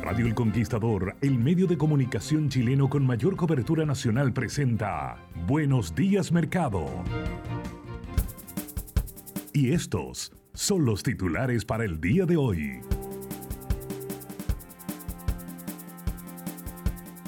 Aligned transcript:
Radio 0.00 0.26
El 0.26 0.34
Conquistador, 0.34 1.16
el 1.20 1.38
medio 1.38 1.66
de 1.66 1.76
comunicación 1.76 2.48
chileno 2.48 2.88
con 2.88 3.04
mayor 3.04 3.36
cobertura 3.36 3.84
nacional, 3.84 4.32
presenta 4.32 5.18
Buenos 5.46 5.94
días 5.94 6.32
Mercado. 6.32 6.86
Y 9.52 9.72
estos 9.72 10.32
son 10.54 10.86
los 10.86 11.02
titulares 11.02 11.66
para 11.66 11.84
el 11.84 12.00
día 12.00 12.24
de 12.24 12.38
hoy. 12.38 12.80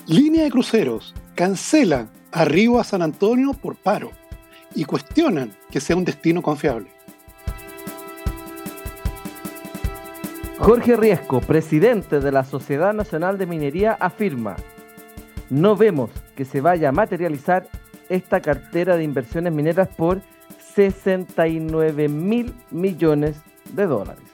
Línea 0.07 0.45
de 0.45 0.51
cruceros 0.51 1.15
cancela 1.35 2.09
arribo 2.33 2.81
a 2.81 2.85
San 2.85 3.03
Antonio 3.03 3.53
por 3.53 3.77
paro 3.77 4.11
y 4.75 4.85
cuestionan 4.85 5.55
que 5.71 5.81
sea 5.81 5.97
un 5.97 6.05
destino 6.07 6.41
confiable. 6.41 6.94
Jorge 10.65 10.97
Riesco, 10.97 11.43
presidente 11.43 12.21
de 12.21 12.33
la 12.33 12.43
Sociedad 12.43 12.95
Nacional 12.95 13.37
de 13.37 13.45
Minería, 13.45 13.99
afirma, 14.01 14.57
no 15.51 15.77
vemos 15.77 16.11
que 16.35 16.47
se 16.47 16.63
vaya 16.63 16.89
a 16.89 16.93
materializar 16.93 17.69
esta 18.09 18.41
cartera 18.41 18.97
de 18.97 19.05
inversiones 19.05 19.53
mineras 19.53 19.89
por 19.89 20.23
69 20.75 22.09
mil 22.09 22.55
millones 22.71 23.37
de 23.75 23.87
dólares. 23.87 24.34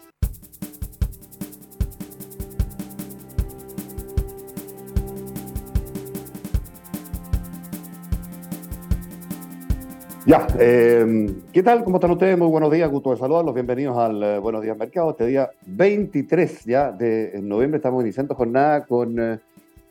Ya, 10.27 10.47
eh, 10.59 11.35
¿qué 11.53 11.63
tal? 11.63 11.83
¿Cómo 11.83 11.97
están 11.97 12.11
ustedes? 12.11 12.37
Muy 12.37 12.49
buenos 12.49 12.71
días, 12.71 12.91
gusto 12.91 13.11
de 13.11 13.17
saludarlos. 13.17 13.55
Bienvenidos 13.55 13.97
al 13.97 14.23
eh, 14.23 14.39
Buenos 14.39 14.63
Días 14.63 14.77
Mercado. 14.77 15.11
Este 15.11 15.27
día 15.27 15.51
23 15.67 16.65
ya 16.67 16.93
de 16.93 17.41
noviembre 17.43 17.79
estamos 17.79 18.03
iniciando 18.03 18.35
jornada 18.35 18.85
con, 18.85 19.19
eh, 19.19 19.39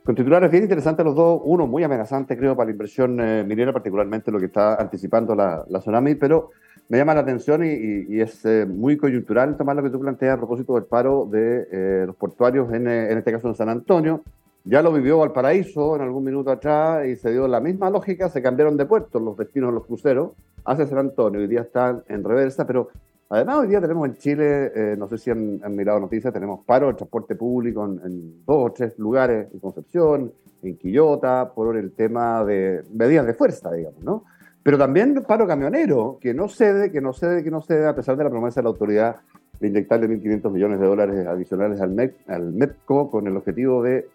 con 0.05 0.15
titulares 0.15 0.51
bien 0.51 0.63
interesantes 0.63 1.03
los 1.03 1.15
dos. 1.15 1.41
Uno 1.43 1.65
muy 1.65 1.83
amenazante, 1.83 2.37
creo, 2.37 2.55
para 2.55 2.67
la 2.67 2.71
inversión 2.73 3.19
eh, 3.19 3.43
minera, 3.43 3.73
particularmente 3.73 4.31
lo 4.31 4.39
que 4.39 4.45
está 4.45 4.75
anticipando 4.75 5.33
la, 5.35 5.65
la 5.67 5.79
Tsunami, 5.79 6.13
pero 6.15 6.51
me 6.89 6.97
llama 6.99 7.15
la 7.15 7.21
atención 7.21 7.63
y, 7.63 7.69
y- 7.69 8.05
y 8.09 8.21
es 8.21 8.45
eh, 8.45 8.65
muy 8.67 8.97
coyuntural, 8.97 9.57
Tomás, 9.57 9.75
lo 9.75 9.83
que 9.83 9.89
tú 9.89 9.99
planteas 9.99 10.35
a 10.35 10.37
propósito 10.37 10.75
del 10.75 10.83
paro 10.85 11.27
de 11.29 11.67
eh, 11.71 12.03
los 12.05 12.15
portuarios, 12.15 12.71
en, 12.71 12.87
en 12.87 13.17
este 13.17 13.31
caso 13.31 13.47
en 13.47 13.55
San 13.55 13.69
Antonio. 13.69 14.21
Ya 14.65 14.81
lo 14.81 14.91
vivió 14.91 15.19
Valparaíso 15.19 15.95
en 15.95 16.01
algún 16.01 16.23
minuto 16.23 16.51
atrás 16.51 17.07
y 17.07 17.15
se 17.15 17.31
dio 17.31 17.47
la 17.47 17.59
misma 17.59 17.89
lógica, 17.89 18.29
se 18.29 18.41
cambiaron 18.41 18.75
de 18.77 18.85
puerto 18.85 19.19
los 19.19 19.37
destinos 19.37 19.69
de 19.69 19.75
los 19.75 19.85
cruceros 19.85 20.31
hacia 20.65 20.85
San 20.85 20.99
Antonio. 20.99 21.39
Hoy 21.39 21.47
día 21.47 21.61
están 21.61 22.03
en 22.09 22.23
reversa, 22.23 22.67
pero 22.67 22.89
además 23.29 23.59
hoy 23.59 23.67
día 23.67 23.79
tenemos 23.79 24.07
en 24.07 24.17
Chile, 24.17 24.71
eh, 24.75 24.95
no 24.97 25.07
sé 25.07 25.17
si 25.17 25.31
han, 25.31 25.61
han 25.63 25.75
mirado 25.75 25.99
noticias, 25.99 26.33
tenemos 26.33 26.65
paro 26.65 26.87
de 26.87 26.95
transporte 26.95 27.35
público 27.35 27.85
en, 27.85 28.01
en 28.03 28.45
dos 28.45 28.69
o 28.69 28.71
tres 28.73 28.99
lugares, 28.99 29.47
en 29.53 29.59
Concepción, 29.59 30.31
en 30.61 30.77
Quillota, 30.77 31.51
por 31.55 31.77
el 31.77 31.93
tema 31.93 32.43
de 32.43 32.83
medidas 32.93 33.25
de 33.25 33.33
fuerza, 33.33 33.71
digamos, 33.71 34.03
¿no? 34.03 34.25
Pero 34.61 34.77
también 34.77 35.23
paro 35.25 35.47
camionero, 35.47 36.17
que 36.19 36.33
no 36.33 36.49
cede, 36.49 36.91
que 36.91 36.99
no 36.99 37.13
cede, 37.13 37.43
que 37.43 37.49
no 37.49 37.61
cede, 37.61 37.87
a 37.87 37.95
pesar 37.95 38.17
de 38.17 38.25
la 38.25 38.29
promesa 38.29 38.59
de 38.59 38.65
la 38.65 38.69
autoridad 38.69 39.15
de 39.59 39.67
inyectarle 39.67 40.07
1.500 40.07 40.51
millones 40.51 40.79
de 40.79 40.85
dólares 40.85 41.27
adicionales 41.27 41.81
al, 41.81 41.91
MEC, 41.91 42.15
al 42.27 42.53
MEPCO 42.53 43.09
con 43.09 43.27
el 43.27 43.37
objetivo 43.37 43.83
de 43.83 44.07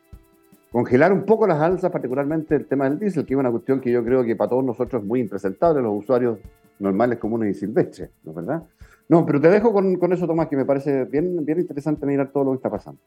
congelar 0.74 1.12
un 1.12 1.24
poco 1.24 1.46
las 1.46 1.60
alzas, 1.60 1.92
particularmente 1.92 2.56
el 2.56 2.66
tema 2.66 2.90
del 2.90 2.98
diésel, 2.98 3.24
que 3.24 3.34
es 3.34 3.38
una 3.38 3.48
cuestión 3.52 3.80
que 3.80 3.92
yo 3.92 4.04
creo 4.04 4.24
que 4.24 4.34
para 4.34 4.50
todos 4.50 4.64
nosotros 4.64 5.02
es 5.02 5.06
muy 5.06 5.20
impresentable, 5.20 5.80
los 5.80 6.02
usuarios 6.02 6.40
normales, 6.80 7.20
comunes 7.20 7.56
y 7.56 7.60
silvestres, 7.60 8.10
¿no 8.24 8.32
es 8.32 8.36
verdad? 8.38 8.64
No, 9.08 9.24
pero 9.24 9.40
te 9.40 9.48
dejo 9.50 9.72
con, 9.72 9.94
con 9.94 10.12
eso, 10.12 10.26
Tomás, 10.26 10.48
que 10.48 10.56
me 10.56 10.64
parece 10.64 11.04
bien, 11.04 11.44
bien 11.44 11.60
interesante 11.60 12.04
mirar 12.06 12.32
todo 12.32 12.42
lo 12.42 12.50
que 12.50 12.56
está 12.56 12.70
pasando. 12.70 13.00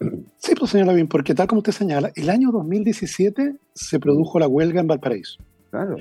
Sí, 0.36 0.54
pues 0.58 0.72
señala 0.72 0.92
bien, 0.94 1.06
porque 1.06 1.32
tal 1.32 1.46
como 1.46 1.60
usted 1.60 1.70
señala, 1.72 2.10
el 2.16 2.28
año 2.28 2.50
2017 2.50 3.54
se 3.72 4.00
produjo 4.00 4.40
la 4.40 4.48
huelga 4.48 4.80
en 4.80 4.88
Valparaíso, 4.88 5.38
Claro. 5.70 5.96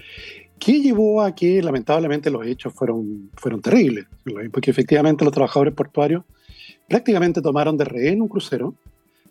que 0.58 0.82
llevó 0.82 1.22
a 1.22 1.36
que 1.36 1.62
lamentablemente 1.62 2.32
los 2.32 2.48
hechos 2.48 2.74
fueron, 2.74 3.30
fueron 3.36 3.62
terribles, 3.62 4.08
porque 4.52 4.72
efectivamente 4.72 5.24
los 5.24 5.34
trabajadores 5.34 5.76
portuarios 5.76 6.24
prácticamente 6.90 7.44
tomaron 7.44 7.78
de 7.78 7.86
rehén 7.86 8.24
un 8.24 8.28
crucero. 8.28 8.74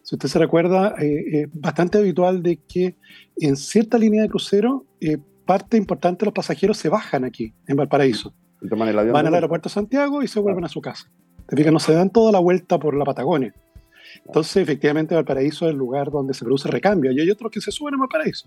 Si 0.05 0.15
usted 0.17 0.29
se 0.29 0.39
recuerda, 0.39 0.95
eh, 1.01 1.25
es 1.33 1.49
bastante 1.55 1.97
habitual 1.97 2.43
de 2.43 2.59
que 2.59 2.95
en 3.39 3.57
cierta 3.57 3.97
línea 3.97 4.21
de 4.21 4.29
crucero 4.29 4.85
eh, 5.01 5.17
parte 5.47 5.79
importante 5.79 6.21
de 6.21 6.27
los 6.27 6.35
pasajeros 6.35 6.77
se 6.77 6.91
bajan 6.91 7.25
aquí, 7.25 7.55
en 7.67 7.77
Valparaíso. 7.77 8.35
Y 8.61 8.69
toman 8.69 8.89
el 8.89 8.99
avión. 8.99 9.15
van 9.15 9.27
al 9.27 9.35
aeropuerto 9.35 9.71
de 9.71 9.73
Santiago 9.73 10.23
y 10.23 10.29
se 10.29 10.41
vuelven 10.41 10.63
a 10.65 10.69
su 10.69 10.83
casa. 10.83 11.11
Te 11.49 11.57
fijas, 11.57 11.73
no 11.73 11.79
se 11.79 11.95
dan 11.95 12.11
toda 12.11 12.33
la 12.33 12.39
vuelta 12.39 12.79
por 12.79 12.95
la 12.95 13.07
Patagonia. 13.07 13.55
Entonces, 14.27 14.59
efectivamente, 14.59 15.15
Valparaíso 15.15 15.65
es 15.65 15.73
el 15.73 15.79
lugar 15.79 16.11
donde 16.11 16.35
se 16.35 16.45
produce 16.45 16.69
recambio 16.69 17.11
y 17.11 17.21
hay 17.21 17.31
otros 17.31 17.51
que 17.51 17.63
se 17.63 17.73
suben 17.73 17.95
a 17.95 17.97
Valparaíso. 17.97 18.47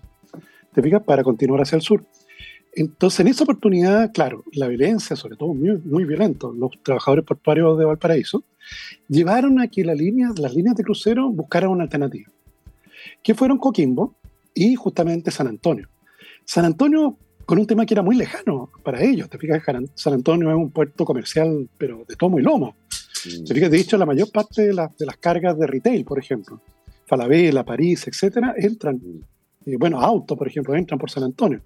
¿Te 0.72 0.80
fijas? 0.80 1.02
Para 1.02 1.24
continuar 1.24 1.62
hacia 1.62 1.74
el 1.74 1.82
sur. 1.82 2.04
Entonces, 2.74 3.20
en 3.20 3.28
esa 3.28 3.44
oportunidad, 3.44 4.12
claro, 4.12 4.44
la 4.52 4.68
violencia, 4.68 5.16
sobre 5.16 5.36
todo 5.36 5.52
muy, 5.54 5.78
muy 5.84 6.04
violento, 6.04 6.52
los 6.52 6.70
trabajadores 6.82 7.24
portuarios 7.24 7.78
de 7.78 7.84
Valparaíso, 7.84 8.44
llevaron 9.08 9.60
a 9.60 9.68
que 9.68 9.84
la 9.84 9.94
línea, 9.94 10.30
las 10.36 10.54
líneas 10.54 10.76
de 10.76 10.84
crucero 10.84 11.28
buscaran 11.30 11.70
una 11.70 11.84
alternativa, 11.84 12.30
que 13.22 13.34
fueron 13.34 13.58
Coquimbo 13.58 14.14
y 14.54 14.74
justamente 14.74 15.30
San 15.30 15.48
Antonio. 15.48 15.88
San 16.44 16.64
Antonio 16.64 17.16
con 17.46 17.58
un 17.58 17.66
tema 17.66 17.86
que 17.86 17.94
era 17.94 18.02
muy 18.02 18.14
lejano 18.16 18.70
para 18.84 19.02
ellos. 19.02 19.28
Te 19.30 19.38
fijas, 19.38 19.62
San- 19.94 20.12
Antonio 20.14 20.50
es 20.50 20.56
un 20.56 20.70
puerto 20.70 21.04
comercial, 21.06 21.68
pero 21.78 22.04
de 22.06 22.14
tomo 22.16 22.38
y 22.38 22.42
lomo. 22.42 22.76
Mm. 23.24 23.44
Te 23.44 23.54
fijas, 23.54 23.70
de 23.70 23.80
hecho, 23.80 23.96
la 23.96 24.04
mayor 24.06 24.30
parte 24.30 24.66
de, 24.66 24.74
las- 24.74 24.94
de 24.98 25.06
las 25.06 25.16
cargas 25.16 25.58
de 25.58 25.66
retail, 25.66 26.04
por 26.04 26.18
ejemplo, 26.18 26.60
Falabella, 27.06 27.64
París, 27.64 28.06
etcétera, 28.06 28.54
entran, 28.58 29.00
eh, 29.64 29.76
bueno, 29.78 29.98
autos, 30.00 30.36
por 30.36 30.46
ejemplo, 30.46 30.76
entran 30.76 30.98
por 30.98 31.10
San 31.10 31.24
Antonio. 31.24 31.62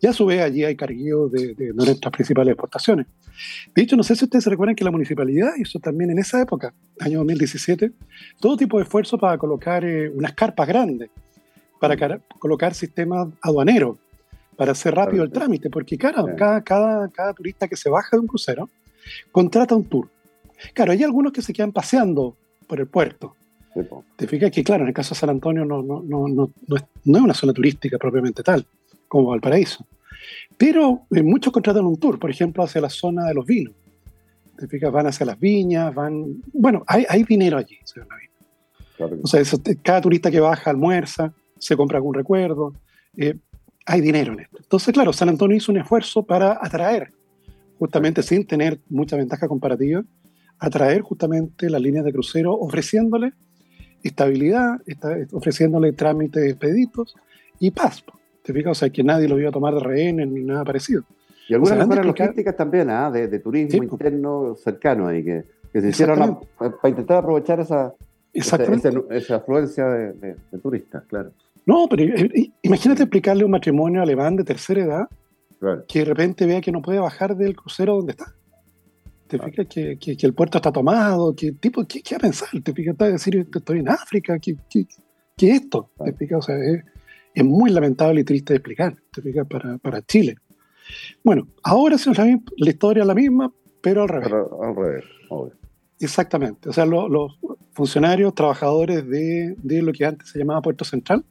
Y 0.00 0.06
a 0.06 0.12
su 0.12 0.26
vez 0.26 0.40
allí 0.42 0.64
hay 0.64 0.76
carguillos 0.76 1.30
de, 1.32 1.54
de 1.54 1.72
nuestras 1.72 2.12
principales 2.12 2.52
exportaciones. 2.52 3.06
De 3.74 3.82
hecho, 3.82 3.96
no 3.96 4.02
sé 4.02 4.14
si 4.16 4.24
ustedes 4.24 4.44
se 4.44 4.50
recuerdan 4.50 4.74
que 4.76 4.84
la 4.84 4.90
municipalidad 4.90 5.52
hizo 5.58 5.78
también 5.78 6.10
en 6.10 6.18
esa 6.18 6.40
época, 6.40 6.74
año 7.00 7.18
2017, 7.18 7.92
todo 8.40 8.56
tipo 8.56 8.76
de 8.78 8.84
esfuerzo 8.84 9.18
para 9.18 9.38
colocar 9.38 9.84
eh, 9.84 10.10
unas 10.10 10.32
carpas 10.34 10.68
grandes, 10.68 11.10
para 11.80 11.96
cara- 11.96 12.20
colocar 12.38 12.74
sistemas 12.74 13.28
aduaneros, 13.40 13.96
para 14.56 14.72
hacer 14.72 14.94
rápido 14.94 15.22
el 15.24 15.30
trámite, 15.30 15.70
porque 15.70 15.96
claro, 15.98 16.26
cada, 16.36 16.62
cada, 16.62 17.08
cada 17.08 17.32
turista 17.32 17.66
que 17.68 17.76
se 17.76 17.88
baja 17.88 18.16
de 18.16 18.20
un 18.20 18.26
crucero 18.26 18.68
contrata 19.32 19.74
un 19.74 19.84
tour. 19.84 20.08
Claro, 20.74 20.92
hay 20.92 21.02
algunos 21.02 21.32
que 21.32 21.42
se 21.42 21.52
quedan 21.52 21.72
paseando 21.72 22.36
por 22.66 22.78
el 22.78 22.86
puerto. 22.86 23.34
Te 24.16 24.28
fijas 24.28 24.50
que, 24.50 24.62
claro, 24.62 24.82
en 24.84 24.88
el 24.88 24.94
caso 24.94 25.14
de 25.14 25.18
San 25.20 25.30
Antonio 25.30 25.64
no, 25.64 25.82
no, 25.82 26.02
no, 26.06 26.28
no, 26.28 26.50
no 26.68 26.76
es, 26.76 26.84
no 27.04 27.18
es 27.18 27.24
una 27.24 27.34
zona 27.34 27.52
turística 27.54 27.96
propiamente 27.98 28.42
tal, 28.42 28.64
como 29.12 29.28
Valparaíso. 29.28 29.84
Pero 30.56 31.02
eh, 31.14 31.22
muchos 31.22 31.52
contratan 31.52 31.84
un 31.84 31.98
tour, 31.98 32.18
por 32.18 32.30
ejemplo, 32.30 32.62
hacia 32.62 32.80
la 32.80 32.88
zona 32.88 33.26
de 33.26 33.34
los 33.34 33.44
vinos. 33.44 33.74
Te 34.56 34.66
fijas, 34.66 34.90
van 34.90 35.06
hacia 35.06 35.26
las 35.26 35.38
viñas, 35.38 35.94
van... 35.94 36.40
Bueno, 36.54 36.82
hay, 36.86 37.04
hay 37.06 37.22
dinero 37.24 37.58
allí, 37.58 37.76
señor. 37.84 38.08
Claro 38.96 39.16
que 39.16 39.20
O 39.22 39.26
sea, 39.26 39.40
eso- 39.42 39.60
cada 39.82 40.00
turista 40.00 40.30
que 40.30 40.40
baja 40.40 40.70
almuerza, 40.70 41.34
se 41.58 41.76
compra 41.76 41.98
algún 41.98 42.14
recuerdo. 42.14 42.72
Eh, 43.18 43.34
hay 43.84 44.00
dinero 44.00 44.32
en 44.32 44.40
esto. 44.40 44.56
Entonces, 44.62 44.94
claro, 44.94 45.12
San 45.12 45.28
Antonio 45.28 45.58
hizo 45.58 45.70
un 45.72 45.78
esfuerzo 45.78 46.22
para 46.22 46.58
atraer, 46.62 47.12
justamente 47.78 48.22
sin 48.22 48.46
tener 48.46 48.80
mucha 48.88 49.16
ventaja 49.16 49.46
comparativa, 49.46 50.02
atraer 50.58 51.02
justamente 51.02 51.68
las 51.68 51.82
líneas 51.82 52.06
de 52.06 52.12
crucero 52.12 52.54
ofreciéndole 52.54 53.34
estabilidad, 54.02 54.80
ofreciéndole 55.32 55.92
trámites 55.92 56.44
expeditos 56.50 57.14
y 57.60 57.70
paz. 57.72 58.02
¿Te 58.42 58.52
fijas? 58.52 58.72
O 58.72 58.74
sea, 58.74 58.90
que 58.90 59.02
nadie 59.02 59.28
lo 59.28 59.38
iba 59.38 59.48
a 59.48 59.52
tomar 59.52 59.74
de 59.74 59.80
rehén 59.80 60.16
ni 60.16 60.42
nada 60.42 60.64
parecido. 60.64 61.04
Y 61.48 61.54
algunas 61.54 61.86
o 61.86 61.92
sea, 61.92 62.02
logísticas 62.02 62.56
también, 62.56 62.90
¿ah? 62.90 63.10
de, 63.10 63.38
turismo 63.38 63.82
interno 63.82 64.54
cercano 64.54 65.08
ahí, 65.08 65.24
que, 65.24 65.44
se 65.72 65.88
hicieron 65.88 66.38
para 66.58 66.88
intentar 66.88 67.18
aprovechar 67.18 67.60
esa, 67.60 67.94
esa, 68.32 68.56
afluencia 69.36 69.86
de, 69.86 70.36
turistas, 70.62 71.04
claro. 71.06 71.32
No, 71.66 71.86
pero 71.88 72.02
eh, 72.04 72.30
eh, 72.34 72.50
imagínate 72.62 73.02
explicarle 73.02 73.42
a 73.42 73.46
un 73.46 73.52
matrimonio 73.52 74.02
alemán 74.02 74.36
de 74.36 74.44
tercera 74.44 74.82
edad 74.82 75.08
que 75.86 76.00
de 76.00 76.04
repente 76.04 76.44
vea 76.44 76.60
que 76.60 76.72
no 76.72 76.82
puede 76.82 76.98
bajar 76.98 77.36
del 77.36 77.54
crucero 77.54 77.96
donde 77.96 78.12
está. 78.12 78.34
Te 79.28 79.38
fijas 79.38 79.66
que, 79.66 79.96
que, 79.98 80.16
el 80.20 80.34
puerto 80.34 80.58
está 80.58 80.72
tomado, 80.72 81.34
que 81.34 81.52
tipo, 81.52 81.84
¿qué, 81.86 82.02
qué 82.02 82.16
va 82.16 82.18
a 82.18 82.20
pensar? 82.20 82.48
Te 82.62 82.72
fijas, 82.72 82.92
está 82.92 83.08
decir, 83.08 83.46
estoy 83.54 83.78
en 83.78 83.88
África, 83.88 84.38
¿qué, 84.38 84.56
qué, 84.68 84.86
qué 85.36 85.50
es 85.50 85.62
esto? 85.62 85.90
Te 86.04 86.12
fijas, 86.12 86.38
o 86.38 86.42
sea, 86.42 86.56
es, 86.56 86.84
es, 87.34 87.44
muy 87.44 87.70
lamentable 87.70 88.20
y 88.20 88.24
triste 88.24 88.52
de 88.52 88.58
explicar, 88.58 88.96
te 89.12 89.22
fijas, 89.22 89.46
para, 89.46 89.78
para 89.78 90.02
Chile. 90.02 90.36
Bueno, 91.22 91.48
ahora 91.62 91.96
es 91.96 92.06
la, 92.06 92.40
la 92.56 92.70
historia 92.70 93.02
es 93.02 93.06
la 93.06 93.14
misma, 93.14 93.52
pero 93.80 94.02
al 94.02 94.08
revés. 94.08 94.28
Pero 94.28 94.62
al 94.62 94.76
revés, 94.76 95.04
obvio. 95.28 95.54
Exactamente. 96.00 96.68
O 96.68 96.72
sea, 96.72 96.84
los 96.84 97.38
funcionarios, 97.72 98.34
trabajadores 98.34 99.06
de, 99.08 99.54
de, 99.62 99.82
lo 99.82 99.92
que 99.92 100.04
antes 100.04 100.28
se 100.28 100.38
llamaba 100.38 100.60
Puerto 100.60 100.84
Central, 100.84 101.24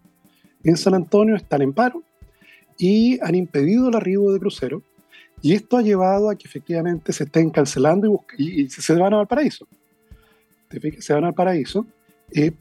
en 0.63 0.77
San 0.77 0.93
Antonio 0.93 1.35
están 1.35 1.61
en 1.61 1.73
paro 1.73 2.03
y 2.77 3.19
han 3.21 3.35
impedido 3.35 3.89
el 3.89 3.95
arribo 3.95 4.31
de 4.31 4.39
cruceros. 4.39 4.81
Y 5.41 5.53
esto 5.53 5.77
ha 5.77 5.81
llevado 5.81 6.29
a 6.29 6.35
que 6.35 6.47
efectivamente 6.47 7.11
se 7.13 7.25
estén 7.25 7.49
cancelando 7.49 8.23
y, 8.37 8.61
y, 8.61 8.69
se 8.69 8.93
van 8.93 9.13
a 9.13 9.17
Valparaíso. 9.17 9.67
¿Te 10.67 10.79
fijas? 10.79 11.03
Se 11.03 11.13
van 11.13 11.25
al 11.25 11.33
paraíso. 11.33 11.85
Eh, 12.33 12.53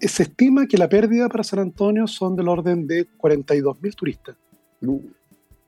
se 0.00 0.24
estima 0.24 0.66
que 0.66 0.78
la 0.78 0.88
pérdida 0.88 1.28
para 1.28 1.44
San 1.44 1.60
Antonio 1.60 2.06
son 2.06 2.36
del 2.36 2.48
orden 2.48 2.86
de 2.86 3.06
42 3.16 3.80
mil 3.80 3.94
turistas 3.94 4.36
uh. 4.82 5.00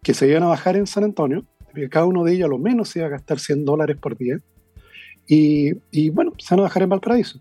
que 0.02 0.14
se 0.14 0.28
iban 0.28 0.42
a 0.42 0.48
bajar 0.48 0.76
en 0.76 0.86
San 0.86 1.04
Antonio. 1.04 1.44
Cada 1.90 2.06
uno 2.06 2.24
de 2.24 2.34
ellos 2.34 2.46
a 2.46 2.48
lo 2.48 2.58
menos 2.58 2.88
se 2.88 3.00
iba 3.00 3.06
a 3.06 3.10
gastar 3.10 3.38
100 3.38 3.64
dólares 3.64 3.96
por 4.00 4.16
día 4.16 4.40
y, 5.26 6.10
bueno, 6.10 6.32
se 6.38 6.54
van 6.54 6.60
a 6.60 6.62
bajar 6.64 6.82
en 6.82 6.90
Valparaíso. 6.90 7.40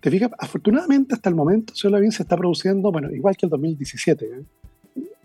Te 0.00 0.10
fijas, 0.10 0.30
afortunadamente 0.38 1.14
hasta 1.14 1.28
el 1.28 1.36
momento, 1.36 1.74
señor 1.74 1.92
Lavín, 1.92 2.10
se 2.10 2.24
está 2.24 2.36
produciendo, 2.36 2.90
bueno, 2.90 3.10
igual 3.10 3.36
que 3.36 3.46
el 3.46 3.50
2017, 3.50 4.24
¿eh? 4.24 4.44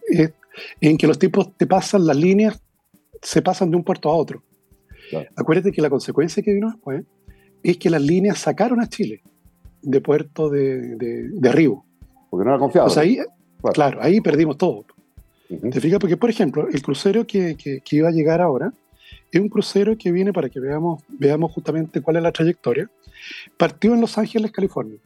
Eh, 0.10 0.32
en 0.80 0.98
que 0.98 1.08
los 1.08 1.20
tipos 1.20 1.56
te 1.58 1.66
pasan 1.66 2.06
las 2.06 2.16
líneas, 2.16 2.62
se 3.22 3.42
pasan 3.42 3.72
de 3.72 3.78
un 3.78 3.84
puerto 3.84 4.10
a 4.10 4.16
otro. 4.16 4.44
Acuérdate 5.36 5.72
que 5.72 5.82
la 5.82 5.90
consecuencia 5.90 6.44
que 6.44 6.54
vino 6.54 6.70
después 6.70 7.04
es 7.64 7.78
que 7.78 7.90
las 7.90 8.02
líneas 8.02 8.38
sacaron 8.38 8.80
a 8.80 8.88
Chile 8.88 9.22
de 9.82 10.02
puerto 10.02 10.50
de, 10.50 10.96
de, 10.96 11.50
arribo. 11.50 11.86
Porque 12.30 12.46
no 12.46 12.52
era 12.52 12.60
confiado. 12.60 12.88
O 12.88 12.90
sea, 12.90 13.04
ahí, 13.04 13.20
claro, 13.74 14.00
ahí 14.02 14.22
perdimos 14.22 14.58
todo. 14.58 14.86
¿Te 15.48 15.80
fijas? 15.80 16.00
Porque, 16.00 16.18
por 16.18 16.30
ejemplo, 16.30 16.68
el 16.68 16.82
crucero 16.82 17.26
que, 17.26 17.56
que, 17.56 17.82
que, 17.82 17.96
iba 17.96 18.10
a 18.10 18.12
llegar 18.12 18.42
ahora, 18.42 18.74
es 19.32 19.40
un 19.40 19.50
crucero 19.50 19.98
que 19.98 20.12
viene 20.12 20.34
para 20.34 20.50
que 20.50 20.60
veamos, 20.60 21.04
veamos 21.08 21.52
justamente 21.52 22.02
cuál 22.02 22.18
es 22.18 22.24
la 22.24 22.32
trayectoria. 22.32 22.90
Partió 23.58 23.94
en 23.94 24.02
Los 24.02 24.18
Ángeles, 24.18 24.52
California. 24.52 25.00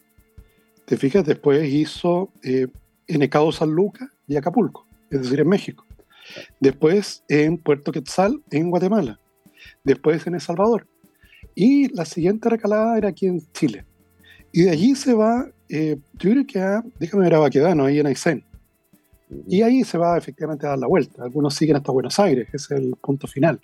Te 0.86 0.98
fijas, 0.98 1.26
después 1.26 1.72
hizo 1.72 2.30
eh, 2.44 2.68
en 3.08 3.22
Ecado 3.22 3.52
San 3.52 3.72
Lucas 3.72 4.10
y 4.28 4.36
Acapulco, 4.36 4.86
es 5.10 5.22
decir, 5.22 5.40
en 5.40 5.48
México. 5.48 5.86
Después 6.60 7.24
en 7.28 7.58
Puerto 7.58 7.92
Quetzal, 7.92 8.42
en 8.52 8.70
Guatemala. 8.70 9.20
Después 9.84 10.26
en 10.28 10.36
El 10.36 10.42
Salvador. 10.42 10.88
Y 11.56 11.94
la 11.94 12.06
siguiente 12.06 12.50
recalada 12.50 12.98
era 12.98 13.10
aquí 13.10 13.28
en 13.28 13.42
Chile. 13.52 13.86
Y 14.52 14.64
de 14.64 14.72
allí 14.72 14.96
se 14.96 15.14
va, 15.14 15.48
eh, 15.70 15.98
yo 16.14 16.32
creo 16.32 16.46
que 16.46 16.60
a, 16.60 16.84
déjame 17.00 17.24
ver 17.24 17.36
a 17.36 17.40
Baquedano, 17.40 17.86
ahí 17.86 18.00
en 18.00 18.08
Aysén. 18.08 18.44
Y 19.48 19.62
ahí 19.62 19.84
se 19.84 19.98
va 19.98 20.18
efectivamente 20.18 20.66
a 20.66 20.72
dar 20.72 20.80
la 20.80 20.88
vuelta. 20.88 21.24
Algunos 21.24 21.56
siguen 21.56 21.78
hasta 21.78 21.92
Buenos 21.92 22.20
Aires, 22.20 22.48
ese 22.52 22.76
es 22.76 22.82
el 22.82 22.96
punto 23.02 23.28
final. 23.28 23.62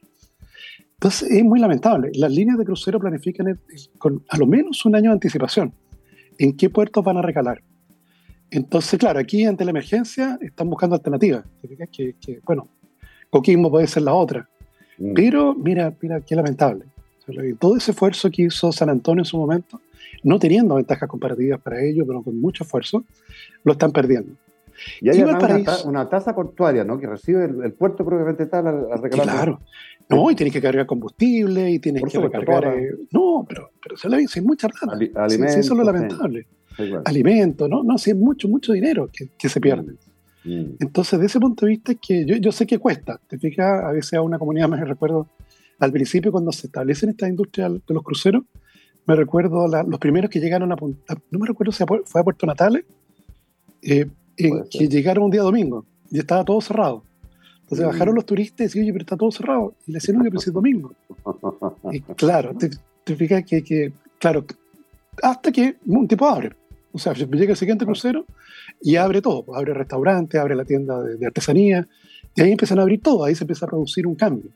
Entonces 0.93 1.29
es 1.29 1.43
muy 1.43 1.59
lamentable. 1.59 2.11
Las 2.15 2.31
líneas 2.31 2.57
de 2.57 2.65
crucero 2.65 2.99
planifican 2.99 3.59
con 3.97 4.23
a 4.29 4.37
lo 4.37 4.47
menos 4.47 4.85
un 4.85 4.95
año 4.95 5.09
de 5.09 5.15
anticipación 5.15 5.73
en 6.39 6.55
qué 6.55 6.69
puertos 6.69 7.03
van 7.03 7.17
a 7.17 7.21
recalar. 7.21 7.61
Entonces, 8.49 8.97
claro, 8.97 9.19
aquí 9.19 9.43
ante 9.43 9.65
la 9.65 9.71
emergencia 9.71 10.39
están 10.41 10.69
buscando 10.69 10.95
alternativas. 10.95 11.43
Que, 11.91 12.15
que 12.15 12.39
bueno, 12.45 12.69
Coquimbo 13.29 13.69
puede 13.69 13.87
ser 13.87 14.03
la 14.03 14.13
otra. 14.13 14.47
Mm. 14.97 15.13
Pero 15.13 15.53
mira, 15.53 15.93
mira, 16.01 16.21
qué 16.21 16.35
lamentable. 16.35 16.85
Todo 17.59 17.75
ese 17.75 17.91
esfuerzo 17.91 18.31
que 18.31 18.43
hizo 18.43 18.71
San 18.71 18.89
Antonio 18.89 19.21
en 19.21 19.25
su 19.25 19.37
momento, 19.37 19.81
no 20.23 20.39
teniendo 20.39 20.75
ventajas 20.75 21.07
comparativas 21.09 21.59
para 21.61 21.81
ellos, 21.83 22.05
pero 22.07 22.21
con 22.23 22.39
mucho 22.39 22.63
esfuerzo, 22.63 23.03
lo 23.63 23.73
están 23.73 23.91
perdiendo. 23.91 24.33
Y 25.01 25.09
hay 25.09 25.21
una, 25.21 26.09
tasa 26.09 26.35
portuaria, 26.35 26.83
¿no? 26.83 26.99
Que 26.99 27.07
recibe 27.07 27.45
el, 27.45 27.73
puerto 27.73 28.05
propiamente 28.05 28.45
tal 28.45 28.67
al, 28.67 28.91
al 28.91 29.01
recalar. 29.01 29.25
Claro. 29.25 29.61
No, 30.09 30.31
y 30.31 30.35
tienes 30.35 30.53
que 30.53 30.61
cargar 30.61 30.85
combustible 30.85 31.69
y 31.71 31.79
tienes 31.79 32.03
que 32.03 32.19
recargar. 32.19 32.77
Eh, 32.77 32.91
no, 33.11 33.45
pero, 33.47 33.71
pero 33.81 33.97
se 33.97 34.07
la 34.07 34.17
dice, 34.17 34.41
mucha 34.41 34.69
plata. 34.69 34.93
alimentos, 34.93 35.53
sí, 35.53 35.59
eso 35.59 35.73
es 35.73 35.77
lo 35.77 35.83
lamentable. 35.83 36.47
Alimentos, 37.05 37.67
¿no? 37.69 37.83
No, 37.83 37.97
sí, 37.97 38.11
es 38.11 38.15
mucho, 38.15 38.47
mucho 38.47 38.71
dinero 38.71 39.09
que, 39.11 39.29
que 39.37 39.49
se 39.49 39.59
pierde. 39.59 39.93
Mm. 40.43 40.49
Mm. 40.59 40.75
Entonces, 40.79 41.19
de 41.19 41.25
ese 41.25 41.39
punto 41.39 41.65
de 41.65 41.71
vista, 41.71 41.91
es 41.91 41.97
que 41.99 42.25
yo, 42.25 42.35
yo 42.37 42.51
sé 42.51 42.65
que 42.65 42.79
cuesta. 42.79 43.19
Te 43.27 43.37
fijas, 43.37 43.83
a 43.83 43.91
veces 43.91 44.13
a 44.13 44.21
una 44.21 44.39
comunidad, 44.39 44.69
me 44.69 44.83
recuerdo 44.83 45.27
al 45.79 45.91
principio 45.91 46.31
cuando 46.31 46.51
se 46.51 46.67
establecen 46.67 47.09
esta 47.09 47.27
industria 47.27 47.69
de 47.69 47.81
los 47.87 48.03
cruceros, 48.03 48.43
me 49.07 49.15
recuerdo 49.15 49.67
los 49.67 49.99
primeros 49.99 50.29
que 50.29 50.39
llegaron 50.39 50.71
a, 50.71 50.75
no 50.75 51.39
me 51.39 51.47
recuerdo 51.47 51.71
si 51.71 51.83
fue 52.05 52.21
a 52.21 52.23
Puerto 52.23 52.45
Natales, 52.45 52.83
eh, 53.81 54.07
que 54.35 54.87
llegaron 54.87 55.25
un 55.25 55.31
día 55.31 55.41
domingo 55.41 55.85
y 56.11 56.19
estaba 56.19 56.43
todo 56.43 56.61
cerrado. 56.61 57.03
Entonces 57.61 57.85
mm. 57.85 57.89
bajaron 57.89 58.15
los 58.15 58.25
turistas 58.25 58.59
y 58.59 58.63
decían, 58.63 58.83
oye, 58.83 58.93
pero 58.93 59.03
está 59.03 59.17
todo 59.17 59.31
cerrado. 59.31 59.73
Y 59.85 59.91
le 59.91 59.95
decían, 59.95 60.21
que 60.21 60.29
pero 60.29 60.39
es 60.39 60.53
domingo. 60.53 60.93
Y 61.91 62.01
claro, 62.01 62.53
te, 62.55 62.69
te 63.03 63.15
fijas 63.15 63.43
que, 63.45 63.63
que, 63.63 63.93
claro, 64.19 64.45
hasta 65.23 65.51
que 65.51 65.77
un 65.85 66.07
tipo 66.07 66.25
abre. 66.25 66.55
O 66.91 66.99
sea, 66.99 67.13
llega 67.13 67.51
el 67.51 67.57
siguiente 67.57 67.85
crucero 67.85 68.25
y 68.81 68.95
abre 68.95 69.21
todo. 69.21 69.43
Pues, 69.43 69.57
abre 69.57 69.73
restaurante, 69.73 70.37
abre 70.37 70.55
la 70.55 70.65
tienda 70.65 71.01
de, 71.01 71.25
artesanía. 71.25 71.87
Y 72.35 72.41
ahí 72.41 72.51
empiezan 72.51 72.79
a 72.79 72.81
abrir 72.81 73.01
todo. 73.01 73.23
Ahí 73.23 73.35
se 73.35 73.43
empieza 73.43 73.65
a 73.65 73.69
producir 73.69 74.05
un 74.07 74.15
cambio. 74.15 74.49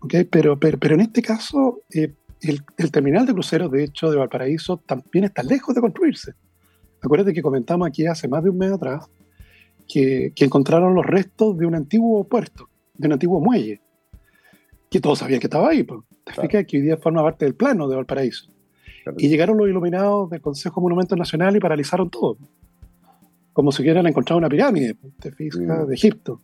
¿Okay? 0.00 0.24
Pero, 0.24 0.58
pero, 0.58 0.78
pero 0.78 0.94
en 0.94 1.02
este 1.02 1.22
caso, 1.22 1.80
eh, 1.92 2.12
el, 2.42 2.62
el, 2.76 2.90
terminal 2.90 3.26
de 3.26 3.32
cruceros, 3.32 3.70
de 3.70 3.84
hecho, 3.84 4.10
de 4.10 4.16
Valparaíso, 4.16 4.78
también 4.78 5.24
está 5.24 5.42
lejos 5.42 5.74
de 5.74 5.80
construirse. 5.80 6.32
Acuérdate 7.02 7.32
que 7.32 7.42
comentamos 7.42 7.88
aquí 7.88 8.06
hace 8.06 8.28
más 8.28 8.42
de 8.42 8.50
un 8.50 8.58
mes 8.58 8.72
atrás 8.72 9.08
que, 9.88 10.32
que, 10.34 10.44
encontraron 10.44 10.94
los 10.94 11.04
restos 11.04 11.56
de 11.58 11.66
un 11.66 11.74
antiguo 11.74 12.24
puerto, 12.24 12.68
de 12.94 13.06
un 13.06 13.12
antiguo 13.14 13.40
muelle, 13.40 13.80
que 14.90 15.00
todos 15.00 15.18
sabían 15.18 15.40
que 15.40 15.46
estaba 15.46 15.68
ahí. 15.70 15.82
Pues. 15.82 16.00
Te 16.24 16.66
que 16.66 16.76
hoy 16.76 16.82
día 16.82 16.96
forma 16.96 17.22
parte 17.22 17.44
del 17.44 17.54
plano 17.54 17.88
de 17.88 17.96
Valparaíso. 17.96 18.50
Y 19.16 19.28
llegaron 19.28 19.56
los 19.56 19.68
iluminados 19.68 20.30
del 20.30 20.40
Consejo 20.40 20.80
Monumentos 20.80 21.18
Nacional 21.18 21.56
y 21.56 21.60
paralizaron 21.60 22.10
todo. 22.10 22.36
Como 23.52 23.72
si 23.72 23.82
hubieran 23.82 24.06
encontrado 24.06 24.38
una 24.38 24.48
pirámide, 24.48 24.96
te 25.18 25.32
fijas, 25.32 25.60
mm. 25.60 25.86
de 25.86 25.94
Egipto. 25.94 26.40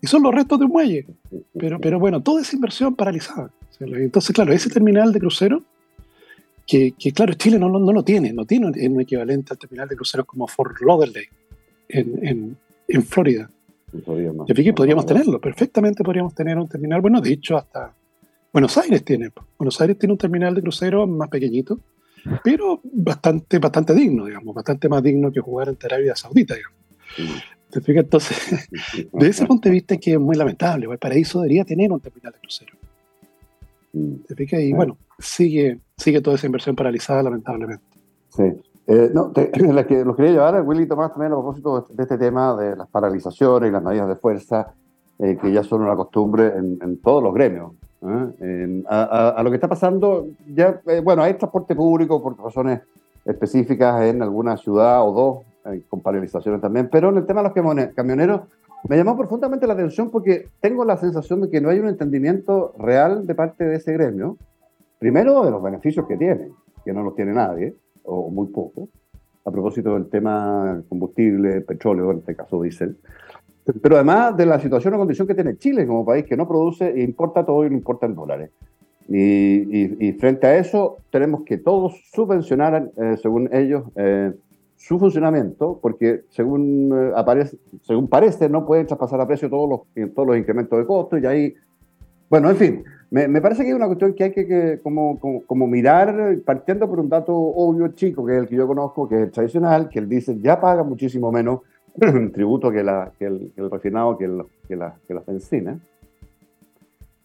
Y 0.00 0.06
son 0.06 0.22
los 0.22 0.34
restos 0.34 0.58
de 0.58 0.64
un 0.64 0.72
muelle. 0.72 1.06
Pero, 1.58 1.80
pero 1.80 1.98
bueno, 1.98 2.22
toda 2.22 2.42
esa 2.42 2.56
inversión 2.56 2.94
paralizada. 2.94 3.50
Entonces, 3.80 4.34
claro, 4.34 4.52
ese 4.52 4.68
terminal 4.70 5.12
de 5.12 5.20
crucero 5.20 5.62
que, 6.66 6.94
claro, 7.14 7.34
Chile 7.34 7.58
no, 7.58 7.68
no, 7.68 7.92
lo 7.92 8.02
tiene, 8.04 8.32
no 8.32 8.44
tiene 8.44 8.66
un 8.66 9.00
equivalente 9.00 9.52
al 9.52 9.58
terminal 9.58 9.88
de 9.88 9.96
cruceros 9.96 10.26
como 10.26 10.46
Fort 10.46 10.80
Lauderdale 10.80 11.28
en, 11.88 12.26
en, 12.26 12.56
en 12.86 13.02
Florida. 13.02 13.50
Y 13.92 14.54
que 14.54 14.72
podríamos 14.72 15.04
tenerlo, 15.04 15.40
perfectamente 15.40 16.04
podríamos 16.04 16.32
tener 16.34 16.56
un 16.58 16.68
terminal, 16.68 17.00
bueno, 17.00 17.20
de 17.20 17.32
hecho 17.32 17.56
hasta 17.56 17.92
Buenos 18.52 18.76
Aires 18.78 19.04
tiene, 19.04 19.30
Buenos 19.58 19.80
Aires 19.80 19.98
tiene 19.98 20.12
un 20.12 20.18
terminal 20.18 20.54
de 20.54 20.62
crucero 20.62 21.06
más 21.08 21.28
pequeñito, 21.28 21.80
pero 22.44 22.80
bastante, 22.84 23.58
bastante 23.58 23.94
digno, 23.94 24.26
digamos, 24.26 24.54
bastante 24.54 24.88
más 24.88 25.02
digno 25.02 25.32
que 25.32 25.40
jugar 25.40 25.68
en 25.68 25.78
Arabia 25.82 26.14
Saudita, 26.14 26.54
digamos. 26.54 26.78
¿Te 27.70 27.80
fijas? 27.80 28.04
Entonces, 28.04 28.68
de 29.12 29.28
ese 29.28 29.46
punto 29.46 29.68
de 29.68 29.72
vista 29.72 29.94
es 29.94 30.00
que 30.00 30.12
es 30.12 30.20
muy 30.20 30.36
lamentable, 30.36 30.86
el 30.90 30.98
paraíso 30.98 31.40
debería 31.40 31.64
tener 31.64 31.92
un 31.92 32.00
terminal 32.00 32.32
de 32.32 32.38
crucero. 32.40 32.72
Mm. 33.92 34.14
¿Te 34.26 34.34
fijas? 34.34 34.60
Y 34.60 34.72
bueno, 34.72 34.96
sigue, 35.18 35.78
sigue 35.96 36.20
toda 36.20 36.36
esa 36.36 36.46
inversión 36.46 36.76
paralizada, 36.76 37.22
lamentablemente. 37.22 37.84
Sí. 38.28 38.44
Eh, 38.86 39.10
no, 39.14 39.30
te, 39.30 39.50
la 39.72 39.86
que 39.86 40.04
los 40.04 40.16
quería 40.16 40.32
llevar, 40.32 40.62
Willy 40.62 40.86
Tomás, 40.86 41.12
también 41.12 41.32
a 41.32 41.36
propósito 41.36 41.86
de 41.90 42.02
este 42.02 42.18
tema 42.18 42.56
de 42.56 42.76
las 42.76 42.88
paralizaciones 42.88 43.68
y 43.68 43.72
las 43.72 43.82
medidas 43.82 44.08
de 44.08 44.16
fuerza, 44.16 44.74
eh, 45.18 45.38
que 45.40 45.52
ya 45.52 45.62
son 45.62 45.82
una 45.82 45.94
costumbre 45.94 46.52
en, 46.56 47.00
todos 47.00 47.22
los 47.22 47.32
gremios. 47.32 47.72
¿eh? 48.02 48.82
a, 48.88 49.40
lo 49.44 49.50
que 49.50 49.56
está 49.56 49.68
pasando, 49.68 50.26
ya, 50.48 50.80
bueno, 51.04 51.22
hay 51.22 51.34
transporte 51.34 51.74
público 51.74 52.22
por 52.22 52.38
razones 52.38 52.80
específicas 53.24 54.02
en 54.04 54.22
alguna 54.22 54.56
ciudad 54.56 55.06
o 55.06 55.12
dos, 55.12 55.49
con 55.88 56.00
paralizaciones 56.00 56.60
también, 56.60 56.88
pero 56.90 57.10
en 57.10 57.18
el 57.18 57.26
tema 57.26 57.42
de 57.42 57.48
los 57.48 57.94
camioneros, 57.94 58.42
me 58.88 58.96
llamó 58.96 59.16
profundamente 59.16 59.66
la 59.66 59.74
atención 59.74 60.10
porque 60.10 60.48
tengo 60.60 60.84
la 60.84 60.96
sensación 60.96 61.42
de 61.42 61.50
que 61.50 61.60
no 61.60 61.68
hay 61.68 61.78
un 61.78 61.88
entendimiento 61.88 62.74
real 62.78 63.26
de 63.26 63.34
parte 63.34 63.64
de 63.64 63.76
ese 63.76 63.92
gremio. 63.92 64.38
Primero, 64.98 65.44
de 65.44 65.50
los 65.50 65.62
beneficios 65.62 66.06
que 66.06 66.16
tiene, 66.16 66.50
que 66.84 66.92
no 66.92 67.02
los 67.02 67.14
tiene 67.14 67.32
nadie, 67.32 67.74
o 68.04 68.30
muy 68.30 68.48
poco, 68.48 68.88
a 69.44 69.50
propósito 69.50 69.94
del 69.94 70.08
tema 70.08 70.82
combustible, 70.88 71.60
petróleo, 71.60 72.10
en 72.10 72.18
este 72.18 72.34
caso 72.34 72.62
diésel. 72.62 72.96
Pero 73.82 73.96
además 73.96 74.36
de 74.36 74.46
la 74.46 74.58
situación 74.58 74.94
o 74.94 74.98
condición 74.98 75.26
que 75.26 75.34
tiene 75.34 75.56
Chile 75.56 75.86
como 75.86 76.04
país, 76.04 76.24
que 76.24 76.36
no 76.36 76.48
produce 76.48 76.88
e 76.88 77.02
importa 77.02 77.44
todo 77.44 77.64
y 77.64 77.70
no 77.70 77.76
importa 77.76 78.06
en 78.06 78.14
dólares. 78.14 78.50
Y, 79.08 80.12
frente 80.20 80.46
a 80.46 80.56
eso, 80.56 80.98
tenemos 81.10 81.42
que 81.42 81.58
todos 81.58 82.00
subvencionar, 82.12 82.90
eh, 82.96 83.16
según 83.20 83.48
ellos, 83.52 83.84
eh, 83.96 84.32
su 84.80 84.98
funcionamiento, 84.98 85.78
porque 85.80 86.22
según, 86.30 86.90
eh, 86.90 87.12
aparece, 87.14 87.58
según 87.82 88.08
parece, 88.08 88.48
no 88.48 88.64
pueden 88.64 88.86
traspasar 88.86 89.20
a 89.20 89.26
precio 89.26 89.50
todos 89.50 89.68
los, 89.68 90.14
todos 90.14 90.26
los 90.26 90.38
incrementos 90.38 90.78
de 90.78 90.86
costos 90.86 91.20
y 91.22 91.26
ahí, 91.26 91.54
bueno, 92.30 92.48
en 92.48 92.56
fin, 92.56 92.84
me, 93.10 93.28
me 93.28 93.42
parece 93.42 93.62
que 93.62 93.68
hay 93.68 93.74
una 93.74 93.86
cuestión 93.86 94.14
que 94.14 94.24
hay 94.24 94.32
que, 94.32 94.46
que 94.46 94.80
como, 94.82 95.20
como, 95.46 95.66
mirar, 95.66 96.38
partiendo 96.46 96.88
por 96.88 96.98
un 96.98 97.10
dato 97.10 97.34
obvio 97.34 97.88
chico, 97.88 98.24
que 98.24 98.32
es 98.32 98.38
el 98.38 98.48
que 98.48 98.56
yo 98.56 98.66
conozco, 98.66 99.06
que 99.06 99.16
es 99.16 99.22
el 99.24 99.30
tradicional, 99.30 99.90
que 99.90 99.98
él 99.98 100.08
dice 100.08 100.38
ya 100.40 100.58
paga 100.58 100.82
muchísimo 100.82 101.30
menos 101.30 101.60
tributo 102.32 102.70
que, 102.70 102.82
la, 102.82 103.12
que, 103.18 103.26
el, 103.26 103.52
que 103.54 103.60
el 103.60 103.70
refinado, 103.70 104.16
que, 104.16 104.24
el, 104.24 104.42
que, 104.66 104.76
la, 104.76 104.94
que 105.06 105.12
las 105.12 105.26
bencinas. 105.26 105.76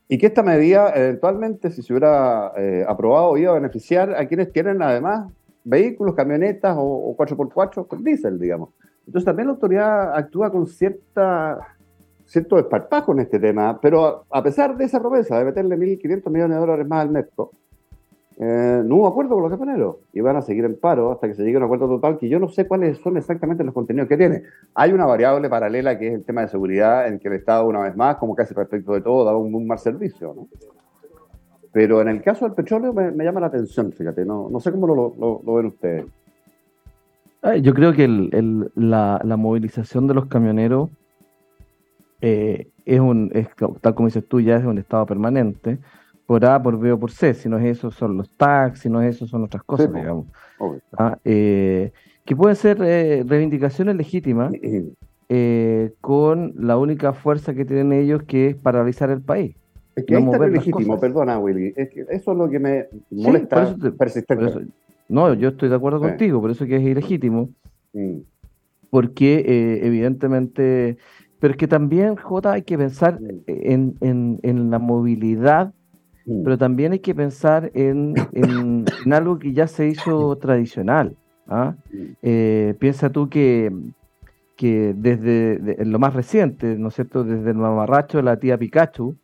Y 0.10 0.18
que 0.18 0.26
esta 0.26 0.44
medida, 0.44 0.92
eventualmente, 0.94 1.72
si 1.72 1.82
se 1.82 1.94
hubiera 1.94 2.52
eh, 2.58 2.84
aprobado, 2.86 3.38
iba 3.38 3.52
a 3.52 3.56
beneficiar 3.56 4.14
a 4.14 4.28
quienes 4.28 4.52
tienen 4.52 4.82
además 4.82 5.32
vehículos, 5.66 6.16
camionetas 6.16 6.76
o, 6.80 7.16
4x4 7.18 7.88
con 7.88 8.04
diésel, 8.04 8.40
digamos. 8.40 8.70
Entonces 9.06 9.26
también 9.26 9.48
la 9.48 9.54
autoridad 9.54 10.16
actúa 10.16 10.52
con 10.52 10.66
cierta, 10.68 11.60
cierto 12.26 12.56
desparpajo 12.56 13.12
en 13.12 13.20
este 13.20 13.40
tema, 13.40 13.80
pero 13.82 14.26
a 14.30 14.42
pesar 14.42 14.78
de 14.78 14.86
esa 14.86 15.00
promesa 15.00 15.38
de 15.38 15.46
meterle 15.46 15.78
1.500 15.78 16.30
millones 16.30 16.56
de 16.56 16.62
dólares 16.62 16.88
más 16.88 17.02
al 17.02 17.12
MEPCO, 17.12 17.52
eh, 18.38 18.82
no 18.84 18.98
hubo 18.98 19.08
acuerdo 19.08 19.36
con 19.36 19.44
los 19.44 19.52
camioneros 19.52 19.96
y 20.12 20.20
van 20.20 20.36
a 20.36 20.42
seguir 20.42 20.66
en 20.66 20.78
paro 20.78 21.12
hasta 21.12 21.28
que 21.28 21.36
se 21.36 21.44
llegue 21.44 21.56
a 21.56 21.60
un 21.60 21.64
acuerdo 21.64 21.88
total 21.88 22.18
que 22.18 22.28
yo 22.28 22.38
no 22.38 22.50
sé 22.50 22.68
cuáles 22.68 22.98
son 22.98 23.16
exactamente 23.16 23.64
los 23.64 23.74
contenidos 23.74 24.10
que 24.10 24.18
tiene. 24.18 24.44
Hay 24.74 24.92
una 24.92 25.06
variable 25.06 25.50
paralela 25.50 25.98
que 25.98 26.10
es 26.10 26.14
el 26.16 26.26
tema 26.26 26.42
de 26.42 26.50
seguridad 26.50 27.08
en 27.08 27.20
que 27.20 27.30
el 27.30 27.36
Estado, 27.36 27.68
una 27.68 27.80
vez 27.80 27.96
más, 27.96 28.18
como 28.18 28.36
casi 28.36 28.54
respecto 28.54 28.94
de 28.94 29.02
todo, 29.02 29.24
da 29.24 29.36
un, 29.36 29.54
un 29.56 29.66
mal 29.66 29.80
servicio. 29.80 30.34
¿no? 30.36 30.48
Pero 31.76 32.00
en 32.00 32.08
el 32.08 32.22
caso 32.22 32.46
del 32.46 32.54
petróleo 32.54 32.94
me, 32.94 33.26
llama 33.26 33.42
la 33.42 33.48
atención, 33.48 33.92
fíjate, 33.92 34.24
no, 34.24 34.48
no 34.50 34.62
sé 34.62 34.72
cómo 34.72 34.88
lo, 34.88 35.42
ven 35.56 35.66
ustedes. 35.66 36.06
Yo 37.62 37.74
creo 37.74 37.92
que 37.92 38.08
la, 38.76 39.36
movilización 39.38 40.08
de 40.08 40.14
los 40.14 40.28
camioneros 40.28 40.90
eh, 42.22 42.70
es 42.86 43.00
un, 43.02 43.30
tal 43.82 43.94
como 43.94 44.08
dices 44.08 44.26
tú, 44.26 44.40
ya 44.40 44.56
es 44.56 44.64
un 44.64 44.78
estado 44.78 45.06
permanente, 45.06 45.80
por 46.26 46.46
A, 46.46 46.64
por 46.64 46.80
B 46.80 46.94
o 46.94 46.98
por 46.98 47.12
C, 47.12 47.34
si 47.34 47.50
no 47.50 47.58
es 47.58 47.66
eso 47.66 47.92
son 47.92 48.16
los 48.16 48.30
taxis, 48.38 48.84
si 48.84 48.90
no 48.90 49.02
es 49.02 49.18
eso 49.18 49.28
son 49.28 49.44
otras 49.44 49.64
cosas, 49.64 49.94
digamos. 49.94 50.28
Ah, 50.98 51.18
eh, 51.26 51.92
que 52.24 52.38
pueden 52.38 52.56
ser 52.56 52.82
eh, 52.82 53.26
reivindicaciones 53.28 53.98
legítimas 53.98 54.54
con 56.00 56.54
la 56.58 56.78
única 56.78 57.12
fuerza 57.12 57.54
que 57.54 57.66
tienen 57.66 57.92
ellos 57.92 58.24
que 58.24 58.48
es 58.48 58.56
paralizar 58.56 59.10
el 59.10 59.22
país. 59.22 59.58
Es 59.96 60.04
que 60.06 60.16
ahí 60.16 60.24
está 60.24 60.48
legítimo, 60.48 61.00
perdona, 61.00 61.40
Willy. 61.40 61.74
Es 61.76 61.90
que 61.90 62.06
eso 62.10 62.32
es 62.32 62.38
lo 62.38 62.50
que 62.50 62.60
me 62.60 62.88
molesta 63.12 63.76
no, 65.08 65.34
yo 65.34 65.50
estoy 65.50 65.70
de 65.70 65.76
acuerdo 65.76 66.00
contigo, 66.00 66.42
por 66.42 66.52
eso 66.52 66.66
que 66.66 66.78
es 66.78 66.84
ilegítimo. 66.84 67.50
Mm. 67.94 68.20
Porque 68.90 69.44
eh, 69.46 69.86
evidentemente. 69.86 70.98
Pero 71.40 71.52
es 71.52 71.58
que 71.58 71.68
también, 71.68 72.16
Jota, 72.16 72.54
hay 72.54 72.64
que 72.64 72.78
pensar 72.78 73.20
mm. 73.22 73.92
en, 74.02 74.72
la 74.72 74.80
movilidad, 74.80 75.74
mm. 76.26 76.44
pero 76.44 76.58
también 76.58 76.94
hay 76.94 77.00
que 77.00 77.14
pensar 77.14 77.72
en, 77.76 78.16
algo 79.12 79.38
que 79.38 79.54
ya 79.54 79.68
se 79.68 79.88
hizo 79.88 80.38
tradicional. 80.38 81.16
¿ah? 81.48 81.76
Eh, 82.24 82.74
piensa 82.80 83.12
tú 83.12 83.30
que, 83.30 83.72
que 84.56 84.96
desde 84.98 85.86
lo 85.86 86.00
más 86.00 86.14
reciente, 86.14 86.78
¿no 86.78 86.88
es 86.88 86.96
cierto? 86.96 87.24
Desde 87.24 87.52
el 87.52 87.58
mamarracho 87.58 88.18
de 88.18 88.24
la 88.24 88.40
tía 88.40 88.58
Pikachu, 88.58 89.16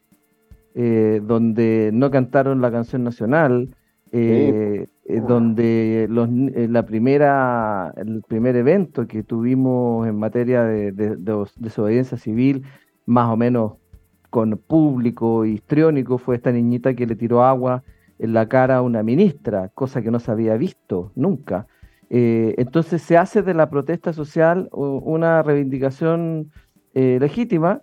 eh, 0.74 1.20
donde 1.22 1.90
no 1.94 2.10
cantaron 2.12 2.62
la 2.62 2.72
canción 2.72 3.04
nacional, 3.04 3.76
eh, 4.14 4.88
eh, 5.06 5.22
donde 5.28 6.08
los, 6.10 6.30
la 6.30 6.86
primera, 6.86 7.94
el 7.98 8.22
primer 8.26 8.56
evento 8.56 9.06
que 9.06 9.22
tuvimos 9.24 10.08
en 10.08 10.18
materia 10.18 10.64
de, 10.64 10.94
desobediencia 11.58 12.18
civil, 12.18 12.64
más 13.06 13.30
o 13.30 13.36
menos 13.36 13.74
con 14.30 14.58
público 14.58 15.44
histriónico, 15.44 16.18
fue 16.18 16.36
esta 16.36 16.54
niñita 16.54 16.94
que 16.94 17.06
le 17.06 17.18
tiró 17.18 17.44
agua 17.44 17.84
en 18.18 18.32
la 18.32 18.48
cara 18.48 18.78
a 18.78 18.82
una 18.82 19.04
ministra, 19.04 19.70
cosa 19.74 20.02
que 20.02 20.10
no 20.10 20.20
se 20.20 20.32
había 20.32 20.56
visto 20.56 21.12
nunca. 21.16 21.68
entonces 22.10 23.02
se 23.02 23.18
hace 23.18 23.42
de 23.42 23.54
la 23.54 23.70
protesta 23.70 24.14
social 24.14 24.70
una 24.72 25.44
reivindicación 25.44 26.52
legítima 26.94 27.82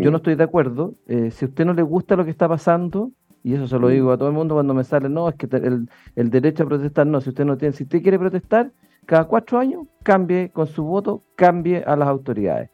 yo 0.00 0.10
no 0.10 0.16
estoy 0.18 0.34
de 0.36 0.44
acuerdo. 0.44 0.94
Eh, 1.06 1.30
si 1.30 1.44
a 1.44 1.48
usted 1.48 1.64
no 1.66 1.74
le 1.74 1.82
gusta 1.82 2.16
lo 2.16 2.24
que 2.24 2.30
está 2.30 2.48
pasando, 2.48 3.10
y 3.44 3.54
eso 3.54 3.66
se 3.66 3.78
lo 3.78 3.88
digo 3.88 4.12
a 4.12 4.16
todo 4.16 4.28
el 4.28 4.34
mundo 4.34 4.54
cuando 4.54 4.72
me 4.72 4.84
sale, 4.84 5.08
no, 5.08 5.28
es 5.28 5.34
que 5.34 5.48
el, 5.56 6.30
derecho 6.30 6.62
a 6.62 6.66
protestar, 6.66 7.06
no, 7.06 7.20
si 7.20 7.30
usted 7.30 7.44
no 7.44 7.56
tiene, 7.58 7.74
si 7.74 7.82
usted 7.84 8.02
quiere 8.02 8.18
protestar, 8.18 8.70
cada 9.04 9.24
cuatro 9.24 9.58
años 9.58 9.86
cambie 10.02 10.50
con 10.50 10.66
su 10.66 10.84
voto, 10.84 11.22
cambie 11.34 11.82
a 11.84 11.96
las 11.96 12.08
autoridades 12.08 12.70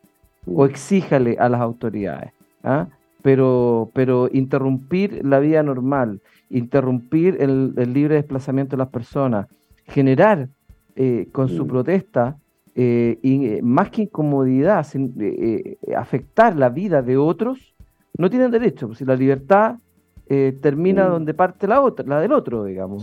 o 0.46 0.66
exíjale 0.66 1.36
a 1.38 1.48
las 1.48 1.60
autoridades. 1.60 2.32
¿ah? 2.62 2.88
Pero, 3.22 3.90
pero 3.94 4.28
interrumpir 4.32 5.24
la 5.24 5.38
vida 5.38 5.62
normal, 5.62 6.20
interrumpir 6.50 7.38
el, 7.40 7.74
libre 7.92 8.16
desplazamiento 8.16 8.76
de 8.76 8.78
las 8.78 8.88
personas, 8.88 9.48
generar 9.86 10.48
eh, 10.96 11.28
con 11.32 11.48
su 11.48 11.66
protesta 11.66 12.36
eh, 12.80 13.18
y 13.22 13.44
eh, 13.44 13.60
más 13.60 13.90
que 13.90 14.02
incomodidad, 14.02 14.86
eh, 14.94 15.78
afectar 15.96 16.54
la 16.54 16.68
vida 16.68 17.02
de 17.02 17.16
otros, 17.16 17.74
no 18.16 18.30
tienen 18.30 18.52
derecho. 18.52 18.86
Pues, 18.86 18.98
si 18.98 19.04
la 19.04 19.16
libertad 19.16 19.78
termina 20.60 21.08
mm. 21.08 21.10
donde 21.10 21.34
parte 21.34 21.66
la 21.66 21.80
otra, 21.80 22.06
la 22.06 22.20
del 22.20 22.32
otro, 22.32 22.62
digamos. 22.62 23.02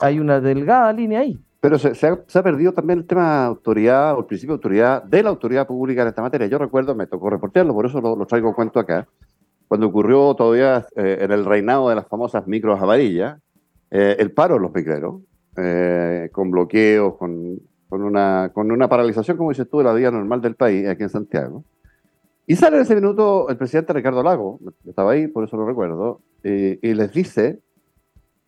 hay 0.00 0.18
una 0.18 0.40
delgada 0.40 0.92
línea 0.92 1.20
ahí. 1.20 1.38
Pero 1.60 1.78
se, 1.78 2.06
ha, 2.08 2.42
perdido 2.42 2.72
también 2.72 3.00
el 3.00 3.06
tema 3.06 3.42
de 3.42 3.46
autoridad 3.46 4.16
o 4.16 4.20
el 4.20 4.26
principio 4.26 4.54
de 4.54 4.56
autoridad 4.56 5.02
de 5.04 5.22
la 5.22 5.30
autoridad 5.30 5.68
pública 5.68 6.02
en 6.02 6.08
esta 6.08 6.22
materia. 6.22 6.48
Yo 6.48 6.58
recuerdo, 6.58 6.96
me 6.96 7.06
tocó 7.06 7.30
reportearlo, 7.30 7.74
por 7.74 7.86
eso 7.86 8.00
lo, 8.00 8.26
traigo 8.26 8.56
cuento 8.56 8.80
acá, 8.80 9.06
cuando 9.68 9.86
ocurrió 9.86 10.34
todavía 10.34 10.84
en 10.96 11.30
el 11.30 11.44
reinado 11.44 11.90
de 11.90 11.94
las 11.94 12.08
famosas 12.08 12.48
micros 12.48 12.80
amarillas, 12.82 13.38
el 13.90 14.32
paro 14.32 14.54
de 14.54 14.60
los 14.60 14.74
micreros, 14.74 15.20
con 16.32 16.50
bloqueos, 16.50 17.14
con 17.18 17.60
con 17.92 18.04
una, 18.04 18.50
con 18.54 18.72
una 18.72 18.88
paralización, 18.88 19.36
como 19.36 19.50
dices 19.50 19.68
tú, 19.68 19.76
de 19.76 19.84
la 19.84 19.92
vida 19.92 20.10
normal 20.10 20.40
del 20.40 20.54
país 20.54 20.88
aquí 20.88 21.02
en 21.02 21.10
Santiago. 21.10 21.62
Y 22.46 22.56
sale 22.56 22.76
en 22.76 22.84
ese 22.84 22.94
minuto 22.94 23.50
el 23.50 23.58
presidente 23.58 23.92
Ricardo 23.92 24.22
Lago, 24.22 24.60
estaba 24.86 25.12
ahí, 25.12 25.26
por 25.26 25.44
eso 25.44 25.58
lo 25.58 25.66
recuerdo, 25.66 26.22
y, 26.42 26.94
les 26.94 27.12
dice, 27.12 27.60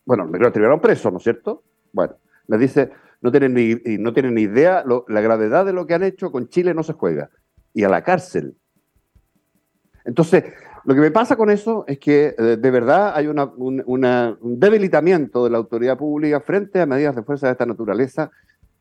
bueno, 0.07 0.33
que 0.33 0.43
estuvieron 0.43 0.81
presos, 0.81 1.13
¿no 1.13 1.19
es 1.19 1.25
cierto? 1.25 1.63
Bueno, 1.93 2.15
les 2.47 2.59
dice, 2.59 2.91
no 3.21 3.31
tienen 3.31 3.53
ni, 3.53 3.75
no 3.99 4.15
tienen 4.15 4.35
ni 4.35 4.41
idea 4.41 4.83
la 5.09 5.21
gravedad 5.21 5.67
de 5.67 5.75
lo 5.75 5.87
que 5.87 5.93
han 5.93 6.05
hecho, 6.05 6.33
con 6.33 6.49
Chile 6.49 6.73
no 6.73 6.83
se 6.83 6.95
juega, 6.95 7.29
y 7.75 7.85
a 7.85 7.91
la 7.91 8.03
cárcel. 8.03 8.57
Entonces, 10.07 10.45
lo 10.87 10.95
que 10.95 11.03
me 11.03 11.11
pasa 11.11 11.37
con 11.37 11.51
eso 11.51 11.85
es 11.87 11.99
que 11.99 12.35
eh, 12.39 12.57
de 12.57 12.71
verdad 12.71 13.13
hay 13.15 13.27
una, 13.27 13.45
un 13.45 14.59
debilitamiento 14.59 15.45
de 15.45 15.51
la 15.51 15.59
autoridad 15.59 15.99
pública 15.99 16.41
frente 16.41 16.81
a 16.81 16.87
medidas 16.87 17.15
de 17.15 17.23
fuerza 17.23 17.49
de 17.49 17.53
esta 17.53 17.67
naturaleza 17.67 18.31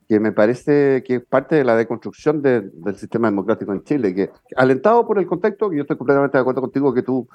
que 0.08 0.20
me 0.20 0.32
parece 0.32 1.04
que 1.06 1.16
es 1.16 1.26
parte 1.26 1.56
de 1.56 1.64
la 1.64 1.76
deconstrucción 1.76 2.42
del 2.42 2.96
sistema 2.96 3.30
democrático 3.30 3.74
en 3.74 3.84
Chile, 3.84 4.14
que 4.14 4.30
alentado 4.56 5.06
por 5.06 5.20
el 5.20 5.26
contexto, 5.26 5.70
que 5.70 5.78
yo 5.78 5.82
estoy 5.84 5.98
completamente 5.98 6.38
de 6.38 6.42
acuerdo 6.42 6.62
contigo 6.62 6.94
que 6.94 7.04
tú, 7.04 7.28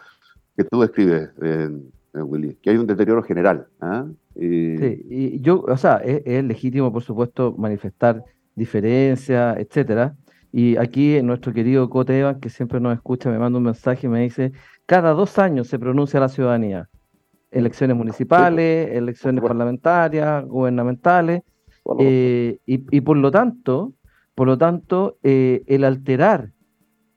que 0.57 0.65
tú 0.65 0.81
describes, 0.81 1.31
eh, 1.43 1.71
eh, 2.15 2.23
Willy, 2.23 2.55
que 2.63 2.71
hay 2.71 2.77
un 2.77 2.87
deterioro 2.87 3.23
general. 3.23 3.67
¿ah? 3.81 4.07
Y... 4.35 4.79
Sí, 4.79 5.07
y 5.09 5.41
yo, 5.41 5.63
o 5.63 5.77
sea, 5.77 5.97
es, 5.97 6.45
legítimo, 6.45 6.93
por 6.93 7.03
supuesto, 7.03 7.55
manifestar 7.57 8.23
diferencias, 8.55 9.57
etcétera. 9.59 10.15
Y 10.51 10.77
aquí 10.77 11.21
nuestro 11.23 11.53
querido 11.53 11.89
Cote 11.91 12.19
Evans, 12.19 12.39
que 12.41 12.49
siempre 12.49 12.81
nos 12.81 12.95
escucha, 12.95 13.31
me 13.31 13.39
manda 13.39 13.59
un 13.59 13.65
mensaje 13.65 14.07
y 14.07 14.11
me 14.11 14.23
dice, 14.23 14.53
cada 14.87 15.13
dos 15.13 15.39
años 15.39 15.69
se 15.69 15.79
pronuncia 15.79 16.21
la 16.21 16.29
ciudadanía. 16.29 16.89
Elecciones 17.51 17.97
municipales, 17.97 18.91
elecciones 18.93 19.43
parlamentarias, 19.43 20.45
gubernamentales, 20.47 21.43
eh, 21.99 22.59
y, 22.67 23.01
por 23.01 23.17
lo 23.17 23.31
tanto, 23.31 23.95
por 24.35 24.47
lo 24.47 24.59
tanto, 24.59 25.17
eh, 25.23 25.63
el 25.67 25.85
alterar 25.85 26.53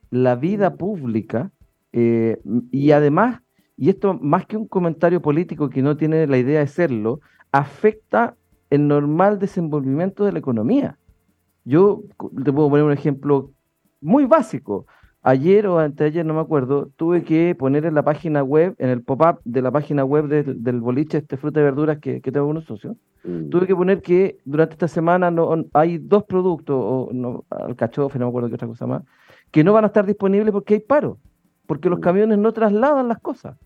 la 0.10 0.36
vida 0.36 0.72
mm. 0.72 0.78
pública 0.78 1.52
eh, 1.94 2.40
y 2.72 2.92
además, 2.92 3.42
y 3.78 3.90
esto 3.90 4.14
más 4.14 4.46
que 4.46 4.58
un 4.58 4.68
comentario 4.68 5.22
político 5.22 5.70
que 5.70 5.82
no 5.82 5.98
tiene 5.98 6.28
la 6.28 6.38
idea 6.38 6.60
de 6.60 6.68
serlo, 6.68 7.20
afecta 7.52 8.36
el 8.70 8.88
normal 8.88 9.40
desenvolvimiento 9.40 10.24
de 10.24 10.32
la 10.32 10.40
economía. 10.40 10.98
Yo 11.66 12.04
te 12.44 12.54
puedo 12.54 12.70
poner 12.70 12.86
un 12.86 12.94
ejemplo 12.94 13.52
muy 14.00 14.26
básico. 14.26 14.86
ayer 15.24 15.68
o 15.68 15.78
anteayer, 15.78 16.26
no 16.26 16.34
me 16.34 16.40
acuerdo, 16.40 16.90
tuve 16.96 17.24
que 17.24 17.54
poner 17.54 17.86
en 17.86 17.94
la 17.94 18.04
página 18.04 18.42
web, 18.44 18.74
en 18.80 18.90
el 18.90 19.04
pop-up 19.04 19.40
de 19.46 19.62
la 19.62 19.70
página 19.70 20.04
web 20.04 20.28
del, 20.28 20.82
boliche, 20.82 21.20
este 21.20 21.38
fruta 21.38 21.60
y 21.60 21.64
verduras 21.64 22.00
que, 22.00 22.20
tengo 22.22 22.48
con 22.48 22.58
un 22.58 22.64
socio, 22.64 22.96
mm. 23.24 23.50
tuve 23.50 23.68
que 23.68 23.76
poner 23.76 24.02
que 24.02 24.40
durante 24.46 24.74
esta 24.74 24.88
semana 24.88 25.32
no, 25.32 25.66
hay 25.74 25.98
dos 25.98 26.24
productos, 26.24 26.76
o 26.78 27.10
no, 27.14 27.46
alcachofe, 27.50 28.20
no 28.20 28.26
me 28.26 28.30
acuerdo 28.30 28.50
qué 28.50 28.56
otra 28.56 28.68
cosa 28.68 28.88
más, 28.88 29.04
que 29.52 29.64
no 29.64 29.74
van 29.74 29.84
a 29.84 29.88
estar 29.88 30.06
disponibles 30.06 30.52
porque 30.52 30.76
hay 30.76 30.80
paro, 30.80 31.18
porque 31.68 31.90
los 31.90 32.00
mm. 32.00 32.04
camiones 32.04 32.38
no 32.38 32.52
trasladan 32.54 33.08
las 33.08 33.20
cosas. 33.20 33.58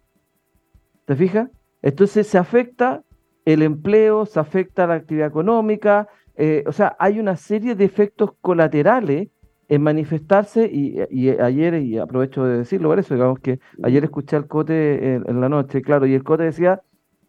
¿Te 1.06 1.16
fijas? 1.16 1.50
Entonces 1.82 2.28
se 2.28 2.38
afecta 2.38 3.04
el 3.46 3.62
empleo, 3.62 4.26
se 4.26 4.40
afecta 4.40 4.88
la 4.88 4.96
actividad 4.96 5.28
económica, 5.28 6.08
eh, 6.36 6.64
o 6.68 6.72
sea, 6.72 6.96
hay 7.00 7.20
una 7.20 7.36
serie 7.36 7.76
de 7.76 7.86
efectos 7.86 8.32
colaterales 8.42 9.30
en 9.68 9.82
manifestarse 9.82 10.70
y, 10.72 11.00
ayer, 11.40 11.82
y 11.82 11.98
aprovecho 11.98 12.44
de 12.44 12.60
decirlo 12.60 12.90
por 12.90 13.00
eso, 13.00 13.16
digamos 13.16 13.40
que 13.40 13.60
ayer 13.84 14.04
escuché 14.04 14.36
al 14.36 14.48
Cote 14.48 15.16
en, 15.16 15.42
la 15.42 15.50
noche, 15.50 15.82
claro, 15.82 16.06
y 16.06 16.14
el 16.14 16.24
Cote 16.24 16.44
decía, 16.44 16.82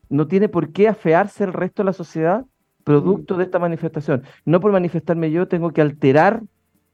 no 0.09 0.27
tiene 0.27 0.49
por 0.49 0.73
qué 0.73 0.89
afearse 0.89 1.45
el 1.45 1.53
resto 1.53 1.83
de 1.83 1.87
la 1.87 1.93
sociedad 1.93 2.45
producto 2.85 3.37
de 3.37 3.45
esta 3.45 3.59
manifestación. 3.59 4.23
No 4.45 4.61
por 4.61 4.71
manifestarme 4.71 5.31
yo 5.31 5.49
tengo 5.49 5.73
que 5.73 5.81
alterar 5.81 6.43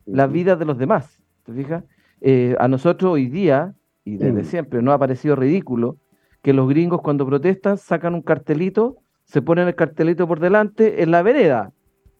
la 0.07 0.27
vida 0.27 0.57
de 0.57 0.65
los 0.65 0.79
demás, 0.79 1.21
¿te 1.45 1.53
fijas? 1.53 1.85
Eh, 2.21 2.57
a 2.59 2.69
nosotros 2.69 3.13
hoy 3.13 3.29
día, 3.29 3.75
y 4.05 4.17
desde 4.17 4.45
siempre, 4.45 4.81
nos 4.83 4.95
ha 4.95 4.99
parecido 4.99 5.37
ridículo 5.37 5.99
que 6.41 6.53
los 6.53 6.69
gringos 6.69 7.03
cuando 7.03 7.27
protestan 7.27 7.77
sacan 7.79 8.15
un 8.15 8.23
cartelito, 8.23 8.97
se 9.25 9.43
ponen 9.43 9.69
el 9.69 9.75
cartelito 9.75 10.27
por 10.27 10.41
delante 10.41 11.03
en 11.03 11.11
la 11.11 11.23
vereda. 11.23 11.73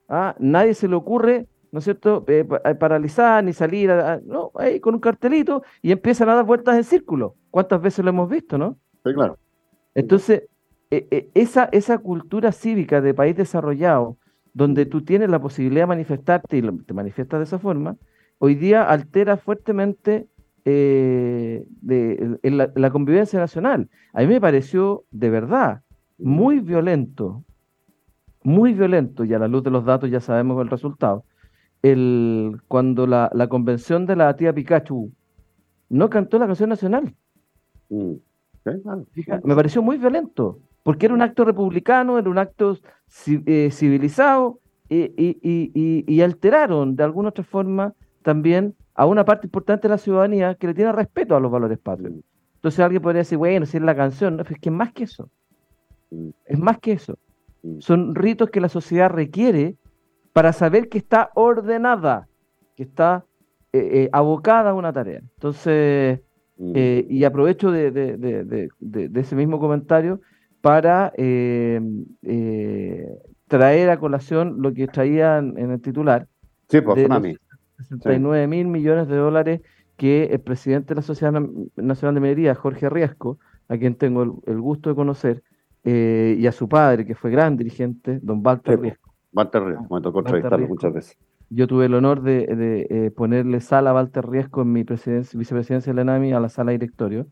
¿ah? 0.09 0.37
Nadie 0.39 0.75
se 0.75 0.87
le 0.87 0.95
ocurre 0.95 1.49
¿no 1.73 1.79
es 1.79 1.85
cierto?, 1.85 2.25
eh, 2.29 2.47
eh, 2.65 2.75
paralizar 2.75 3.43
ni 3.43 3.55
salir, 3.55 3.91
no, 4.25 4.53
ahí 4.55 4.79
con 4.79 4.95
un 4.95 5.01
cartelito 5.01 5.63
y 5.81 5.91
empiezan 5.91 6.29
a 6.29 6.35
dar 6.35 6.45
vueltas 6.45 6.77
en 6.77 6.85
círculo. 6.85 7.35
¿Cuántas 7.51 7.81
veces 7.81 8.05
lo 8.05 8.11
hemos 8.11 8.29
visto, 8.29 8.59
no? 8.59 8.77
Sí, 9.05 9.15
claro. 9.15 9.39
Entonces, 9.95 10.43
esa, 11.35 11.69
esa 11.73 11.99
cultura 11.99 12.53
cívica 12.53 13.01
de 13.01 13.15
país 13.15 13.37
desarrollado, 13.37 14.19
donde 14.53 14.85
tú 14.85 15.03
tienes 15.03 15.31
la 15.31 15.41
posibilidad 15.41 15.83
de 15.83 15.87
manifestarte 15.87 16.59
y 16.59 16.63
te 16.63 16.93
manifiestas 16.93 17.41
de 17.41 17.45
esa 17.45 17.59
forma, 17.59 17.97
hoy 18.39 18.55
día 18.55 18.83
altera 18.83 19.39
fuertemente 19.39 20.27
eh, 20.65 21.65
de, 21.81 22.39
la, 22.43 22.91
convivencia 22.91 23.39
nacional. 23.39 23.89
A 24.13 24.21
mí 24.21 24.27
me 24.27 24.41
pareció 24.41 25.05
de 25.11 25.31
verdad 25.31 25.83
muy 26.19 26.61
violento, 26.61 27.43
muy 28.43 28.75
violento, 28.75 29.25
y 29.25 29.33
a 29.33 29.39
la 29.39 29.49
luz 29.49 29.63
de 29.63 29.71
los 29.71 29.85
datos 29.85 30.11
ya 30.11 30.21
sabemos 30.21 30.61
el 30.61 30.69
resultado, 30.69 31.25
el, 31.83 32.61
cuando 32.69 33.07
la, 33.07 33.31
la, 33.33 33.49
convención 33.49 34.07
de 34.07 34.17
la 34.17 34.37
tía 34.37 34.53
Pikachu 34.53 35.11
no 35.89 36.11
cantó 36.11 36.39
la 36.39 36.47
canción 36.47 36.69
nacional. 36.69 37.15
Mm. 37.89 38.13
me 39.45 39.55
pareció 39.55 39.83
muy 39.83 39.97
violento, 39.97 40.61
porque 40.83 41.07
era 41.07 41.15
un 41.15 41.23
acto 41.23 41.45
republicano, 41.45 42.19
era 42.19 42.29
un 42.29 42.39
acto 42.39 42.79
eh, 43.27 43.71
civilizado 43.71 44.61
y, 44.89 46.21
alteraron 46.21 46.97
de 46.97 47.05
alguna 47.05 47.31
otra 47.31 47.45
forma 47.45 47.95
también 48.23 48.75
a 48.95 49.07
una 49.07 49.25
parte 49.25 49.47
importante 49.47 49.89
de 49.89 49.95
la 49.95 49.99
ciudadanía 49.99 50.55
que 50.55 50.67
le 50.67 50.75
tiene 50.75 50.93
respeto 50.93 51.35
a 51.35 51.41
los 51.41 51.51
valores 51.51 51.79
patrios. 51.79 52.15
Entonces 52.57 52.81
alguien 52.81 53.03
podría 53.03 53.21
decir, 53.21 53.39
bueno, 53.39 53.67
si 53.67 53.79
es 53.79 53.83
la 53.83 53.97
canción, 53.97 54.37
no, 54.37 54.43
es 54.43 54.59
que 54.59 54.69
es 54.69 54.75
más 54.75 54.93
que 54.93 55.05
eso. 55.05 55.31
Es 56.45 56.59
más 56.59 56.79
que 56.79 56.93
eso. 56.93 57.19
Son 57.79 58.15
ritos 58.15 58.51
que 58.51 58.61
la 58.61 58.69
sociedad 58.69 59.09
requiere 59.09 59.77
para 60.33 60.53
saber 60.53 60.89
que 60.89 60.99
está 60.99 61.31
ordenada, 61.35 62.29
que 62.77 62.83
está 62.83 63.25
eh, 63.73 63.79
eh, 63.93 64.09
abocada 64.13 64.71
a 64.71 64.75
una 64.75 64.93
tarea. 64.93 65.21
Entonces, 65.21 66.21
eh, 66.75 67.07
y 67.09 67.25
aprovecho 67.25 67.71
de, 67.71 68.69
ese 69.15 69.35
mismo 69.35 69.59
comentario 69.59 70.21
para 70.63 71.13
traer 73.49 73.91
a 73.91 73.99
colación 73.99 74.63
lo 74.63 74.73
que 74.73 74.87
traían 74.87 75.59
en 75.59 75.73
el 75.73 75.83
titular. 75.83 76.27
Sí, 76.69 76.81
pues, 76.81 76.97
de 76.97 77.37
69 77.77 78.47
mil 78.47 78.67
millones 78.69 79.09
de 79.09 79.17
dólares 79.17 79.61
que 79.97 80.25
el 80.25 80.41
presidente 80.41 80.95
de 80.95 80.97
la 80.97 81.03
Sociedad 81.03 81.39
Nacional 81.77 82.15
de 82.15 82.21
Minería, 82.21 82.55
Jorge 82.55 82.89
Riesco, 82.89 83.39
a 83.69 83.77
quien 83.77 83.95
tengo 83.95 84.41
el, 84.47 84.61
gusto 84.61 84.91
de 84.91 84.97
conocer, 84.97 85.43
y 85.85 86.47
a 86.47 86.53
su 86.53 86.69
padre, 86.69 87.05
que 87.05 87.15
fue 87.15 87.31
gran 87.31 87.57
dirigente, 87.57 88.21
don 88.23 88.41
Walter 88.45 88.81
Riesco, 88.81 89.13
Walter 89.33 89.63
Riesco, 89.65 89.95
me 89.95 90.01
tocó 90.01 90.21
entrevistarlo 90.21 90.69
muchas 90.69 90.93
veces. 90.93 91.19
Yo 91.51 91.67
tuve 91.67 91.87
el 91.87 91.95
honor 91.95 92.23
de, 92.23 92.87
eh, 92.89 93.11
ponerle 93.11 93.61
sala 93.61 93.91
a 93.91 93.95
Walter 93.95 94.27
Riesco 94.27 94.63
en 94.63 94.73
mi 94.73 94.85
vicepresidencia 94.85 95.93
de 95.93 95.95
la 95.95 96.03
ENAMI 96.03 96.33
a 96.33 96.41
la 96.41 96.49
sala 96.49 96.71
de 96.71 96.79
directorio, 96.79 97.27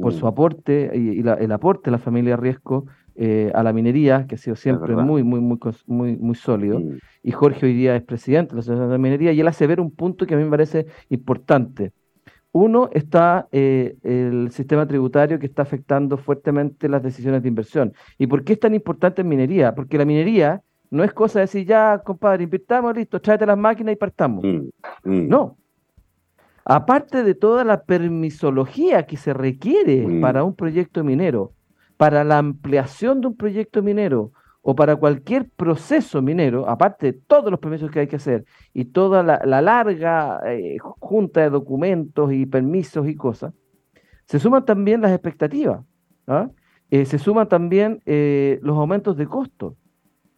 por 0.00 0.12
su 0.12 0.24
mm. 0.24 0.28
aporte 0.28 0.90
y, 0.94 1.20
el 1.20 1.52
aporte 1.52 1.84
de 1.86 1.92
la 1.92 1.98
familia 1.98 2.36
Riesco 2.36 2.86
eh, 3.14 3.50
a 3.54 3.62
la 3.62 3.72
minería, 3.72 4.26
que 4.26 4.36
ha 4.36 4.38
sido 4.38 4.56
siempre 4.56 4.96
muy, 4.96 5.22
muy, 5.22 5.40
muy, 5.40 5.58
muy, 5.86 6.16
muy 6.16 6.34
sólido. 6.34 6.80
Mm. 6.80 6.98
Y 7.22 7.30
Jorge 7.32 7.66
hoy 7.66 7.74
día 7.74 7.94
es 7.94 8.02
presidente 8.02 8.50
de 8.50 8.56
la 8.56 8.60
Asociación 8.60 8.90
de 8.90 8.98
Minería 8.98 9.32
y 9.32 9.40
él 9.40 9.48
hace 9.48 9.66
ver 9.66 9.80
un 9.80 9.90
punto 9.90 10.26
que 10.26 10.34
a 10.34 10.36
mí 10.36 10.44
me 10.44 10.50
parece 10.50 10.86
importante. 11.10 11.92
Uno 12.52 12.88
está 12.92 13.48
eh, 13.52 13.96
el 14.02 14.50
sistema 14.50 14.86
tributario 14.86 15.38
que 15.38 15.46
está 15.46 15.62
afectando 15.62 16.18
fuertemente 16.18 16.88
las 16.88 17.02
decisiones 17.02 17.42
de 17.42 17.48
inversión. 17.48 17.92
¿Y 18.18 18.26
por 18.26 18.44
qué 18.44 18.54
es 18.54 18.60
tan 18.60 18.74
importante 18.74 19.22
en 19.22 19.28
minería? 19.28 19.74
Porque 19.74 19.98
la 19.98 20.04
minería 20.04 20.62
no 20.90 21.02
es 21.04 21.12
cosa 21.14 21.38
de 21.38 21.44
decir, 21.44 21.66
ya, 21.66 22.02
compadre, 22.04 22.44
invirtamos, 22.44 22.94
listo, 22.94 23.20
tráete 23.20 23.46
las 23.46 23.56
máquinas 23.56 23.94
y 23.94 23.96
partamos. 23.96 24.44
Mm, 24.44 24.68
mm. 25.04 25.28
No. 25.28 25.56
Aparte 26.64 27.24
de 27.24 27.34
toda 27.34 27.64
la 27.64 27.82
permisología 27.82 29.06
que 29.06 29.16
se 29.16 29.34
requiere 29.34 30.06
mm. 30.06 30.20
para 30.20 30.44
un 30.44 30.54
proyecto 30.54 31.02
minero, 31.02 31.52
para 31.96 32.24
la 32.24 32.38
ampliación 32.38 33.20
de 33.20 33.28
un 33.28 33.36
proyecto 33.36 33.82
minero 33.82 34.32
o 34.60 34.76
para 34.76 34.94
cualquier 34.94 35.48
proceso 35.50 36.22
minero, 36.22 36.68
aparte 36.68 37.12
de 37.12 37.12
todos 37.14 37.50
los 37.50 37.58
permisos 37.58 37.90
que 37.90 38.00
hay 38.00 38.06
que 38.06 38.16
hacer 38.16 38.44
y 38.72 38.86
toda 38.86 39.22
la, 39.24 39.60
larga 39.60 40.40
eh, 40.46 40.76
junta 41.00 41.40
de 41.40 41.50
documentos 41.50 42.32
y 42.32 42.46
permisos 42.46 43.08
y 43.08 43.16
cosas, 43.16 43.52
se 44.26 44.38
suman 44.38 44.64
también 44.64 45.00
las 45.00 45.10
expectativas, 45.10 45.84
¿ah? 46.28 46.48
eh, 46.90 47.04
se 47.06 47.18
suman 47.18 47.48
también 47.48 48.00
eh, 48.06 48.60
los 48.62 48.76
aumentos 48.76 49.16
de 49.16 49.26
costos. 49.26 49.74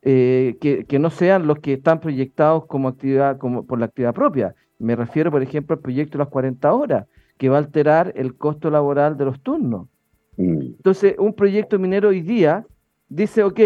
Eh, 0.06 0.58
que, 0.60 0.98
no 0.98 1.08
sean 1.08 1.46
los 1.46 1.60
que 1.60 1.72
están 1.72 1.98
proyectados 1.98 2.66
como 2.66 2.88
actividad, 2.88 3.38
como 3.38 3.64
por 3.64 3.78
la 3.78 3.86
actividad 3.86 4.12
propia. 4.12 4.54
Me 4.78 4.96
refiero, 4.96 5.30
por 5.30 5.42
ejemplo, 5.42 5.74
al 5.74 5.80
proyecto 5.80 6.18
de 6.18 6.24
las 6.24 6.28
40 6.28 6.72
horas, 6.72 7.06
que 7.38 7.48
va 7.48 7.56
a 7.56 7.60
alterar 7.60 8.12
el 8.16 8.36
costo 8.36 8.70
laboral 8.70 9.16
de 9.16 9.24
los 9.24 9.40
turnos. 9.40 9.88
Mm. 10.36 10.60
Entonces, 10.76 11.14
un 11.18 11.34
proyecto 11.34 11.78
minero 11.78 12.08
hoy 12.08 12.20
día 12.20 12.66
dice, 13.08 13.42
ok, 13.42 13.60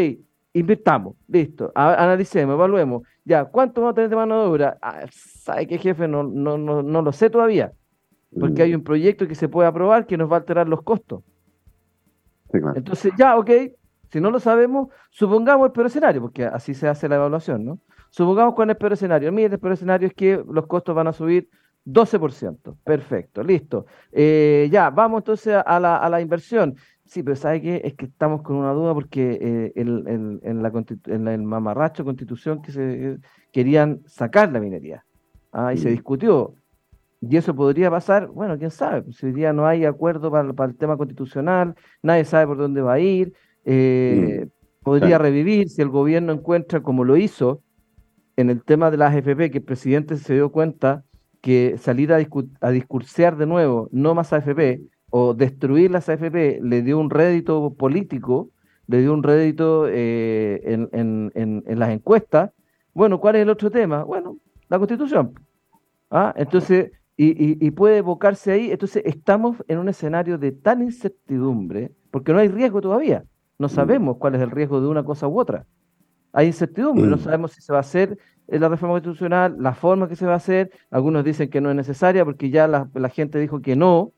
invirtamos, 0.53 1.15
listo, 1.29 1.73
analicemos, 1.75 2.55
evaluemos, 2.55 3.03
ya, 3.25 3.45
¿cuánto 3.45 3.81
vamos 3.81 3.93
a 3.93 3.95
tener 3.95 4.11
de 4.11 4.17
mano 4.17 4.41
de 4.41 4.49
obra? 4.49 4.79
Ah, 4.81 5.05
¿Sabe 5.11 5.67
qué, 5.67 5.79
jefe? 5.79 6.09
No, 6.09 6.23
no, 6.23 6.57
no, 6.59 6.83
no 6.83 7.03
lo 7.03 7.13
sé 7.13 7.31
todavía, 7.31 7.73
porque 8.39 8.63
hay 8.63 8.73
mm. 8.73 8.77
un 8.77 8.85
proyecto 8.85 9.29
que 9.29 9.35
se 9.35 9.49
puede 9.49 9.69
aprobar 9.69 10.07
que 10.07 10.17
nos 10.17 10.31
va 10.31 10.37
a 10.37 10.41
alterar 10.41 10.69
los 10.69 10.83
costos. 10.83 11.23
Entonces, 12.75 13.13
ya, 13.19 13.37
ok, 13.37 13.51
si 14.11 14.21
no 14.21 14.31
lo 14.31 14.41
sabemos, 14.41 14.89
supongamos 15.11 15.67
el 15.67 15.73
peor 15.73 15.87
escenario, 15.87 16.23
porque 16.23 16.45
así 16.45 16.75
se 16.75 16.89
hace 16.89 17.09
la 17.09 17.17
evaluación, 17.17 17.65
¿no? 17.65 17.79
Supongamos 18.11 18.55
cuál 18.55 18.71
es 18.71 18.75
el 18.75 18.79
peor 18.79 18.93
escenario. 18.93 19.33
Mire, 19.33 19.55
el 19.55 19.61
peor 19.61 19.73
escenario 19.75 20.09
es 20.09 20.15
que 20.15 20.43
los 20.51 20.67
costos 20.67 20.95
van 20.95 21.09
a 21.09 21.13
subir 21.13 21.49
12%. 21.87 22.77
Perfecto, 22.85 23.43
listo. 23.43 23.87
Eh, 24.13 24.69
ya, 24.71 24.91
vamos 24.91 25.21
entonces 25.21 25.57
a 25.65 25.81
la, 25.81 25.97
a 25.97 26.09
la, 26.09 26.21
inversión. 26.21 26.77
Sí, 27.05 27.23
pero 27.23 27.37
¿sabe 27.37 27.63
qué? 27.63 27.81
Es 27.85 27.95
que 27.95 28.07
estamos 28.07 28.43
con 28.43 28.57
una 28.57 28.73
duda 28.73 28.93
porque 28.93 29.39
eh, 29.41 29.73
en, 29.77 30.63
la, 30.63 30.73
en 31.07 31.29
el 31.29 31.43
mamarracho 31.43 32.05
constitución 32.05 32.61
que 32.61 32.73
se 32.73 33.19
querían 33.53 34.03
sacar 34.07 34.53
la 34.53 34.61
minería. 34.61 35.05
Ah, 35.53 35.73
y 35.73 35.79
se 35.79 35.89
mm. 35.89 35.93
discutió. 35.93 36.55
Y 37.21 37.37
eso 37.37 37.55
podría 37.55 37.91
pasar, 37.91 38.29
bueno, 38.29 38.57
quién 38.59 38.71
sabe, 38.71 39.13
si 39.13 39.27
hoy 39.27 39.33
día 39.33 39.53
no 39.53 39.67
hay 39.67 39.85
acuerdo 39.85 40.31
para, 40.31 40.53
para 40.53 40.71
el 40.71 40.77
tema 40.77 40.97
constitucional, 40.97 41.75
nadie 42.01 42.25
sabe 42.25 42.47
por 42.47 42.59
dónde 42.59 42.81
va 42.81 42.93
a 42.93 43.01
ir, 43.01 43.33
eh, 43.65 44.45
mm, 44.45 44.85
podría 44.85 45.19
revivir 45.19 45.69
si 45.69 45.83
el 45.83 45.89
gobierno 45.89 46.33
encuentra, 46.33 46.81
como 46.81 47.03
lo 47.03 47.17
hizo 47.17 47.63
en 48.39 48.51
el 48.51 48.63
tema 48.63 48.93
de 48.93 48.97
las 48.97 49.13
AFP, 49.13 49.51
que 49.51 49.59
el 49.59 49.65
presidente 49.65 50.17
se 50.17 50.35
dio 50.35 50.53
cuenta 50.53 51.03
que 51.41 51.77
salir 51.77 52.13
a, 52.13 52.19
a 52.61 52.71
discursear 52.71 53.37
de 53.37 53.47
nuevo, 53.47 53.89
no 53.91 54.15
más 54.15 54.33
AFP, 54.33 54.81
o 55.11 55.35
destruir 55.35 55.91
las 55.91 56.09
AFP, 56.09 56.61
le 56.63 56.83
dio 56.83 57.01
un 57.01 57.11
rédito 57.11 57.75
político, 57.75 58.51
le 58.87 59.01
dio 59.01 59.13
un 59.13 59.25
rédito 59.25 59.89
eh, 59.89 60.61
en, 60.93 61.65
las 61.67 61.91
encuestas. 61.91 62.53
Bueno, 62.95 63.19
¿cuál 63.19 63.35
es 63.35 63.43
el 63.43 63.51
otro 63.51 63.73
tema? 63.73 64.05
Bueno, 64.05 64.39
la 64.69 64.79
constitución. 64.79 65.35
¿Ah? 66.09 66.33
Entonces, 66.37 66.93
y, 67.17 67.67
y, 67.67 67.71
puede 67.73 67.97
evocarse 67.97 68.53
ahí. 68.53 68.71
Entonces, 68.71 69.03
estamos 69.05 69.57
en 69.67 69.79
un 69.79 69.89
escenario 69.89 70.39
de 70.39 70.53
tan 70.53 70.81
incertidumbre, 70.81 71.91
porque 72.13 72.33
no 72.33 72.39
hay 72.39 72.47
riesgo 72.47 72.81
todavía. 72.81 73.25
No 73.59 73.67
mm. 73.67 73.71
sabemos 73.71 74.17
cuál 74.19 74.37
es 74.37 74.43
el 74.43 74.53
riesgo 74.53 74.81
de 74.81 74.87
una 74.87 75.03
cosa 75.03 75.27
u 75.27 75.41
otra. 75.41 75.67
Hay 76.39 76.47
incertidumbre, 76.47 77.05
no 77.09 77.17
mm. 77.17 77.19
sabemos 77.19 77.51
si 77.51 77.61
se 77.61 77.73
va 77.73 77.79
a 77.79 77.81
hacer 77.81 78.17
eh, 78.47 78.61
la 78.61 78.69
reforma 78.69 78.95
constitucional, 78.95 79.57
la 79.59 79.75
forma 79.75 80.09
que 80.09 80.15
se 80.15 80.25
va 80.25 80.35
a 80.35 80.37
hacer, 80.37 80.71
algunos 80.89 81.25
dicen 81.25 81.51
que 81.51 81.61
no 81.61 81.69
es 81.69 81.75
necesaria 81.75 82.25
porque 82.25 82.49
ya 82.49 82.69
la, 82.69 83.09
gente 83.09 83.41
dijo 83.41 83.61
que 83.61 83.75
no 83.75 84.13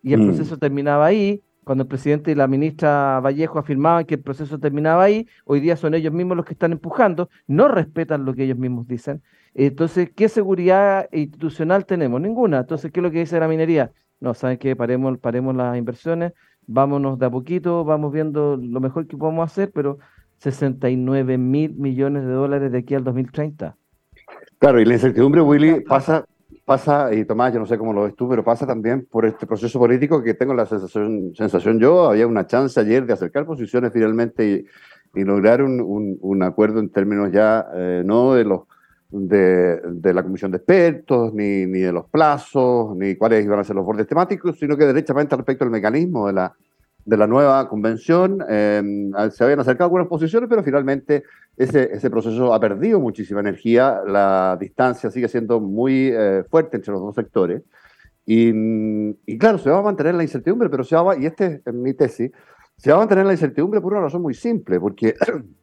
y 0.00 0.12
el 0.12 0.20
mm. 0.20 0.26
proceso 0.26 0.56
terminaba 0.56 1.04
ahí, 1.04 1.42
cuando 1.64 1.82
el 1.82 1.88
presidente 1.88 2.30
y 2.30 2.36
la 2.36 2.46
ministra 2.46 3.18
Vallejo 3.18 3.58
afirmaban 3.58 4.04
que 4.04 4.14
el 4.14 4.20
proceso 4.20 4.60
terminaba 4.60 5.02
ahí, 5.02 5.26
hoy 5.46 5.58
día 5.58 5.74
son 5.74 5.94
ellos 5.94 6.12
mismos 6.12 6.36
los 6.36 6.46
que 6.46 6.52
están 6.52 6.70
empujando, 6.70 7.28
no 7.48 7.66
respetan 7.66 8.24
lo 8.24 8.34
que 8.34 8.44
ellos 8.44 8.56
mismos 8.56 8.86
dicen. 8.86 9.20
Entonces, 9.52 10.12
¿qué 10.14 10.28
seguridad 10.28 11.08
institucional 11.10 11.86
tenemos? 11.86 12.20
Ninguna. 12.20 12.60
Entonces, 12.60 12.92
¿qué 12.92 13.00
es 13.00 13.02
lo 13.02 13.10
que 13.10 13.18
dice 13.18 13.40
la 13.40 13.48
minería? 13.48 13.90
No, 14.20 14.32
¿saben 14.34 14.58
qué? 14.58 14.76
Paremos, 14.76 15.18
paremos 15.18 15.56
las 15.56 15.76
inversiones, 15.76 16.34
vámonos 16.68 17.18
de 17.18 17.26
a 17.26 17.30
poquito, 17.30 17.84
vamos 17.84 18.12
viendo 18.12 18.56
lo 18.56 18.78
mejor 18.78 19.08
que 19.08 19.16
podemos 19.16 19.50
hacer, 19.50 19.72
pero 19.72 19.98
69 20.44 21.38
mil 21.38 21.74
millones 21.74 22.24
de 22.24 22.32
dólares 22.32 22.70
de 22.70 22.78
aquí 22.78 22.94
al 22.94 23.02
2030. 23.02 23.76
Claro, 24.58 24.80
y 24.80 24.84
la 24.84 24.94
incertidumbre, 24.94 25.40
Willy, 25.40 25.80
pasa, 25.80 26.26
pasa, 26.66 27.14
y 27.14 27.24
Tomás, 27.24 27.54
yo 27.54 27.60
no 27.60 27.66
sé 27.66 27.78
cómo 27.78 27.94
lo 27.94 28.02
ves 28.02 28.14
tú, 28.14 28.28
pero 28.28 28.44
pasa 28.44 28.66
también 28.66 29.06
por 29.10 29.24
este 29.24 29.46
proceso 29.46 29.78
político 29.78 30.22
que 30.22 30.34
tengo 30.34 30.52
la 30.52 30.66
sensación, 30.66 31.34
sensación 31.34 31.80
yo, 31.80 32.10
había 32.10 32.26
una 32.26 32.46
chance 32.46 32.78
ayer 32.78 33.06
de 33.06 33.14
acercar 33.14 33.46
posiciones 33.46 33.90
finalmente 33.92 34.66
y, 35.14 35.24
lograr 35.24 35.62
un, 35.62 36.18
un, 36.20 36.42
acuerdo 36.42 36.80
en 36.80 36.90
términos 36.90 37.30
ya 37.30 37.64
eh, 37.72 38.02
no 38.04 38.34
de 38.34 38.44
los 38.44 38.62
de, 39.10 39.80
de, 39.80 40.12
la 40.12 40.24
comisión 40.24 40.50
de 40.50 40.56
expertos, 40.56 41.32
ni, 41.32 41.66
ni, 41.66 41.78
de 41.78 41.92
los 41.92 42.06
plazos, 42.06 42.96
ni 42.96 43.14
cuáles 43.14 43.44
iban 43.44 43.60
a 43.60 43.64
ser 43.64 43.76
los 43.76 43.84
bordes 43.84 44.08
temáticos, 44.08 44.58
sino 44.58 44.76
que 44.76 44.84
derechamente 44.84 45.36
respecto 45.36 45.64
al 45.64 45.70
mecanismo 45.70 46.26
de 46.26 46.32
la, 46.32 46.52
de 47.04 47.16
la 47.16 47.26
nueva 47.26 47.68
convención. 47.68 48.44
Em, 48.48 49.12
se 49.30 49.44
habían 49.44 49.60
acercado 49.60 49.84
algunas 49.84 50.08
posiciones, 50.08 50.48
pero 50.48 50.62
finalmente 50.62 51.24
ese, 51.56 51.90
ese, 51.92 52.10
proceso 52.10 52.54
ha 52.54 52.60
perdido 52.60 53.00
muchísima 53.00 53.40
energía. 53.40 54.00
La 54.06 54.56
distancia 54.60 55.10
sigue 55.10 55.28
siendo 55.28 55.60
muy 55.60 56.10
eh, 56.12 56.44
fuerte 56.50 56.76
entre 56.76 56.92
los 56.92 57.02
dos 57.02 57.14
sectores. 57.14 57.62
Y, 58.26 58.50
y, 59.26 59.38
claro, 59.38 59.58
se 59.58 59.70
va 59.70 59.78
a 59.78 59.82
mantener 59.82 60.14
la 60.14 60.22
incertidumbre, 60.22 60.70
pero 60.70 60.82
se 60.82 60.96
va, 60.96 61.16
y 61.16 61.26
este 61.26 61.62
es 61.64 61.74
mi 61.74 61.92
tesis, 61.92 62.30
se 62.76 62.90
va 62.90 62.96
a 62.96 63.00
mantener 63.00 63.26
la 63.26 63.32
incertidumbre 63.32 63.80
por 63.80 63.92
una 63.92 64.02
razón 64.02 64.22
muy 64.22 64.34
simple, 64.34 64.80
porque 64.80 65.14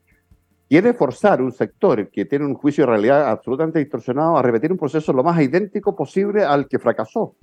quiere 0.70 0.94
forzar 0.94 1.42
un 1.42 1.52
sector 1.52 2.10
que 2.10 2.26
tiene 2.26 2.46
un 2.46 2.54
juicio 2.54 2.86
de 2.86 2.92
realidad 2.92 3.30
absolutamente 3.30 3.80
distorsionado 3.80 4.38
a 4.38 4.42
repetir 4.42 4.72
un 4.72 4.78
proceso 4.78 5.12
lo 5.12 5.24
más 5.24 5.42
idéntico 5.42 5.96
posible 5.96 6.44
al 6.44 6.68
que 6.68 6.80
fracasó. 6.80 7.36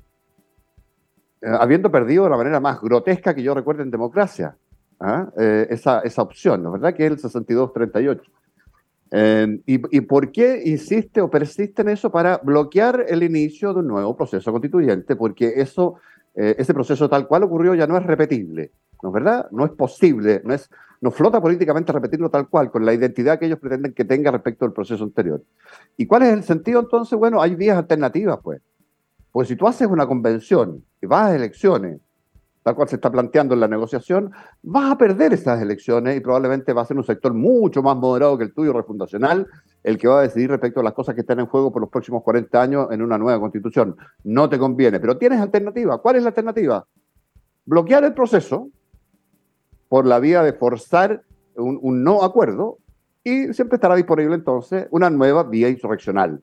Eh, 1.41 1.47
habiendo 1.49 1.91
perdido 1.91 2.25
de 2.25 2.31
la 2.31 2.37
manera 2.37 2.59
más 2.59 2.81
grotesca 2.81 3.33
que 3.33 3.43
yo 3.43 3.55
recuerdo 3.55 3.83
en 3.83 3.93
democracia, 3.93 4.57
¿ah? 4.99 5.29
eh, 5.39 5.69
esa, 5.71 6.01
esa 6.01 6.23
opción, 6.23 6.65
¿no 6.65 6.73
verdad? 6.73 6.95
Que 6.95 7.07
es 7.07 7.13
el 7.13 7.19
62-38. 7.19 8.21
Eh, 9.11 9.61
y, 9.65 9.97
¿Y 9.97 10.01
por 10.01 10.33
qué 10.33 10.63
insiste 10.65 11.21
o 11.21 11.31
persiste 11.31 11.83
en 11.83 11.91
eso? 11.91 12.11
Para 12.11 12.39
bloquear 12.39 13.05
el 13.09 13.23
inicio 13.23 13.73
de 13.73 13.81
un 13.81 13.87
nuevo 13.87 14.17
proceso 14.17 14.51
constituyente, 14.51 15.15
porque 15.15 15.55
eso, 15.57 15.95
ese 16.35 16.75
proceso 16.75 17.09
tal 17.09 17.27
cual 17.27 17.45
ocurrió 17.45 17.75
ya 17.75 17.87
no 17.87 17.97
es 17.97 18.05
repetible, 18.05 18.73
¿no 19.03 19.11
es 19.11 19.13
verdad? 19.13 19.49
No 19.53 19.65
es 19.65 19.71
posible, 19.71 20.43
no, 20.45 20.55
es, 20.55 20.69
no 21.01 21.11
flota 21.11 21.41
políticamente 21.41 21.93
repetirlo 21.93 22.31
tal 22.31 22.49
cual, 22.49 22.71
con 22.71 22.85
la 22.85 22.93
identidad 22.93 23.39
que 23.39 23.47
ellos 23.47 23.61
pretenden 23.61 23.95
que 23.95 24.05
tenga 24.05 24.31
respecto 24.31 24.65
al 24.65 24.73
proceso 24.73 25.05
anterior. 25.05 25.43
¿Y 25.97 26.07
cuál 26.07 26.23
es 26.25 26.33
el 26.33 26.43
sentido 26.43 26.81
entonces? 26.81 27.19
Bueno, 27.19 27.41
hay 27.41 27.55
vías 27.55 27.79
alternativas, 27.79 28.39
pues. 28.43 28.61
Pues 29.33 29.49
si 29.49 29.57
tú 29.57 29.67
haces 29.67 29.87
una 29.89 30.07
convención 30.07 30.85
y 31.01 31.07
vas 31.07 31.31
a 31.31 31.37
elecciones, 31.37 32.01
tal 32.63 32.75
cual 32.75 32.89
se 32.89 32.97
está 32.97 33.11
planteando 33.11 33.55
en 33.55 33.61
la 33.61 33.69
negociación, 33.69 34.31
vas 34.63 34.93
a 34.93 34.99
perder 34.99 35.33
esas 35.33 35.61
elecciones 35.61 36.17
y 36.17 36.21
probablemente 36.21 36.73
va 36.73 36.83
a 36.83 36.85
ser 36.85 36.97
un 36.97 37.05
sector 37.05 37.33
mucho 37.33 37.83
más 37.83 37.97
moderado 37.97 38.37
que 38.37 38.45
el 38.45 38.53
tuyo 38.53 38.73
refundacional 38.73 39.47
el 39.83 39.97
que 39.97 40.09
va 40.09 40.19
a 40.19 40.23
decidir 40.23 40.51
respecto 40.51 40.81
a 40.81 40.83
las 40.83 40.93
cosas 40.93 41.15
que 41.15 41.23
están 41.23 41.41
en 41.41 41.47
juego 41.47 41.73
por 41.73 41.81
los 41.81 41.91
próximos 41.91 42.23
40 42.23 42.61
años 42.61 42.89
en 42.91 43.01
una 43.01 43.17
nueva 43.17 43.41
constitución. 43.41 43.97
No 44.25 44.49
te 44.49 44.59
conviene, 44.59 45.01
pero 45.01 45.17
tienes 45.17 45.41
alternativa. 45.41 45.99
¿Cuál 45.99 46.17
es 46.17 46.23
la 46.23 46.29
alternativa? 46.29 46.87
Bloquear 47.65 48.05
el 48.05 48.13
proceso 48.13 48.69
por 49.89 50.07
la 50.07 50.19
vía 50.19 50.43
de 50.43 50.53
forzar 50.53 51.23
un, 51.57 51.79
un 51.81 52.05
no 52.05 52.23
acuerdo 52.23 52.79
y 53.25 53.53
siempre 53.55 53.77
estará 53.77 53.95
disponible 53.95 54.35
entonces 54.35 54.89
una 54.91 55.11
nueva 55.11 55.45
vía 55.45 55.69
insurreccional. 55.69 56.43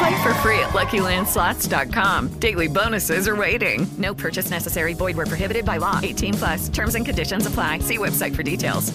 Play 0.00 0.22
for 0.22 0.32
free 0.40 0.58
at 0.60 0.70
LuckyLandSlots.com. 0.72 2.28
Daily 2.40 2.68
bonuses 2.68 3.28
are 3.28 3.36
waiting. 3.36 3.86
No 3.98 4.14
purchase 4.14 4.50
necessary. 4.50 4.94
Void 4.94 5.16
were 5.16 5.26
prohibited 5.26 5.66
by 5.66 5.76
law. 5.78 6.00
18 6.02 6.34
plus. 6.34 6.70
Terms 6.70 6.94
and 6.94 7.04
conditions 7.04 7.46
apply. 7.46 7.80
See 7.80 7.98
website 7.98 8.34
for 8.34 8.42
details. 8.42 8.94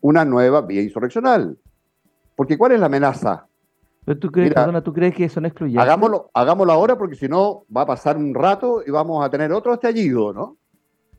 Una 0.00 0.24
nueva 0.24 0.62
vía 0.62 0.82
insurreccional. 0.82 1.56
Porque 2.36 2.56
¿cuál 2.56 2.72
es 2.72 2.80
la 2.80 2.86
amenaza? 2.86 3.48
Pero 4.04 4.20
tú 4.20 4.30
crees, 4.30 4.50
Mira, 4.50 4.62
perdona, 4.62 4.82
¿tú 4.82 4.92
crees 4.92 5.14
que 5.16 5.28
son 5.28 5.46
excluyentes? 5.46 5.82
Hagámoslo, 5.82 6.30
hagámoslo 6.32 6.72
ahora 6.72 6.96
porque 6.96 7.16
si 7.16 7.26
no 7.26 7.64
va 7.76 7.82
a 7.82 7.86
pasar 7.86 8.16
un 8.16 8.32
rato 8.32 8.82
y 8.86 8.90
vamos 8.92 9.24
a 9.24 9.30
tener 9.30 9.50
otro 9.50 9.74
estallido, 9.74 10.32
¿no? 10.32 10.56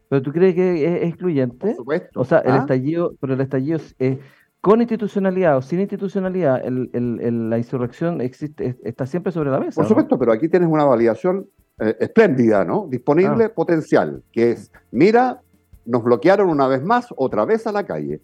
¿Pero 0.07 0.21
tú 0.21 0.31
crees 0.31 0.55
que 0.55 0.85
es 0.85 1.03
excluyente? 1.09 1.67
Por 1.67 1.75
supuesto. 1.75 2.21
O 2.21 2.23
sea, 2.23 2.39
el 2.39 2.53
¿Ah? 2.53 2.57
estallido, 2.59 3.13
pero 3.19 3.33
el 3.33 3.41
estallido 3.41 3.77
es, 3.99 4.19
con 4.61 4.79
institucionalidad 4.79 5.57
o 5.57 5.61
sin 5.61 5.79
institucionalidad, 5.79 6.63
la 6.63 7.57
insurrección 7.57 8.21
existe, 8.21 8.77
está 8.83 9.07
siempre 9.07 9.31
sobre 9.31 9.49
la 9.49 9.59
mesa. 9.59 9.81
Por 9.81 9.87
supuesto, 9.87 10.19
pero 10.19 10.31
aquí 10.31 10.47
tienes 10.47 10.69
una 10.69 10.83
validación 10.83 11.47
eh, 11.79 11.97
espléndida, 11.99 12.63
¿no? 12.63 12.87
Disponible, 12.87 13.45
ah. 13.45 13.53
potencial, 13.53 14.23
que 14.31 14.51
es, 14.51 14.71
mira, 14.91 15.41
nos 15.85 16.03
bloquearon 16.03 16.49
una 16.49 16.67
vez 16.67 16.83
más, 16.83 17.07
otra 17.17 17.43
vez 17.43 17.65
a 17.65 17.71
la 17.71 17.85
calle. 17.85 18.21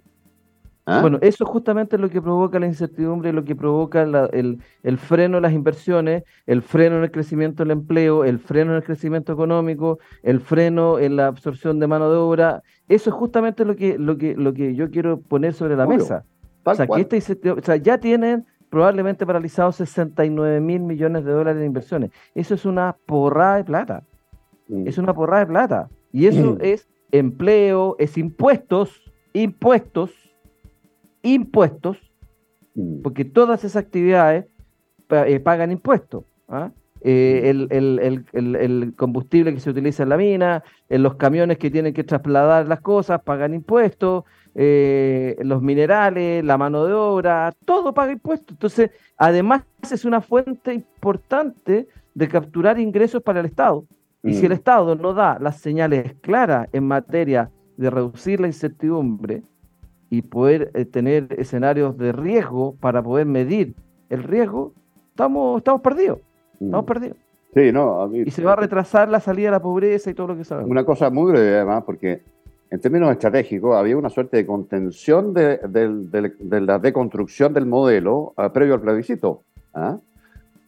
¿Ah? 0.89 1.01
Bueno, 1.01 1.17
eso 1.21 1.45
justamente 1.45 1.97
es 1.97 2.01
lo 2.01 2.09
que 2.09 2.21
provoca 2.21 2.59
la 2.59 2.65
incertidumbre, 2.65 3.33
lo 3.33 3.43
que 3.43 3.57
provoca 3.57 4.03
el, 4.03 4.59
el, 4.83 4.97
freno 4.97 5.35
en 5.37 5.43
las 5.43 5.51
inversiones, 5.51 6.23
el 6.45 6.61
freno 6.61 6.95
en 6.97 7.03
el 7.03 7.11
crecimiento 7.11 7.63
del 7.63 7.71
empleo, 7.71 8.23
el 8.23 8.39
freno 8.39 8.71
en 8.71 8.77
el 8.77 8.83
crecimiento 8.85 9.33
económico, 9.33 9.99
el 10.23 10.39
freno 10.39 10.97
en 10.97 11.17
la 11.17 11.27
absorción 11.27 11.79
de 11.79 11.87
mano 11.87 12.09
de 12.09 12.15
obra, 12.15 12.63
eso 12.87 13.09
es 13.09 13.15
justamente 13.17 13.65
lo 13.65 13.75
que, 13.75 13.97
lo 13.97 14.17
que, 14.17 14.33
lo 14.35 14.53
que 14.53 14.75
yo 14.75 14.89
quiero 14.89 15.19
poner 15.19 15.53
sobre 15.53 15.75
la 15.75 15.85
mesa. 15.85 16.23
O 16.63 16.73
sea, 16.73 16.87
que 16.87 17.81
ya 17.81 17.97
tienen 17.97 18.45
probablemente 18.69 19.25
paralizados 19.25 19.75
69 19.75 20.61
mil 20.61 20.81
millones 20.81 21.25
de 21.25 21.31
dólares 21.31 21.59
de 21.59 21.65
inversiones. 21.65 22.11
Eso 22.33 22.55
es 22.55 22.65
una 22.65 22.95
porrada 23.05 23.57
de 23.57 23.65
plata. 23.65 24.03
Mm. 24.69 24.87
Es 24.87 24.97
una 24.97 25.13
porrada 25.13 25.41
de 25.41 25.47
plata. 25.47 25.89
Y 26.13 26.27
eso 26.27 26.53
mm. 26.53 26.57
es 26.61 26.87
empleo, 27.11 27.97
es 27.99 28.17
impuestos, 28.17 29.11
impuestos, 29.33 30.26
impuestos, 31.33 31.97
mm. 32.75 33.01
porque 33.01 33.25
todas 33.25 33.63
esas 33.63 33.83
actividades 33.83 34.45
eh, 35.09 35.39
pagan 35.39 35.71
impuestos. 35.71 36.23
¿ah? 36.47 36.71
Eh, 37.01 37.49
el, 37.69 38.93
combustible 38.95 39.53
que 39.53 39.59
se 39.59 39.69
utiliza 39.69 40.03
en 40.03 40.09
la 40.09 40.17
mina, 40.17 40.63
en 40.89 41.03
los 41.03 41.15
camiones 41.15 41.57
que 41.57 41.69
tienen 41.69 41.93
que 41.93 42.03
trasladar 42.03 42.67
las 42.67 42.81
cosas, 42.81 43.21
pagan 43.21 43.53
impuestos, 43.53 44.23
eh, 44.55 45.37
los 45.41 45.61
minerales, 45.61 46.43
la 46.43 46.57
mano 46.57 46.85
de 46.85 46.93
obra, 46.93 47.53
todo 47.65 47.93
paga 47.93 48.11
impuestos. 48.11 48.55
Entonces, 48.55 48.91
además 49.17 49.63
es 49.91 50.05
una 50.05 50.21
fuente 50.21 50.73
importante 50.73 51.87
de 52.15 52.27
capturar 52.27 52.79
ingresos 52.79 53.21
para 53.21 53.39
el 53.39 53.45
Estado. 53.45 53.85
Y 54.23 54.33
si 54.33 54.45
el 54.45 54.51
mm. 54.51 54.55
Estado 54.55 54.95
no 54.95 55.13
da 55.13 55.37
las 55.39 55.57
señales 55.57 56.15
claras 56.21 56.67
en 56.73 56.85
materia 56.85 57.51
de 57.77 57.89
reducir 57.89 58.39
la 58.39 58.47
incertidumbre 58.47 59.43
y 60.09 60.21
poder 60.21 60.71
eh, 60.73 60.85
tener 60.85 61.27
escenarios 61.37 61.97
de 61.97 62.11
riesgo 62.11 62.75
para 62.79 63.03
poder 63.03 63.25
medir 63.25 63.75
el 64.09 64.23
riesgo, 64.23 64.73
estamos, 65.09 65.57
estamos 65.57 65.81
perdidos. 65.81 66.19
Estamos 66.59 66.85
perdidos. 66.85 67.17
Sí, 67.53 67.71
no, 67.71 68.13
y 68.13 68.29
se 68.29 68.43
va 68.43 68.53
a 68.53 68.55
retrasar 68.55 69.09
la 69.09 69.19
salida 69.19 69.47
de 69.47 69.51
la 69.51 69.61
pobreza 69.61 70.09
y 70.09 70.13
todo 70.13 70.27
lo 70.27 70.37
que 70.37 70.43
sabemos. 70.43 70.69
Una 70.69 70.85
cosa 70.85 71.09
muy 71.09 71.31
breve, 71.31 71.55
además, 71.55 71.83
porque 71.85 72.21
en 72.69 72.79
términos 72.79 73.11
estratégicos 73.11 73.75
había 73.75 73.97
una 73.97 74.09
suerte 74.09 74.37
de 74.37 74.45
contención 74.45 75.33
de, 75.33 75.59
la 76.61 76.79
deconstrucción 76.79 77.53
del 77.53 77.65
modelo 77.65 78.33
ah, 78.37 78.51
previo 78.51 78.75
al 78.75 78.81
plebiscito. 78.81 79.43
¿ah? 79.73 79.97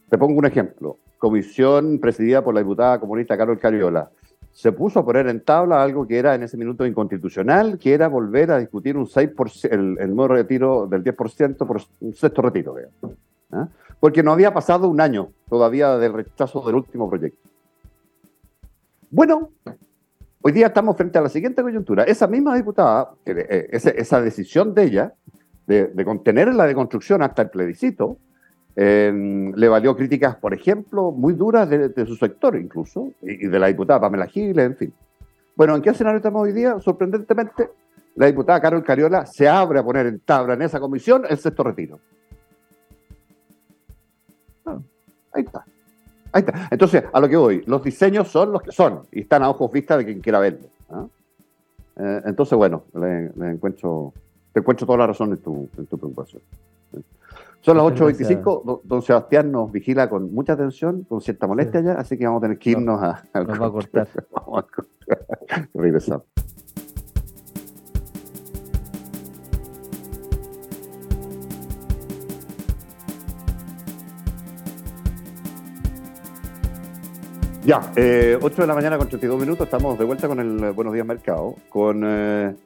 Te 0.08 0.18
pongo 0.18 0.38
un 0.38 0.46
ejemplo. 0.46 0.96
Comisión 1.18 1.98
presidida 2.00 2.42
por 2.42 2.54
la 2.54 2.60
diputada 2.60 2.98
comunista 2.98 3.36
Carol 3.36 3.58
Cariola. 3.58 4.10
Se 4.52 4.72
puso 4.72 5.00
a 5.00 5.04
poner 5.04 5.28
en 5.28 5.40
tabla 5.40 5.82
algo 5.82 6.06
que 6.06 6.18
era 6.18 6.34
en 6.34 6.42
ese 6.42 6.56
minuto 6.56 6.84
inconstitucional, 6.84 7.78
que 7.78 7.94
era 7.94 8.08
volver 8.08 8.50
a 8.50 8.58
discutir 8.58 8.96
un 8.96 9.06
6%, 9.06 9.68
el, 9.70 10.16
de 10.16 10.28
retiro 10.28 10.86
del 10.86 11.04
10% 11.04 11.56
por 11.66 11.80
un 12.00 12.14
sexto 12.14 12.42
retiro. 12.42 12.74
¿ah? 13.52 13.68
porque 14.00 14.22
no 14.22 14.32
había 14.32 14.52
pasado 14.52 14.88
un 14.88 15.00
año 15.00 15.30
todavía 15.48 15.98
del 15.98 16.14
rechazo 16.14 16.62
del 16.62 16.74
último 16.74 17.08
proyecto. 17.08 17.48
Bueno, 19.10 19.50
hoy 20.40 20.52
día 20.52 20.68
estamos 20.68 20.96
frente 20.96 21.18
a 21.18 21.22
la 21.22 21.28
siguiente 21.28 21.62
coyuntura. 21.62 22.04
Esa 22.04 22.26
misma 22.26 22.56
diputada, 22.56 23.10
eh, 23.26 23.68
esa, 23.70 24.20
decisión 24.22 24.74
de 24.74 24.84
ella 24.84 25.14
de, 25.66 26.04
contener 26.04 26.52
la 26.54 26.66
deconstrucción 26.66 27.22
hasta 27.22 27.42
el 27.42 27.50
plebiscito, 27.50 28.16
le 28.76 29.68
valió 29.68 29.96
críticas, 29.96 30.36
por 30.36 30.54
ejemplo, 30.54 31.10
muy 31.10 31.34
duras 31.34 31.68
de, 31.68 32.06
su 32.06 32.16
sector 32.16 32.56
incluso, 32.56 33.12
y, 33.22 33.46
de 33.46 33.58
la 33.58 33.66
diputada 33.66 34.00
Pamela 34.00 34.26
Giles, 34.26 34.64
en 34.64 34.76
fin. 34.76 34.92
Bueno, 35.56 35.76
¿en 35.76 35.82
qué 35.82 35.90
escenario 35.90 36.18
estamos 36.18 36.42
hoy 36.42 36.52
día? 36.52 36.78
Sorprendentemente, 36.78 37.70
la 38.16 38.26
diputada 38.26 38.60
Carol 38.60 38.84
Cariola 38.84 39.26
se 39.26 39.48
abre 39.48 39.78
a 39.78 39.84
poner 39.84 40.06
en 40.06 40.20
tabla 40.20 40.54
en 40.54 40.62
esa 40.62 40.80
comisión 40.80 41.24
el 41.28 41.38
sexto 41.38 41.62
retiro. 41.62 41.98
Ah, 44.64 44.78
ahí 45.32 45.42
está. 45.42 45.64
Ahí 46.32 46.40
está. 46.46 46.68
Entonces, 46.70 47.04
a 47.12 47.20
lo 47.20 47.28
que 47.28 47.36
voy, 47.36 47.62
los 47.66 47.82
diseños 47.82 48.28
son 48.28 48.52
los 48.52 48.62
que 48.62 48.72
son 48.72 49.02
y 49.12 49.20
están 49.20 49.42
a 49.42 49.50
ojos 49.50 49.70
vistas 49.70 49.98
de 49.98 50.04
quien 50.04 50.20
quiera 50.20 50.38
verlos. 50.38 50.70
¿ah? 50.90 51.06
Eh, 51.96 52.22
entonces, 52.26 52.56
bueno, 52.56 52.84
le, 52.94 53.50
encuentro, 53.50 54.14
te 54.52 54.60
encuentro 54.60 54.86
toda 54.86 54.98
la 54.98 55.08
razón 55.08 55.30
en 55.30 55.68
en 55.76 55.86
tu 55.86 55.98
preocupación. 55.98 56.40
Son 57.62 57.76
las 57.76 57.84
8.25, 57.84 58.80
don 58.84 59.02
Sebastián 59.02 59.52
nos 59.52 59.70
vigila 59.70 60.08
con 60.08 60.32
mucha 60.32 60.54
atención, 60.54 61.04
con 61.04 61.20
cierta 61.20 61.46
molestia 61.46 61.82
ya, 61.82 61.92
así 61.92 62.16
que 62.16 62.24
vamos 62.24 62.40
a 62.40 62.42
tener 62.42 62.58
que 62.58 62.70
irnos 62.70 63.02
a, 63.02 63.22
Nos 63.34 63.60
va 63.60 63.66
a 63.66 63.70
cortar. 63.70 64.08
vamos 64.32 64.58
a 64.58 64.62
cortar. 64.62 65.68
Regresamos. 65.74 66.24
Ya, 77.62 77.92
eh, 77.94 78.38
8 78.40 78.62
de 78.62 78.66
la 78.66 78.74
mañana 78.74 78.96
con 78.96 79.06
32 79.06 79.38
minutos, 79.38 79.66
estamos 79.66 79.98
de 79.98 80.06
vuelta 80.06 80.28
con 80.28 80.40
el 80.40 80.72
Buenos 80.72 80.94
Días 80.94 81.06
Mercado. 81.06 81.56
Con, 81.68 82.02
eh, 82.06 82.56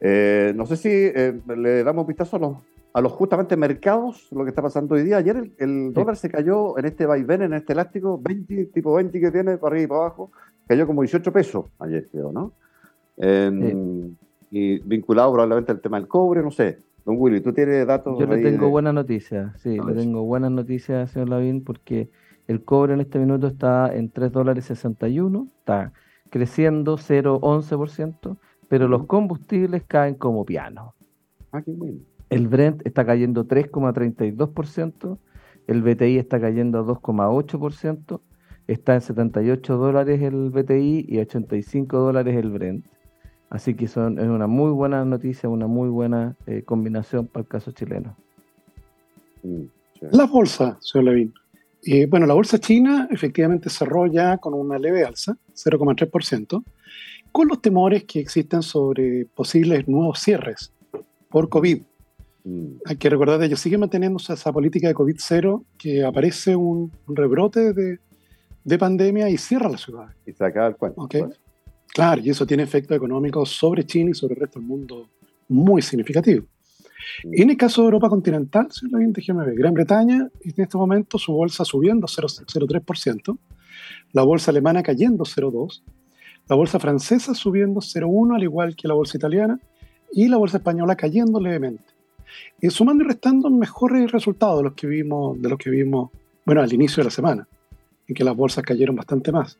eh, 0.00 0.52
no 0.54 0.66
sé 0.66 0.76
si 0.76 0.88
eh, 0.88 1.36
le 1.48 1.82
damos 1.82 2.06
vistazo 2.06 2.36
a 2.36 2.38
los, 2.38 2.56
a 2.96 3.02
los 3.02 3.12
justamente 3.12 3.58
mercados, 3.58 4.26
lo 4.32 4.42
que 4.44 4.48
está 4.48 4.62
pasando 4.62 4.94
hoy 4.94 5.02
día. 5.02 5.18
Ayer 5.18 5.50
el, 5.58 5.92
dólar 5.92 6.16
se 6.16 6.30
cayó 6.30 6.78
en 6.78 6.86
este 6.86 7.04
vaivén, 7.04 7.42
en 7.42 7.52
este 7.52 7.74
elástico, 7.74 8.18
20, 8.18 8.70
tipo 8.72 8.94
20 8.94 9.20
que 9.20 9.30
tiene, 9.30 9.58
para 9.58 9.74
arriba 9.74 9.84
y 9.84 9.86
para 9.86 10.00
abajo, 10.00 10.32
cayó 10.66 10.86
como 10.86 11.02
18 11.02 11.30
pesos 11.30 11.66
ayer, 11.78 12.08
creo, 12.10 12.32
¿no? 12.32 12.54
Y 14.50 14.78
vinculado 14.78 15.30
probablemente 15.30 15.72
al 15.72 15.82
tema 15.82 15.98
del 15.98 16.08
cobre, 16.08 16.42
no 16.42 16.50
sé. 16.50 16.78
Don 17.04 17.16
Willy, 17.18 17.42
¿tú 17.42 17.52
tienes 17.52 17.86
datos? 17.86 18.18
Yo 18.18 18.26
le 18.26 18.38
tengo 18.38 18.70
buenas 18.70 18.94
noticias, 18.94 19.52
sí, 19.60 19.78
le 19.78 19.92
tengo 19.92 20.24
buenas 20.24 20.50
noticias, 20.50 21.10
señor 21.10 21.28
Lavín, 21.28 21.64
porque 21.64 22.08
el 22.46 22.64
cobre 22.64 22.94
en 22.94 23.02
este 23.02 23.18
minuto 23.18 23.46
está 23.46 23.94
en 23.94 24.08
3 24.08 24.32
dólares 24.32 24.64
61, 24.64 25.48
está 25.58 25.92
creciendo 26.30 26.96
0,11%, 26.96 28.38
pero 28.68 28.88
los 28.88 29.04
combustibles 29.04 29.82
caen 29.86 30.14
como 30.14 30.46
piano. 30.46 30.94
Ah, 31.52 31.60
qué 31.60 31.72
bueno. 31.72 31.98
El 32.30 32.48
Brent 32.48 32.84
está 32.86 33.04
cayendo 33.04 33.46
3,32%, 33.46 35.18
el 35.66 35.82
BTI 35.82 36.18
está 36.18 36.40
cayendo 36.40 36.84
2,8%, 36.84 38.20
está 38.66 38.94
en 38.94 39.00
78 39.00 39.76
dólares 39.76 40.22
el 40.22 40.50
BTI 40.50 41.06
y 41.08 41.18
85 41.18 41.98
dólares 41.98 42.36
el 42.36 42.50
Brent. 42.50 42.84
Así 43.48 43.74
que 43.74 43.86
son, 43.86 44.18
es 44.18 44.26
una 44.26 44.48
muy 44.48 44.72
buena 44.72 45.04
noticia, 45.04 45.48
una 45.48 45.68
muy 45.68 45.88
buena 45.88 46.36
eh, 46.46 46.62
combinación 46.64 47.28
para 47.28 47.42
el 47.42 47.48
caso 47.48 47.70
chileno. 47.70 48.16
Mm, 49.42 49.62
La 50.10 50.26
bolsa, 50.26 50.76
señor 50.80 51.04
Levin. 51.04 51.32
Eh, 51.84 52.06
bueno, 52.06 52.26
la 52.26 52.34
bolsa 52.34 52.58
china 52.58 53.06
efectivamente 53.12 53.70
cerró 53.70 54.06
ya 54.08 54.38
con 54.38 54.54
una 54.54 54.76
leve 54.76 55.04
alza, 55.04 55.36
0,3%, 55.54 56.64
con 57.30 57.46
los 57.46 57.62
temores 57.62 58.02
que 58.04 58.18
existen 58.18 58.62
sobre 58.62 59.26
posibles 59.26 59.86
nuevos 59.86 60.18
cierres 60.18 60.72
por 61.28 61.48
COVID. 61.48 61.82
Mm. 62.46 62.78
Hay 62.84 62.96
que 62.96 63.10
recordar 63.10 63.40
que 63.40 63.46
ellos 63.46 63.58
siguen 63.58 63.80
manteniendo 63.80 64.18
esa 64.18 64.52
política 64.52 64.86
de 64.86 64.94
COVID 64.94 65.16
cero, 65.18 65.64
que 65.76 66.04
aparece 66.04 66.54
un, 66.54 66.92
rebrote 67.08 67.72
de, 67.72 68.78
pandemia 68.78 69.28
y 69.28 69.36
cierra 69.36 69.68
la 69.68 69.78
ciudad. 69.78 70.06
Y 70.24 70.32
se 70.32 70.44
acaba 70.44 70.68
el 70.68 70.76
cuento. 70.76 71.08
Pues. 71.08 71.40
Claro, 71.92 72.20
y 72.22 72.30
eso 72.30 72.46
tiene 72.46 72.62
efectos 72.62 72.96
económicos 72.96 73.50
sobre 73.50 73.84
China 73.84 74.10
y 74.10 74.14
sobre 74.14 74.34
el 74.34 74.40
resto 74.40 74.60
del 74.60 74.68
mundo 74.68 75.08
muy 75.48 75.82
significativo. 75.82 76.46
En 77.24 77.50
el 77.50 77.56
caso 77.56 77.82
de 77.82 77.86
Europa 77.86 78.08
continental, 78.08 78.68
si 78.70 78.88
lo 78.88 78.98
déjeme 78.98 79.44
ver, 79.44 79.54
Gran 79.54 79.74
Bretaña 79.74 80.28
en 80.40 80.54
este 80.56 80.76
momento 80.76 81.18
su 81.18 81.32
bolsa 81.32 81.64
subiendo 81.64 82.06
0,03%, 82.06 83.38
la 84.12 84.22
bolsa 84.22 84.50
alemana 84.50 84.82
cayendo 84.82 85.24
0,2%, 85.24 85.82
la 86.48 86.54
bolsa 86.56 86.78
francesa 86.78 87.34
subiendo 87.34 87.80
0,1%, 87.80 88.36
al 88.36 88.42
igual 88.42 88.76
que 88.76 88.86
la 88.86 88.94
bolsa 88.94 89.16
italiana, 89.16 89.58
y 90.12 90.28
la 90.28 90.36
bolsa 90.36 90.58
española 90.58 90.96
cayendo 90.96 91.40
levemente. 91.40 91.95
Y 92.60 92.70
sumando 92.70 93.04
y 93.04 93.06
restando 93.06 93.50
mejores 93.50 94.10
resultados 94.12 94.58
de 94.58 94.64
los 94.64 94.72
que 94.74 94.86
vimos, 94.86 95.40
de 95.40 95.48
los 95.48 95.58
que 95.58 95.70
vimos 95.70 96.10
bueno, 96.46 96.62
al 96.62 96.72
inicio 96.72 97.02
de 97.02 97.04
la 97.04 97.10
semana, 97.10 97.48
en 98.06 98.14
que 98.14 98.24
las 98.24 98.36
bolsas 98.36 98.64
cayeron 98.64 98.94
bastante 98.94 99.32
más. 99.32 99.58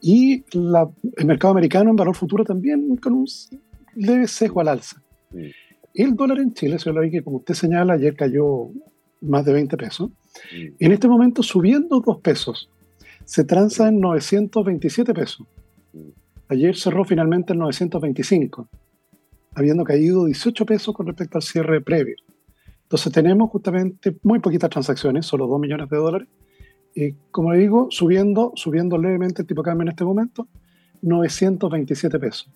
Y 0.00 0.44
el 0.52 1.26
mercado 1.26 1.52
americano 1.52 1.90
en 1.90 1.96
valor 1.96 2.16
futuro 2.16 2.42
también 2.42 2.96
con 2.96 3.12
un 3.12 3.26
leve 3.94 4.26
sesgo 4.26 4.60
al 4.60 4.68
alza. 4.68 5.02
El 5.94 6.14
dólar 6.14 6.38
en 6.38 6.54
Chile, 6.54 6.78
se 6.78 6.92
lo 6.92 7.02
que 7.02 7.22
como 7.22 7.38
usted 7.38 7.54
señala, 7.54 7.94
ayer 7.94 8.14
cayó 8.16 8.70
más 9.20 9.44
de 9.44 9.52
20 9.52 9.76
pesos. 9.76 10.10
Mm. 10.10 10.66
En 10.78 10.92
este 10.92 11.08
momento 11.08 11.42
subiendo 11.42 12.00
2 12.00 12.20
pesos. 12.20 12.70
Se 13.24 13.44
transa 13.44 13.88
en 13.88 14.00
927 14.00 15.12
pesos. 15.12 15.46
Mm. 15.92 16.08
Ayer 16.48 16.76
cerró 16.76 17.04
finalmente 17.04 17.52
en 17.52 17.58
925, 17.58 18.68
habiendo 19.56 19.84
caído 19.84 20.26
18 20.26 20.66
pesos 20.66 20.94
con 20.94 21.06
respecto 21.06 21.38
al 21.38 21.42
cierre 21.42 21.80
previo. 21.80 22.14
Entonces 22.82 23.10
tenemos 23.10 23.50
justamente 23.50 24.14
muy 24.22 24.38
poquitas 24.38 24.68
transacciones, 24.70 25.24
solo 25.26 25.46
2 25.46 25.58
millones 25.58 25.88
de 25.88 25.96
dólares. 25.96 26.28
Y 26.94 27.12
como 27.30 27.52
le 27.52 27.58
digo, 27.58 27.88
subiendo, 27.90 28.52
subiendo 28.54 28.98
levemente 28.98 29.42
el 29.42 29.48
tipo 29.48 29.62
de 29.62 29.66
cambio 29.66 29.82
en 29.84 29.88
este 29.88 30.04
momento, 30.04 30.46
927 31.00 32.18
pesos. 32.18 32.50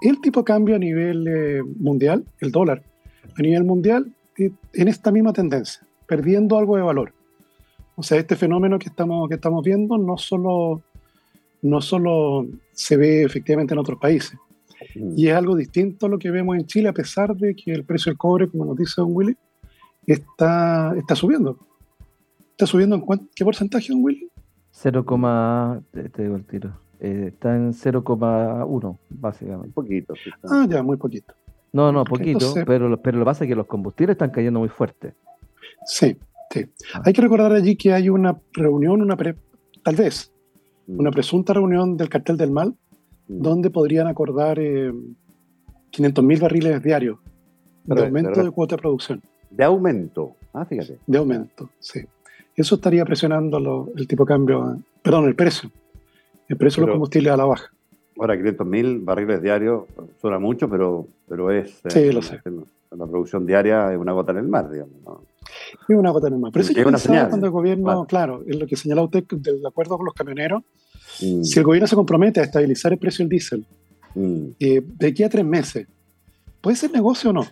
El 0.00 0.20
tipo 0.20 0.40
de 0.40 0.44
cambio 0.44 0.76
a 0.76 0.78
nivel 0.78 1.26
eh, 1.26 1.62
mundial, 1.76 2.24
el 2.38 2.52
dólar, 2.52 2.84
a 3.36 3.42
nivel 3.42 3.64
mundial, 3.64 4.14
eh, 4.38 4.50
en 4.74 4.88
esta 4.88 5.10
misma 5.10 5.32
tendencia, 5.32 5.84
perdiendo 6.06 6.56
algo 6.56 6.76
de 6.76 6.82
valor. 6.82 7.12
O 7.96 8.02
sea, 8.04 8.18
este 8.18 8.36
fenómeno 8.36 8.78
que 8.78 8.88
estamos, 8.88 9.28
que 9.28 9.34
estamos 9.34 9.64
viendo 9.64 9.98
no 9.98 10.16
solo, 10.18 10.82
no 11.62 11.80
solo 11.80 12.46
se 12.72 12.96
ve 12.96 13.24
efectivamente 13.24 13.74
en 13.74 13.80
otros 13.80 13.98
países. 13.98 14.38
Y 14.94 15.28
es 15.28 15.34
algo 15.34 15.56
distinto 15.56 16.06
a 16.06 16.08
lo 16.08 16.18
que 16.18 16.30
vemos 16.30 16.56
en 16.56 16.66
Chile, 16.66 16.88
a 16.88 16.92
pesar 16.92 17.36
de 17.36 17.54
que 17.54 17.72
el 17.72 17.84
precio 17.84 18.10
del 18.10 18.18
cobre, 18.18 18.48
como 18.48 18.64
nos 18.64 18.76
dice 18.76 18.94
Don 18.96 19.10
Willy, 19.12 19.36
está, 20.06 20.94
está 20.96 21.14
subiendo. 21.14 21.58
¿Está 22.50 22.66
subiendo 22.66 22.96
en 22.96 23.28
qué 23.34 23.44
porcentaje, 23.44 23.88
Don 23.88 24.02
Willy? 24.04 24.28
0, 24.70 25.04
te 25.92 26.22
digo 26.22 26.36
el 26.36 26.44
tiro. 26.44 26.78
Eh, 27.00 27.26
está 27.28 27.54
en 27.54 27.72
0,1, 27.72 28.98
básicamente. 29.10 29.68
Un 29.68 29.72
poquito. 29.72 30.14
Ah, 30.44 30.66
ya, 30.68 30.82
muy 30.82 30.96
poquito. 30.96 31.34
No, 31.72 31.90
no, 31.90 32.04
poquito, 32.04 32.54
pero, 32.66 33.02
pero 33.02 33.18
lo 33.18 33.24
que 33.24 33.26
pasa 33.26 33.44
es 33.44 33.48
que 33.48 33.56
los 33.56 33.66
combustibles 33.66 34.14
están 34.14 34.30
cayendo 34.30 34.60
muy 34.60 34.68
fuerte. 34.68 35.14
Sí, 35.84 36.16
sí. 36.50 36.64
Ah. 36.94 37.02
Hay 37.04 37.12
que 37.12 37.20
recordar 37.20 37.52
allí 37.52 37.76
que 37.76 37.92
hay 37.92 38.08
una 38.08 38.38
reunión, 38.52 39.02
una 39.02 39.16
tal 39.82 39.96
vez, 39.96 40.32
mm. 40.86 41.00
una 41.00 41.10
presunta 41.10 41.52
reunión 41.52 41.96
del 41.96 42.08
cartel 42.08 42.36
del 42.36 42.52
mal, 42.52 42.68
mm. 42.68 42.74
Donde 43.26 43.70
podrían 43.70 44.06
acordar 44.06 44.58
eh, 44.58 44.92
500.000 45.92 46.40
barriles 46.40 46.82
diarios 46.82 47.18
de 47.84 48.02
aumento 48.02 48.42
de, 48.42 48.50
cuota 48.50 48.76
de 48.76 48.82
producción. 48.82 49.22
De 49.50 49.64
aumento, 49.64 50.36
ah, 50.52 50.64
fíjate. 50.64 50.98
De 51.06 51.18
aumento, 51.18 51.70
sí. 51.78 52.00
Eso 52.56 52.76
estaría 52.76 53.04
presionando 53.04 53.90
el 53.96 54.06
tipo 54.06 54.24
de 54.24 54.28
cambio, 54.28 54.78
perdón, 55.02 55.26
el 55.26 55.34
precio 55.34 55.70
el 56.48 56.56
precio 56.56 56.82
de 56.82 56.86
los 56.86 56.94
combustibles 56.94 57.32
a 57.32 57.36
la 57.36 57.44
baja. 57.44 57.70
Ahora, 58.18 58.36
500.000 58.36 59.04
barriles 59.04 59.42
diarios 59.42 59.84
suena 60.20 60.38
mucho, 60.38 60.68
pero, 60.68 61.06
pero 61.28 61.50
es. 61.50 61.82
Sí, 61.88 61.98
eh, 62.00 62.12
lo 62.12 62.22
sé. 62.22 62.40
La 62.90 63.06
producción 63.06 63.44
diaria 63.44 63.92
es 63.92 63.98
una 63.98 64.12
gota 64.12 64.32
en 64.32 64.38
el 64.38 64.48
mar, 64.48 64.70
digamos. 64.70 65.22
Es 65.88 65.96
una 65.96 66.10
gota 66.10 66.30
mar. 66.30 66.52
Pero 66.52 66.64
eso 66.64 67.28
cuando 67.28 67.46
el 67.46 67.52
gobierno, 67.52 68.06
claro, 68.06 68.42
es 68.46 68.58
lo 68.58 68.66
que 68.66 68.76
señala 68.76 69.02
usted 69.02 69.24
del 69.24 69.64
acuerdo 69.66 69.96
con 69.96 70.06
los 70.06 70.14
camioneros. 70.14 70.62
Mm. 71.20 71.42
Si 71.42 71.58
el 71.58 71.64
gobierno 71.64 71.86
se 71.86 71.96
compromete 71.96 72.40
a 72.40 72.44
estabilizar 72.44 72.92
el 72.92 72.98
precio 72.98 73.24
del 73.24 73.30
diésel 73.30 73.66
mm. 74.14 74.46
eh, 74.58 74.82
de 74.84 75.06
aquí 75.06 75.22
a 75.22 75.28
tres 75.28 75.44
meses, 75.44 75.86
¿puede 76.60 76.76
ser 76.76 76.92
negocio 76.92 77.30
o 77.30 77.32
no? 77.32 77.46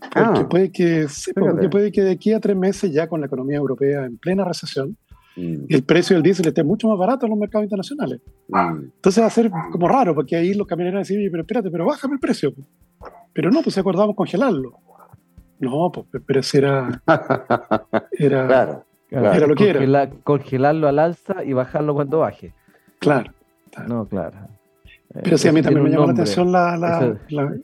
Porque, 0.00 0.20
ah, 0.20 0.48
puede 0.48 0.70
que, 0.70 1.06
porque 1.34 1.68
puede 1.68 1.90
que 1.90 2.02
de 2.02 2.12
aquí 2.12 2.32
a 2.32 2.38
tres 2.38 2.56
meses, 2.56 2.92
ya 2.92 3.08
con 3.08 3.20
la 3.20 3.26
economía 3.26 3.56
europea 3.56 4.04
en 4.04 4.16
plena 4.16 4.44
recesión, 4.44 4.96
Mm. 5.38 5.66
el 5.68 5.84
precio 5.84 6.16
del 6.16 6.22
diésel 6.24 6.48
esté 6.48 6.64
mucho 6.64 6.88
más 6.88 6.98
barato 6.98 7.24
en 7.24 7.30
los 7.30 7.38
mercados 7.38 7.64
internacionales. 7.64 8.20
Mm. 8.48 8.90
Entonces 8.96 9.22
va 9.22 9.28
a 9.28 9.30
ser 9.30 9.50
como 9.70 9.86
raro, 9.86 10.14
porque 10.14 10.34
ahí 10.34 10.52
los 10.52 10.66
camioneros 10.66 10.96
van 10.96 11.04
a 11.04 11.06
decir, 11.06 11.30
pero 11.30 11.42
espérate, 11.42 11.70
pero 11.70 11.86
bájame 11.86 12.14
el 12.14 12.20
precio. 12.20 12.52
Pero 13.32 13.50
no, 13.50 13.62
pues 13.62 13.78
acordamos 13.78 14.16
congelarlo. 14.16 14.78
No, 15.60 15.90
pues, 15.92 16.22
pero 16.26 16.42
si 16.42 16.58
era. 16.58 17.02
Era, 18.12 18.46
claro, 18.46 18.84
era 19.10 19.46
lo 19.46 19.54
que 19.54 19.70
era. 19.70 20.10
Congelarlo 20.22 20.86
al 20.88 20.98
alza 20.98 21.42
y 21.44 21.52
bajarlo 21.54 21.94
cuando 21.94 22.18
baje. 22.18 22.52
Claro. 22.98 23.32
No, 23.86 24.04
claro. 24.06 24.36
Pero 25.22 25.38
sí, 25.38 25.48
a 25.48 25.52
mí 25.52 25.60
Eso 25.60 25.68
también 25.70 25.84
me 25.90 25.98
un 25.98 26.06
la 26.06 26.12
atención 26.12 26.52
la, 26.52 26.76
la- 26.76 26.98
Eso- 26.98 27.18
la- 27.30 27.54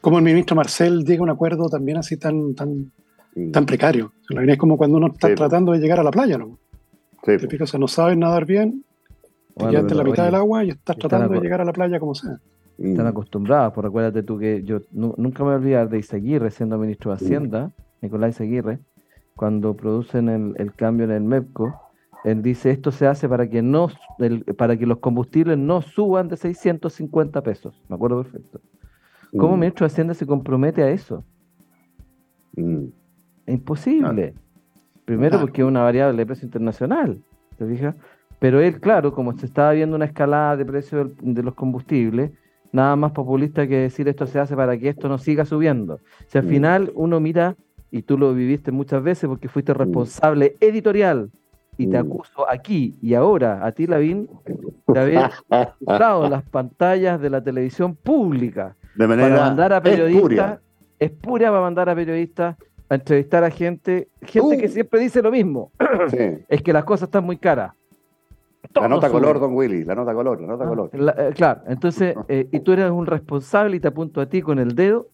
cómo 0.00 0.18
el 0.18 0.24
ministro 0.24 0.54
Marcel 0.54 1.04
llega 1.04 1.20
a 1.20 1.24
un 1.24 1.30
acuerdo 1.30 1.68
también 1.68 1.98
así 1.98 2.16
tan, 2.16 2.54
tan, 2.54 2.92
Mm. 3.34 3.50
tan 3.52 3.66
precario. 3.66 4.12
Es 4.46 4.58
como 4.58 4.76
cuando 4.76 4.96
uno 4.98 5.08
está 5.08 5.28
Sí, 5.28 5.34
tratando 5.34 5.72
de 5.72 5.78
llegar 5.78 5.98
a 6.00 6.02
la 6.02 6.10
playa, 6.10 6.36
¿no? 6.38 6.58
Sí, 7.24 7.36
Te 7.36 7.48
fijas, 7.48 7.68
o 7.68 7.70
sea, 7.72 7.80
no 7.80 7.86
sabes 7.88 8.16
nadar 8.16 8.44
bien, 8.46 8.84
te 9.12 9.64
Bueno, 9.64 9.70
quedaste 9.72 9.92
en 9.92 9.98
la 9.98 10.04
mitad 10.04 10.18
oye, 10.24 10.26
del 10.26 10.34
agua 10.36 10.64
y 10.64 10.70
estás 10.70 10.96
tratando 10.96 11.34
de 11.34 11.40
llegar 11.40 11.60
a 11.60 11.64
la 11.64 11.72
playa 11.72 11.98
como 12.00 12.14
sea. 12.14 12.38
Mm. 12.80 12.86
Están 12.92 13.06
acostumbrados, 13.06 13.72
pues 13.74 13.84
recuérdate 13.84 14.22
tú 14.24 14.38
que 14.38 14.62
yo 14.64 14.80
nu- 14.90 15.14
nunca 15.16 15.44
me 15.44 15.50
voy 15.50 15.54
a 15.54 15.58
olvidar 15.58 15.88
de 15.88 15.98
Izaguirre 15.98 16.50
siendo 16.50 16.76
ministro 16.78 17.10
de 17.12 17.16
Hacienda, 17.16 17.70
Nicolás 18.02 18.34
Izaguirre, 18.36 18.78
cuando 19.36 19.76
producen 19.76 20.28
el, 20.28 20.54
el 20.56 20.72
cambio 20.74 21.04
en 21.04 21.12
el 21.12 21.22
MEPCO, 21.22 21.72
él 22.24 22.42
dice 22.42 22.70
esto 22.70 22.90
se 22.90 23.06
hace 23.06 23.28
para 23.28 23.48
que 23.48 23.62
no 23.62 23.88
el- 24.18 24.44
para 24.56 24.76
que 24.76 24.84
los 24.86 24.98
combustibles 24.98 25.56
no 25.56 25.80
suban 25.82 26.28
de 26.28 26.36
650 26.36 27.42
pesos. 27.42 27.80
Me 27.88 27.94
acuerdo 27.96 28.22
perfecto. 28.22 28.60
¿Cómo 29.38 29.56
Mm. 29.56 29.60
ministro 29.60 29.84
de 29.86 29.92
Hacienda 29.92 30.14
se 30.14 30.26
compromete 30.26 30.82
a 30.82 30.90
eso? 30.90 31.24
Mm. 32.56 32.86
Es 33.46 33.54
imposible. 33.54 34.34
Primero 35.04 35.30
Claro. 35.30 35.46
porque 35.46 35.62
es 35.62 35.66
una 35.68 35.82
variable 35.82 36.18
de 36.18 36.26
precio 36.26 36.44
internacional, 36.46 37.18
¿te 37.56 37.66
fijas? 37.66 37.94
Pero 38.38 38.60
él, 38.60 38.80
claro, 38.80 39.12
como 39.12 39.36
se 39.36 39.46
estaba 39.46 39.72
viendo 39.72 39.96
una 39.96 40.04
escalada 40.06 40.56
de 40.56 40.64
precios 40.64 41.10
de 41.20 41.42
los 41.42 41.54
combustibles, 41.54 42.30
nada 42.72 42.96
más 42.96 43.12
populista 43.12 43.66
que 43.66 43.76
decir 43.76 44.08
esto 44.08 44.26
se 44.26 44.38
hace 44.38 44.54
para 44.56 44.76
que 44.78 44.88
esto 44.88 45.08
no 45.08 45.18
siga 45.18 45.44
subiendo. 45.44 45.98
Si 46.28 46.38
al 46.38 46.44
Mm. 46.44 46.48
final 46.48 46.92
uno 46.94 47.20
mira, 47.20 47.56
y 47.90 48.02
tú 48.02 48.16
lo 48.16 48.32
viviste 48.34 48.70
muchas 48.72 49.02
veces 49.02 49.28
porque 49.28 49.48
fuiste 49.48 49.74
responsable 49.74 50.56
editorial, 50.60 51.30
y 51.76 51.86
te 51.86 51.96
Mm. 52.02 52.06
acuso 52.06 52.48
aquí 52.48 52.94
y 53.00 53.14
ahora 53.14 53.64
a 53.66 53.72
ti, 53.72 53.86
Lavín, 53.86 54.28
de 54.86 55.00
haber 55.00 55.30
usado 55.80 56.28
las 56.28 56.42
pantallas 56.44 57.20
de 57.20 57.30
la 57.30 57.42
televisión 57.42 57.94
pública 57.96 58.76
De 58.94 59.06
manera 59.06 59.28
para 59.30 59.46
mandar 59.46 59.72
a 59.72 59.82
periodistas, 59.82 60.58
espuria. 60.98 61.48
para 61.50 61.62
mandar 61.62 61.88
a 61.88 61.94
periodistas 61.94 62.56
a 62.88 62.94
entrevistar 62.96 63.44
a 63.44 63.50
gente, 63.50 64.08
gente 64.20 64.58
que 64.58 64.66
Uh. 64.66 64.70
siempre 64.70 65.00
dice 65.00 65.22
lo 65.22 65.30
mismo, 65.30 65.70
Sí. 66.08 66.16
es 66.48 66.62
que 66.62 66.72
las 66.72 66.84
cosas 66.84 67.08
están 67.08 67.24
muy 67.24 67.36
caras. 67.38 67.72
La 68.74 68.88
nota 68.88 69.08
sube. 69.08 69.20
color, 69.20 69.40
don 69.40 69.52
Willy, 69.54 69.84
la 69.84 69.94
nota 69.94 70.14
color, 70.14 70.40
la 70.40 70.46
nota 70.46 70.64
Ah, 70.64 70.68
color. 70.68 70.90
la- 70.92 71.14
eh, 71.18 71.32
claro, 71.34 71.62
entonces, 71.66 72.14
eh, 72.28 72.48
y 72.52 72.60
tú 72.60 72.72
eres 72.72 72.90
un 72.90 73.06
responsable 73.06 73.76
y 73.76 73.80
te 73.80 73.88
apunto 73.88 74.20
a 74.20 74.26
ti 74.26 74.42
con 74.42 74.58
el 74.58 74.74
dedo, 74.74 75.08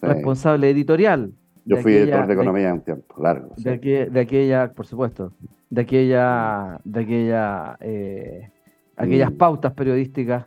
Sí. 0.00 0.06
responsable 0.06 0.70
editorial. 0.70 1.32
Yo 1.66 1.76
de 1.76 1.82
fui 1.82 1.92
aquella- 1.92 2.04
editor 2.14 2.26
de 2.26 2.32
economía 2.34 2.72
un 2.74 2.80
tiempo 2.80 3.22
largo. 3.22 3.50
sí. 3.56 3.64
De, 3.64 3.70
aquella, 3.70 4.06
de 4.06 4.20
aquella, 4.20 4.72
por 4.72 4.86
supuesto, 4.86 5.32
de 5.68 5.80
aquella, 5.82 6.80
de 6.84 7.00
aquella, 7.00 7.76
eh, 7.80 8.50
aquellas 8.96 9.30
Mm. 9.30 9.36
pautas 9.36 9.72
periodísticas 9.74 10.46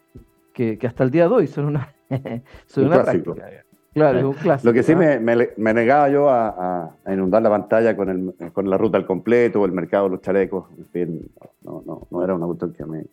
que, 0.54 0.78
que 0.78 0.88
hasta 0.88 1.04
el 1.04 1.12
día 1.12 1.28
de 1.30 1.34
hoy 1.34 1.48
son 1.48 1.66
una, 1.66 1.94
son 2.66 2.86
Un 2.86 2.92
una 2.94 3.04
práctica. 3.04 3.46
Claro, 3.94 4.18
es 4.20 4.26
un 4.26 4.34
clásico. 4.34 4.68
Lo 4.70 4.74
que 4.74 4.82
sí 4.84 4.96
me, 4.96 5.20
me- 5.20 5.50
me 5.58 5.74
negaba 5.74 6.10
yo 6.10 6.30
a, 6.30 6.90
a- 7.06 7.14
inundar 7.14 7.42
la 7.44 7.50
pantalla 7.50 7.96
con, 7.96 8.10
el, 8.10 8.52
con 8.52 8.70
la 8.70 8.78
ruta 8.78 8.98
al 8.98 9.06
completo 9.06 9.62
o 9.62 9.66
el 9.66 9.72
mercado 9.72 10.06
de 10.06 10.10
los 10.12 10.22
chalecos. 10.22 10.66
En 10.78 10.86
fin, 10.88 11.32
no, 11.62 11.84
no, 11.86 12.08
no 12.10 12.24
era 12.24 12.34
una 12.34 12.46
cuestión 12.48 12.74
que 12.74 12.86
me. 12.86 13.06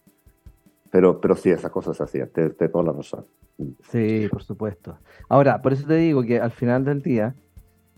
Pero, 0.91 1.21
pero 1.21 1.37
sí, 1.37 1.51
esas 1.51 1.71
cosas 1.71 1.97
se 1.97 2.03
hacían, 2.03 2.29
te, 2.31 2.51
te 2.51 2.69
toda 2.69 2.85
la 2.85 2.93
razón. 2.93 3.25
Sí, 3.91 4.27
por 4.31 4.43
supuesto. 4.43 4.97
Ahora, 5.29 5.61
por 5.63 5.73
eso 5.73 5.87
te 5.87 5.95
digo 5.95 6.23
que 6.23 6.41
al 6.41 6.51
final 6.51 6.85
del 6.85 7.03
día, 7.03 7.35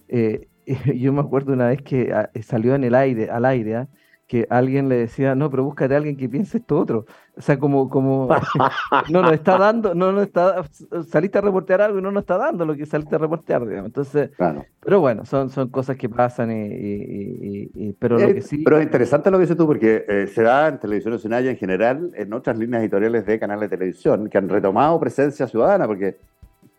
eh, 0.08 0.48
yo 0.96 1.12
me 1.12 1.20
acuerdo 1.20 1.52
una 1.52 1.68
vez 1.68 1.82
que 1.82 2.12
ah, 2.12 2.30
salió 2.42 2.74
en 2.74 2.84
el 2.84 2.94
aire, 2.94 3.30
al 3.30 3.44
aire, 3.44 3.76
¿ah? 3.76 3.88
Que 4.32 4.46
alguien 4.48 4.88
le 4.88 4.96
decía, 4.96 5.34
no, 5.34 5.50
pero 5.50 5.62
búscate 5.62 5.92
a 5.92 5.98
alguien 5.98 6.16
que 6.16 6.26
piense 6.26 6.56
esto 6.56 6.78
otro. 6.78 7.04
O 7.36 7.40
sea, 7.42 7.58
como, 7.58 7.90
como 7.90 8.28
no 9.10 9.20
nos 9.20 9.32
está 9.34 9.58
dando, 9.58 9.94
no 9.94 10.10
nos 10.10 10.22
está, 10.22 10.64
saliste 11.06 11.36
a 11.36 11.42
reportear 11.42 11.82
algo 11.82 11.98
y 11.98 12.02
no 12.02 12.10
nos 12.10 12.22
está 12.22 12.38
dando 12.38 12.64
lo 12.64 12.74
que 12.74 12.86
saliste 12.86 13.14
a 13.14 13.18
reportear, 13.18 13.66
digamos. 13.66 13.88
Entonces, 13.88 14.30
Claro. 14.38 14.64
pero 14.80 15.00
bueno, 15.00 15.26
son, 15.26 15.50
son 15.50 15.68
cosas 15.68 15.98
que 15.98 16.08
pasan 16.08 16.50
y, 16.50 16.64
y- 16.64 17.70
y- 17.74 17.88
y- 17.88 17.92
pero 17.92 18.16
lo 18.18 18.24
Eh, 18.24 18.34
que 18.36 18.40
sí, 18.40 18.62
Pero 18.64 18.78
es 18.78 18.84
interesante 18.84 19.30
lo 19.30 19.36
que 19.36 19.42
dices 19.42 19.56
tú, 19.58 19.66
porque 19.66 20.02
eh, 20.08 20.26
se 20.28 20.42
da 20.42 20.66
en 20.68 20.80
televisión 20.80 21.12
nacional 21.12 21.44
y 21.44 21.48
en 21.48 21.56
general 21.58 22.10
en 22.16 22.32
otras 22.32 22.56
líneas 22.56 22.80
editoriales 22.82 23.26
de 23.26 23.38
canales 23.38 23.68
de 23.68 23.76
televisión 23.76 24.30
que 24.30 24.38
han 24.38 24.48
retomado 24.48 24.98
presencia 24.98 25.46
ciudadana, 25.46 25.86
porque 25.86 26.16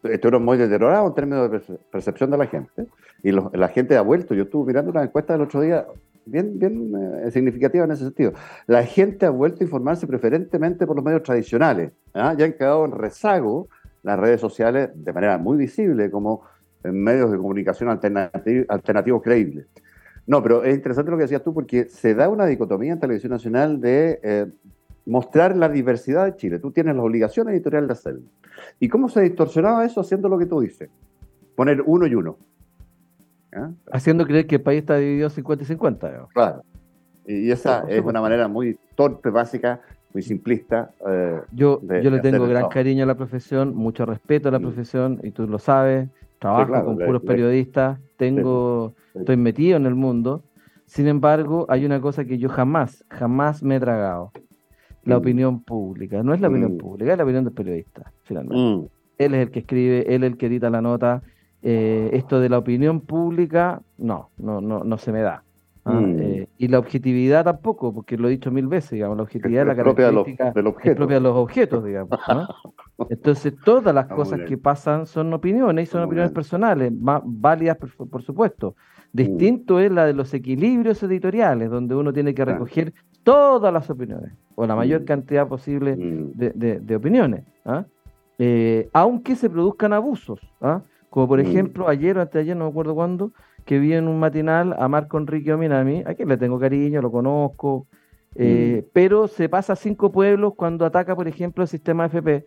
estuvieron 0.01 0.43
muy 0.43 0.57
deteriorados 0.57 1.07
en 1.07 1.13
términos 1.13 1.51
de 1.51 1.59
perce- 1.59 1.79
percepción 1.91 2.31
de 2.31 2.37
la 2.39 2.47
gente. 2.47 2.87
Y 3.21 3.31
los- 3.31 3.53
la 3.53 3.67
gente 3.67 3.95
ha 3.95 4.01
vuelto. 4.01 4.33
Yo 4.33 4.43
estuve 4.43 4.65
mirando 4.69 4.89
una 4.89 5.03
encuesta 5.03 5.33
del 5.33 5.43
otro 5.43 5.61
día 5.61 5.85
bien, 6.25 6.59
bien 6.59 6.93
eh, 7.23 7.31
significativa 7.31 7.85
en 7.85 7.91
ese 7.91 8.03
sentido. 8.05 8.33
La 8.67 8.83
gente 8.83 9.25
ha 9.25 9.29
vuelto 9.29 9.59
a 9.61 9.63
informarse 9.63 10.07
preferentemente 10.07 10.85
por 10.85 10.95
los 10.95 11.05
medios 11.05 11.23
tradicionales. 11.23 11.91
¿ah? 12.13 12.35
Ya 12.37 12.45
han 12.45 12.53
quedado 12.53 12.85
en 12.85 12.91
rezago 12.91 13.67
las 14.03 14.19
redes 14.19 14.41
sociales 14.41 14.89
de 14.93 15.13
manera 15.13 15.37
muy 15.37 15.57
visible 15.57 16.11
como 16.11 16.41
en 16.83 17.01
medios 17.01 17.31
de 17.31 17.37
comunicación 17.37 17.89
alternati- 17.89 18.65
alternativos 18.67 19.21
creíbles. 19.21 19.67
No, 20.25 20.41
pero 20.41 20.63
es 20.63 20.73
interesante 20.75 21.11
lo 21.11 21.17
que 21.17 21.23
decías 21.23 21.43
tú 21.43 21.53
porque 21.53 21.85
se 21.85 22.15
da 22.15 22.29
una 22.29 22.45
dicotomía 22.45 22.93
en 22.93 22.99
Televisión 22.99 23.31
Nacional 23.31 23.81
de 23.81 24.19
eh, 24.23 24.45
mostrar 25.05 25.55
la 25.55 25.69
diversidad 25.69 26.25
de 26.25 26.35
Chile. 26.35 26.59
Tú 26.59 26.71
tienes 26.71 26.95
la 26.95 27.03
obligación 27.03 27.49
editorial 27.49 27.87
de 27.87 27.93
hacerlo. 27.93 28.21
¿Y 28.79 28.87
cómo 28.87 29.09
se 29.09 29.21
distorsionaba 29.21 29.85
eso 29.85 30.01
haciendo 30.01 30.29
lo 30.29 30.37
que 30.37 30.45
tú 30.45 30.61
dices? 30.61 30.89
Poner 31.55 31.81
uno 31.85 32.07
y 32.07 32.15
uno. 32.15 32.37
¿Ah? 33.55 33.71
haciendo 33.91 34.25
creer 34.25 34.47
que 34.47 34.55
el 34.55 34.61
país 34.61 34.79
está 34.81 34.97
dividido 34.97 35.29
50 35.29 35.63
y 35.63 35.67
50. 35.67 36.07
digamos. 36.07 36.29
Claro. 36.33 36.63
Y 37.25 37.51
esa 37.51 37.85
es 37.87 38.01
una 38.03 38.19
manera 38.21 38.47
muy 38.47 38.77
torpe, 38.95 39.29
básica, 39.29 39.79
muy 40.13 40.21
simplista. 40.23 40.91
eh, 41.07 41.41
Yo, 41.51 41.79
de- 41.81 42.03
yo 42.03 42.09
le 42.11 42.19
tengo 42.19 42.39
gran 42.43 42.51
trabajo. 42.53 42.69
cariño 42.69 43.03
a 43.03 43.07
la 43.07 43.15
profesión, 43.15 43.75
mucho 43.75 44.05
respeto 44.05 44.49
a 44.49 44.51
la 44.51 44.59
Mm. 44.59 44.63
profesión, 44.63 45.19
y 45.23 45.31
tú 45.31 45.47
lo 45.47 45.59
sabes. 45.59 46.09
Trabajo 46.39 46.67
claro, 46.67 46.85
con 46.85 46.97
le- 46.99 47.05
puros 47.05 47.21
le- 47.23 47.27
periodistas, 47.27 47.99
tengo, 48.17 48.93
sí. 49.13 49.19
estoy 49.19 49.37
metido 49.37 49.77
en 49.77 49.85
el 49.85 49.95
mundo. 49.95 50.43
Sin 50.85 51.07
embargo, 51.07 51.65
hay 51.69 51.85
una 51.85 52.01
cosa 52.01 52.25
que 52.25 52.37
yo 52.37 52.49
jamás, 52.49 53.05
jamás 53.09 53.63
me 53.63 53.77
he 53.77 53.79
tragado. 53.79 54.31
La 55.05 55.15
Mm. 55.15 55.19
opinión 55.19 55.63
pública. 55.63 56.21
No 56.23 56.33
es 56.33 56.41
la 56.41 56.49
opinión 56.49 56.73
Mm. 56.73 56.77
pública, 56.77 57.11
es 57.13 57.17
la 57.17 57.23
opinión 57.23 57.43
del 57.45 57.53
periodista, 57.53 58.11
finalmente. 58.23 58.57
Mm, 58.57 58.87
Él 59.19 59.33
es 59.35 59.41
el 59.47 59.51
que 59.51 59.59
escribe, 59.59 60.15
él 60.15 60.23
es 60.23 60.31
el 60.31 60.37
que 60.37 60.47
edita 60.47 60.69
la 60.69 60.81
nota. 60.81 61.21
Eh, 61.63 62.09
esto 62.13 62.39
de 62.41 62.49
la 62.49 62.57
opinión 62.57 62.99
pública, 62.99 63.81
no, 63.97 64.29
no, 64.37 64.59
no, 64.59 64.83
no 64.83 64.97
se 64.97 65.11
me 65.13 65.21
da. 65.21 65.43
¿ah? 65.85 65.93
Mm. 65.93 66.19
Eh, 66.19 66.47
y 66.57 66.67
la 66.67 66.79
objetividad 66.79 67.45
tampoco, 67.45 67.93
porque 67.93 68.17
lo 68.17 68.27
he 68.27 68.31
dicho 68.31 68.51
mil 68.51 68.67
veces, 68.67 68.91
digamos, 68.91 69.15
la 69.17 69.23
objetividad 69.23 69.61
es 69.61 69.67
la 69.67 69.73
de 69.75 69.83
los- 69.83 69.95
característica 69.95 70.47
es 70.89 70.95
propia 70.97 71.15
de 71.15 71.21
los 71.21 71.35
objetos, 71.37 71.83
digamos. 71.85 72.19
¿no? 72.27 72.47
Entonces, 73.09 73.53
todas 73.63 73.95
las 73.95 74.07
muy 74.09 74.15
cosas 74.17 74.41
que 74.41 74.57
pasan 74.57 75.05
son 75.05 75.33
opiniones 75.33 75.87
y 75.87 75.91
son 75.91 76.03
opiniones 76.03 76.31
personales, 76.31 76.91
más 76.91 77.21
válidas, 77.25 77.77
por, 77.77 78.09
por 78.09 78.21
supuesto. 78.23 78.75
Mm. 79.13 79.17
Distinto 79.17 79.79
es 79.79 79.89
la 79.91 80.05
de 80.05 80.13
los 80.13 80.33
equilibrios 80.33 81.01
editoriales, 81.03 81.69
donde 81.69 81.95
uno 81.95 82.11
tiene 82.11 82.33
que 82.33 82.43
recoger 82.43 82.93
todas 83.23 83.71
las 83.71 83.89
opiniones, 83.89 84.33
o 84.55 84.67
la 84.67 84.75
mayor 84.75 85.01
Mm. 85.01 85.05
cantidad 85.05 85.47
posible 85.47 85.95
mm, 85.95 86.31
de, 86.37 86.49
de- 86.51 86.79
de 86.81 86.95
opiniones, 86.97 87.43
¿ah? 87.65 87.85
Eh, 88.39 88.89
aunque 88.93 89.35
se 89.35 89.49
produzcan 89.49 89.93
abusos, 89.93 90.39
¿ah? 90.59 90.81
Como 91.13 91.27
por 91.27 91.37
Mm. 91.37 91.45
ejemplo 91.45 91.87
ayer 91.87 92.17
o 92.17 92.21
antes 92.21 92.33
de 92.33 92.39
ayer, 92.39 92.57
no 92.57 92.63
me 92.65 92.71
acuerdo 92.71 92.95
cuándo, 92.95 93.33
que 93.65 93.77
vi 93.77 93.93
en 93.93 94.07
un 94.07 94.19
matinal 94.19 94.75
a 94.79 94.87
Marco 94.87 95.19
Enrique 95.19 95.53
Ominami, 95.53 96.01
a 96.07 96.15
quien 96.15 96.27
le 96.27 96.37
tengo 96.37 96.59
cariño, 96.59 97.03
lo 97.03 97.11
conozco, 97.11 97.85
eh, 98.33 98.81
Mm. 98.81 98.89
pero 98.93 99.27
se 99.27 99.47
pasa 99.47 99.73
a 99.73 99.75
cinco 99.75 100.11
pueblos 100.11 100.53
cuando 100.55 100.87
ataca, 100.87 101.15
por 101.15 101.27
ejemplo, 101.27 101.61
el 101.61 101.67
sistema 101.67 102.05
FP 102.07 102.45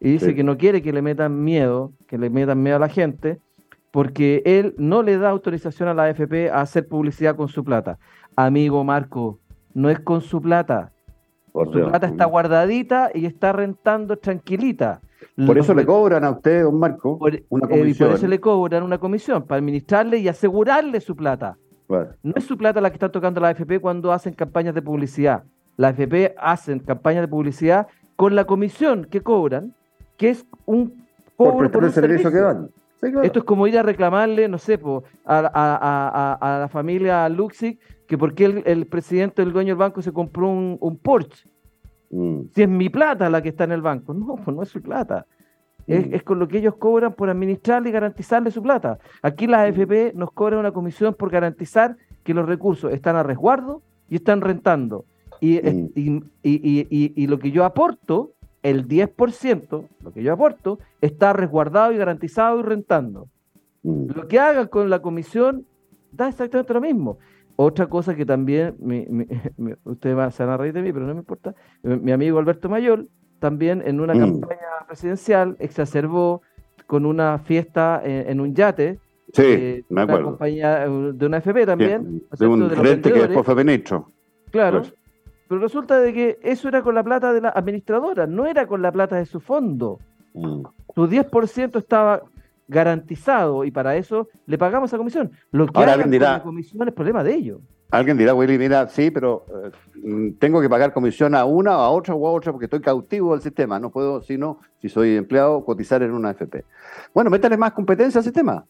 y 0.00 0.10
dice 0.10 0.26
Sí. 0.30 0.34
que 0.34 0.42
no 0.42 0.58
quiere 0.58 0.82
que 0.82 0.92
le 0.92 1.02
metan 1.02 1.44
miedo, 1.44 1.92
que 2.08 2.18
le 2.18 2.30
metan 2.30 2.60
miedo 2.60 2.74
a 2.78 2.80
la 2.80 2.88
gente, 2.88 3.38
porque 3.92 4.42
él 4.44 4.74
no 4.76 5.04
le 5.04 5.16
da 5.16 5.30
autorización 5.30 5.88
a 5.88 5.94
la 5.94 6.02
AFP 6.06 6.50
a 6.50 6.62
hacer 6.62 6.88
publicidad 6.88 7.36
con 7.36 7.46
su 7.46 7.62
plata. 7.62 7.96
Amigo 8.34 8.82
Marco, 8.82 9.38
no 9.72 9.88
es 9.88 10.00
con 10.00 10.20
su 10.20 10.42
plata, 10.42 10.90
por 11.52 11.72
su 11.72 11.80
plata 11.88 12.06
está 12.06 12.24
guardadita 12.26 13.10
y 13.14 13.26
está 13.26 13.52
rentando 13.52 14.16
tranquilita. 14.16 15.00
Por 15.36 15.56
Los 15.56 15.64
eso 15.66 15.74
le 15.74 15.84
cobran 15.86 16.24
a 16.24 16.30
usted, 16.30 16.62
don 16.64 16.78
Marco, 16.78 17.18
por- 17.18 17.34
eh, 17.34 17.44
una 17.48 17.66
por 17.66 17.78
comisión. 17.78 18.12
eso 18.12 18.26
le 18.26 18.40
cobran 18.40 18.82
una 18.82 18.98
comisión, 18.98 19.42
para 19.44 19.58
administrarle 19.58 20.18
y 20.18 20.28
asegurarle 20.28 21.00
su 21.00 21.14
plata. 21.16 21.56
Claro. 21.86 22.10
No 22.22 22.32
es 22.36 22.44
su 22.44 22.56
plata 22.56 22.80
la 22.80 22.90
que 22.90 22.94
está 22.94 23.08
tocando 23.10 23.40
la 23.40 23.48
AFP 23.48 23.80
cuando 23.80 24.12
hacen 24.12 24.32
campañas 24.34 24.74
de 24.74 24.82
publicidad. 24.82 25.42
La 25.76 25.88
AFP 25.88 26.34
hacen 26.38 26.78
campañas 26.80 27.22
de 27.22 27.28
publicidad 27.28 27.86
con 28.16 28.34
la 28.34 28.44
comisión 28.44 29.06
que 29.10 29.22
cobran, 29.22 29.74
que 30.16 30.30
es 30.30 30.44
un 30.66 31.06
Por 31.36 31.48
cobro 31.48 31.58
prestar 31.58 31.80
por 31.80 31.84
el 31.84 31.92
servicio 31.92 32.30
que 32.30 32.38
dan. 32.38 32.68
Sí, 33.00 33.10
claro. 33.10 33.22
Esto 33.22 33.38
es 33.40 33.44
como 33.46 33.66
ir 33.66 33.78
a 33.78 33.82
reclamarle, 33.82 34.46
no 34.46 34.58
sé, 34.58 34.76
po, 34.76 35.04
a- 35.24 35.38
a- 35.38 35.48
a- 35.54 36.56
a 36.56 36.58
la 36.60 36.68
familia 36.68 37.26
Luxic 37.30 37.78
que 38.10 38.18
porque 38.18 38.44
el, 38.44 38.62
el 38.66 38.86
presidente, 38.86 39.40
el 39.40 39.52
dueño 39.52 39.68
del 39.68 39.76
banco, 39.76 40.02
se 40.02 40.10
compró 40.12 40.48
un, 40.48 40.76
un 40.80 40.96
Porsche. 40.98 41.48
Mm, 42.10 42.40
Si 42.52 42.62
es 42.62 42.68
mi 42.68 42.88
plata 42.88 43.30
la 43.30 43.40
que 43.40 43.50
está 43.50 43.62
en 43.62 43.70
el 43.70 43.82
banco. 43.82 44.12
No, 44.12 44.34
pues 44.34 44.48
no 44.56 44.62
es 44.64 44.68
su 44.68 44.82
plata. 44.82 45.26
Es, 45.86 46.08
Mm. 46.08 46.14
es 46.14 46.22
con 46.24 46.40
lo 46.40 46.48
que 46.48 46.58
ellos 46.58 46.74
cobran 46.74 47.12
por 47.14 47.30
administrarle 47.30 47.88
y 47.88 47.92
garantizarle 47.92 48.50
su 48.50 48.62
plata. 48.62 48.98
Aquí 49.22 49.46
las 49.46 49.60
AFP 49.60 50.12
nos 50.16 50.32
cobran 50.32 50.58
una 50.58 50.72
comisión 50.72 51.14
por 51.14 51.30
garantizar 51.30 51.96
que 52.24 52.34
los 52.34 52.46
recursos 52.48 52.92
están 52.92 53.14
a 53.14 53.22
resguardo 53.22 53.80
y 54.08 54.16
están 54.16 54.40
rentando. 54.40 55.04
Y, 55.40 55.58
Mm. 55.60 55.88
y, 55.94 56.22
y- 56.42 57.12
y- 57.22 57.26
lo 57.28 57.38
que 57.38 57.52
yo 57.52 57.64
aporto 57.64 58.32
el 58.64 58.88
10%, 58.88 59.84
lo 60.02 60.12
que 60.12 60.24
yo 60.24 60.32
aporto, 60.32 60.80
está 61.00 61.32
resguardado 61.32 61.92
y 61.92 61.96
garantizado 61.96 62.58
y 62.58 62.62
rentando. 62.64 63.28
Mm. 63.84 64.06
Lo 64.16 64.26
que 64.26 64.40
hagan 64.40 64.66
con 64.66 64.90
la 64.90 65.00
comisión 65.00 65.64
da 66.12 66.28
exactamente 66.28 66.74
lo 66.74 66.80
mismo. 66.80 67.18
Otra 67.62 67.88
cosa 67.88 68.14
que 68.16 68.24
también, 68.24 68.74
mi, 68.78 69.04
mi- 69.10 69.26
mi- 69.58 69.74
ustedes 69.84 70.34
se 70.34 70.44
van 70.44 70.54
a 70.54 70.56
reír 70.56 70.72
de 70.72 70.80
mí, 70.80 70.92
pero 70.94 71.06
no 71.06 71.12
me 71.12 71.20
importa, 71.20 71.54
mi, 71.82 71.96
mi 71.98 72.12
amigo 72.12 72.38
Alberto 72.38 72.70
Mayor 72.70 73.06
también 73.38 73.82
en 73.84 74.00
una 74.00 74.14
Mm. 74.14 74.20
campaña 74.20 74.60
presidencial 74.86 75.56
exacerbó 75.58 76.40
con 76.86 77.04
una 77.04 77.38
fiesta 77.38 78.00
en, 78.02 78.30
en 78.30 78.40
un 78.40 78.54
yate, 78.54 78.98
Sí, 79.32 79.42
eh, 79.44 79.84
me 79.90 79.94
una 79.94 80.02
acuerdo. 80.04 80.24
compañía 80.30 80.86
eh, 80.86 80.88
de 81.14 81.26
una 81.26 81.36
FP 81.36 81.66
también, 81.66 82.04
¿no 82.14 82.20
es 82.32 82.38
de 82.38 82.46
un 82.46 82.60
de 82.60 82.68
los 82.68 82.76
gerente 82.78 83.12
que 83.12 83.18
después 83.20 83.44
fue 83.46 83.54
ministro. 83.54 84.10
Claro. 84.50 84.78
Pues. 84.78 84.94
Pero 85.46 85.60
resulta 85.60 86.00
de 86.00 86.12
que 86.14 86.38
eso 86.42 86.66
era 86.68 86.80
con 86.82 86.94
la 86.94 87.04
plata 87.04 87.32
de 87.34 87.40
la 87.42 87.50
administradora, 87.50 88.26
no 88.26 88.46
era 88.46 88.66
con 88.66 88.80
la 88.82 88.90
plata 88.90 89.16
de 89.16 89.26
su 89.26 89.38
fondo. 89.38 89.98
Mm. 90.34 90.62
Su 90.94 91.06
10% 91.08 91.76
estaba 91.78 92.22
garantizado 92.70 93.64
y 93.64 93.70
para 93.70 93.96
eso 93.96 94.28
le 94.46 94.56
pagamos 94.56 94.88
esa 94.90 94.96
comisión. 94.96 95.30
Lo 95.50 95.66
que 95.66 95.72
Ahora 95.74 95.92
hagan 95.92 96.04
alguien 96.04 96.20
dirá- 96.20 96.26
con 96.28 96.38
la 96.38 96.42
comisión 96.44 96.88
es 96.88 96.94
problema 96.94 97.22
de 97.24 97.34
ellos. 97.34 97.60
Alguien 97.90 98.16
dirá, 98.16 98.34
Willy, 98.34 98.56
mira, 98.56 98.86
sí, 98.88 99.10
pero 99.10 99.44
eh, 99.64 99.70
mm, 100.04 100.32
tengo 100.38 100.60
que 100.60 100.68
pagar 100.70 100.92
comisión 100.92 101.34
a 101.34 101.44
una, 101.44 101.72
a 101.72 101.90
otra 101.90 102.14
o 102.14 102.28
a 102.28 102.30
otra 102.32 102.52
porque 102.52 102.66
estoy 102.66 102.80
cautivo 102.80 103.32
del 103.32 103.42
sistema. 103.42 103.80
No 103.80 103.90
puedo, 103.90 104.22
sino, 104.22 104.60
si 104.80 104.88
soy 104.88 105.16
empleado, 105.16 105.64
cotizar 105.64 106.00
en 106.04 106.12
una 106.12 106.28
AFP. 106.30 106.64
Bueno, 107.12 107.30
métale 107.30 107.56
más 107.56 107.72
competencia 107.72 108.20
al 108.20 108.24
sistema. 108.24 108.64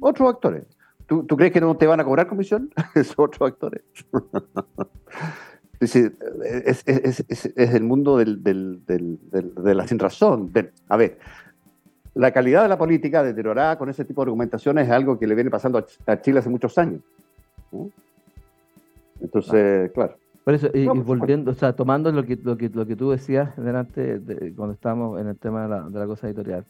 Otros 0.00 0.28
actores. 0.32 0.64
¿Tú, 1.06 1.24
tú 1.24 1.36
crees 1.36 1.52
que 1.52 1.60
no 1.60 1.76
te 1.76 1.86
van 1.88 1.98
a 1.98 2.04
cobrar 2.04 2.28
comisión? 2.28 2.70
Esos 2.94 3.18
otros 3.18 3.50
actores. 3.50 3.82
Es, 5.80 5.94
es, 5.96 7.24
es- 7.28 7.52
el 7.56 7.82
mundo 7.84 8.18
del, 8.18 8.42
del- 8.42 8.84
del- 8.86 9.18
del- 9.30 9.54
de 9.54 9.74
la 9.74 9.86
sin 9.86 9.98
razón. 9.98 10.52
a 10.88 10.96
ver, 10.96 11.18
la 12.18 12.32
calidad 12.32 12.62
de 12.64 12.68
la 12.68 12.76
política 12.76 13.22
deteriorada 13.22 13.78
con 13.78 13.88
ese 13.88 14.04
tipo 14.04 14.20
de 14.22 14.24
argumentaciones 14.30 14.86
es 14.86 14.92
algo 14.92 15.18
que 15.20 15.26
le 15.28 15.36
viene 15.36 15.50
pasando 15.50 15.78
a 15.78 15.86
Ch- 15.86 15.98
a 16.04 16.20
Chile 16.20 16.40
hace 16.40 16.48
muchos 16.50 16.76
años. 16.76 17.00
¿no? 17.70 17.90
Entonces, 19.20 19.92
claro. 19.92 20.16
Por 20.44 20.54
eso, 20.54 20.68
y, 20.74 20.86
por 20.86 21.04
volviendo, 21.04 21.52
o 21.52 21.54
sea, 21.54 21.74
tomando 21.74 22.10
lo 22.10 22.24
que, 22.24 22.36
lo 22.42 22.56
que, 22.56 22.70
lo 22.70 22.86
que 22.86 22.96
tú 22.96 23.10
decías 23.10 23.54
delante, 23.56 24.18
de- 24.18 24.52
cuando 24.54 24.74
estábamos 24.74 25.20
en 25.20 25.28
el 25.28 25.36
tema 25.38 25.62
de 25.62 25.68
la, 25.68 25.82
de 25.88 25.98
la 25.98 26.06
cosa 26.06 26.26
editorial, 26.26 26.64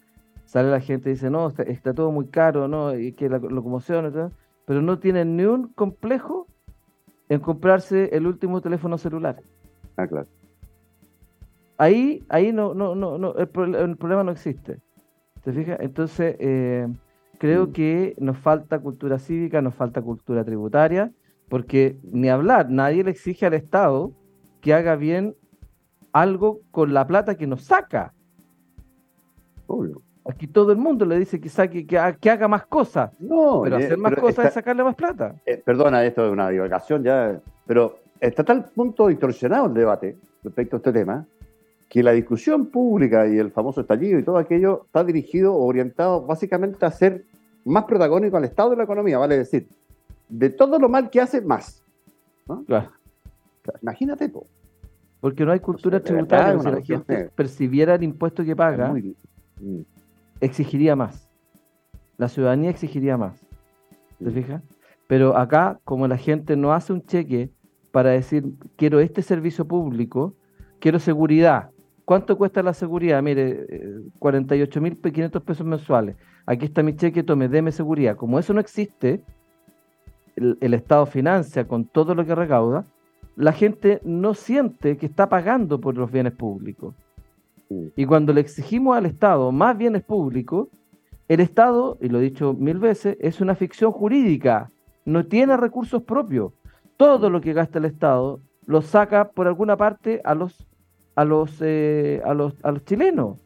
sale 0.45 0.69
la 0.69 0.81
gente 0.81 1.09
y 1.09 1.13
dice, 1.13 1.31
no, 1.31 1.47
está, 1.47 1.63
está 1.63 1.93
todo 1.95 2.11
muy 2.11 2.27
caro, 2.27 2.67
¿no? 2.67 2.95
Y 2.95 3.13
que 3.13 3.27
la 3.27 3.39
locomoción, 3.39 4.07
y 4.07 4.11
todo", 4.11 4.31
pero 4.65 4.81
no 4.83 4.99
tienen 4.99 5.35
ni 5.35 5.45
un 5.45 5.69
complejo 5.69 6.45
en 7.27 7.39
comprarse 7.39 8.15
el 8.15 8.27
último 8.27 8.61
teléfono 8.61 8.97
celular. 8.99 9.41
Ah, 9.97 10.05
claro. 10.07 10.27
Ahí, 11.77 12.23
ahí 12.29 12.51
no, 12.51 12.73
no, 12.75 12.93
no, 12.93 13.17
no, 13.17 13.33
el, 13.35 13.75
el 13.75 13.97
problema 13.97 14.23
no 14.23 14.31
existe. 14.31 14.79
¿Te 15.43 15.53
fijas? 15.53 15.77
Entonces, 15.81 16.35
eh, 16.39 16.87
creo 17.37 17.67
Mm. 17.67 17.71
que 17.71 18.15
nos 18.19 18.37
falta 18.37 18.79
cultura 18.79 19.19
cívica, 19.19 19.61
nos 19.61 19.73
falta 19.75 20.01
cultura 20.01 20.43
tributaria, 20.43 21.11
porque 21.47 21.97
ni 22.11 22.29
hablar, 22.29 22.69
nadie 22.69 23.03
le 23.03 23.11
exige 23.11 23.45
al 23.45 23.53
Estado 23.53 24.11
que 24.61 24.73
haga 24.73 24.95
bien 24.95 25.35
algo 26.11 26.59
con 26.71 26.93
la 26.93 27.07
plata 27.07 27.35
que 27.35 27.47
nos 27.47 27.63
saca. 27.63 28.13
Obvio. 29.67 30.01
Aquí 30.29 30.47
todo 30.47 30.71
el 30.71 30.77
mundo 30.77 31.05
le 31.05 31.17
dice 31.17 31.39
que 31.39 31.49
saque, 31.49 31.87
que, 31.87 31.97
ha- 31.97 32.13
que 32.13 32.29
haga 32.29 32.47
más 32.47 32.65
cosas, 32.67 33.11
No, 33.19 33.61
pero 33.63 33.77
eh, 33.79 33.85
hacer 33.85 33.97
más 33.97 34.09
pero 34.11 34.21
cosas 34.23 34.37
está- 34.39 34.47
es 34.49 34.53
sacarle 34.53 34.83
más 34.83 34.95
plata. 34.95 35.35
eh, 35.45 35.61
perdona, 35.65 36.03
esto 36.03 36.25
es 36.25 36.31
una 36.31 36.49
divagación 36.49 37.03
ya, 37.03 37.39
pero 37.65 37.99
está 38.19 38.43
tal 38.43 38.65
punto 38.65 39.07
distorsionado 39.07 39.67
el 39.67 39.73
debate 39.73 40.17
respecto 40.43 40.75
a 40.75 40.77
este 40.77 40.91
tema 40.93 41.25
que 41.89 42.03
la 42.03 42.11
discusión 42.11 42.67
pública 42.67 43.27
y 43.27 43.37
el 43.39 43.51
famoso 43.51 43.81
estallido 43.81 44.19
y 44.19 44.23
todo 44.23 44.37
aquello 44.37 44.83
está 44.85 45.03
dirigido 45.03 45.55
orientado 45.55 46.21
básicamente 46.25 46.85
a 46.85 46.91
ser 46.91 47.25
más 47.65 47.83
protagónico 47.85 48.37
al 48.37 48.45
estado 48.45 48.69
de 48.71 48.77
la 48.77 48.83
economía, 48.83 49.17
vale 49.17 49.37
decir, 49.39 49.67
de 50.29 50.49
todo 50.51 50.77
lo 50.79 50.87
mal 50.87 51.09
que 51.09 51.19
hace, 51.19 51.41
más. 51.41 51.83
Claro. 52.67 52.91
Imagínate, 53.81 54.29
po. 54.29 54.45
Porque 55.19 55.43
no 55.45 55.51
hay 55.51 55.59
cultura 55.59 55.99
tributaria. 55.99 56.57
Si 56.59 56.65
la 56.71 56.81
gente 56.81 57.15
de- 57.15 57.29
percibiera 57.29 57.95
el 57.95 58.03
impuesto 58.03 58.43
que 58.45 58.55
paga, 58.55 58.89
Muy- 58.89 59.15
mm. 59.59 59.79
exigiría 60.41 60.95
más. 60.95 61.27
La 62.17 62.27
ciudadanía 62.29 62.69
exigiría 62.69 63.17
más. 63.17 63.39
¿Te 64.19 64.25
Sí. 64.29 64.31
fijas? 64.31 64.61
Pero 65.07 65.35
acá, 65.37 65.79
como 65.83 66.07
la 66.07 66.17
gente 66.17 66.55
no 66.55 66.71
hace 66.73 66.93
un 66.93 67.03
cheque 67.05 67.49
para 67.91 68.11
decir, 68.11 68.45
quiero 68.75 68.99
este 68.99 69.21
servicio 69.21 69.65
público, 69.67 70.35
quiero 70.79 70.99
seguridad. 70.99 71.71
¿Cuánto 72.09 72.39
cuesta 72.39 72.63
la 72.63 72.73
seguridad? 72.73 73.21
Mire, 73.21 73.67
eh, 73.69 74.01
48.500 74.17 75.41
pesos 75.43 75.63
mensuales. 75.63 76.15
Aquí 76.47 76.65
está 76.65 76.81
mi 76.81 76.95
cheque, 76.95 77.21
tome, 77.21 77.47
deme 77.47 77.71
seguridad. 77.71 78.15
Como 78.15 78.39
eso 78.39 78.51
no 78.51 78.59
existe, 78.59 79.21
el, 80.35 80.57
el 80.59 80.73
Estado 80.73 81.05
financia 81.05 81.67
con 81.67 81.85
todo 81.85 82.15
lo 82.15 82.25
que 82.25 82.33
recauda, 82.33 82.87
la 83.35 83.51
gente 83.51 84.01
no 84.03 84.33
siente 84.33 84.97
que 84.97 85.05
está 85.05 85.29
pagando 85.29 85.79
por 85.79 85.95
los 85.95 86.11
bienes 86.11 86.33
públicos. 86.33 86.95
Sí. 87.67 87.93
Y 87.95 88.07
cuando 88.07 88.33
le 88.33 88.41
exigimos 88.41 88.97
al 88.97 89.05
Estado 89.05 89.51
más 89.51 89.77
bienes 89.77 90.01
públicos, 90.01 90.67
el 91.27 91.41
Estado, 91.41 91.99
y 92.01 92.09
lo 92.09 92.17
he 92.17 92.23
dicho 92.23 92.55
mil 92.55 92.79
veces, 92.79 93.17
es 93.19 93.39
una 93.39 93.53
ficción 93.53 93.91
jurídica, 93.91 94.71
no 95.05 95.27
tiene 95.27 95.57
recursos 95.57 96.01
propios. 96.01 96.53
Todo 96.97 97.29
lo 97.29 97.39
que 97.39 97.53
gasta 97.53 97.77
el 97.77 97.85
Estado 97.85 98.39
lo 98.65 98.81
saca 98.81 99.29
por 99.29 99.45
alguna 99.45 99.77
parte 99.77 100.21
a 100.23 100.33
los 100.33 100.65
a 101.19 101.25
los 101.25 101.57
eh, 101.61 102.21
a 102.23 102.33
los 102.33 102.55
a 102.63 102.71
los 102.71 102.83
chilenos. 102.85 103.37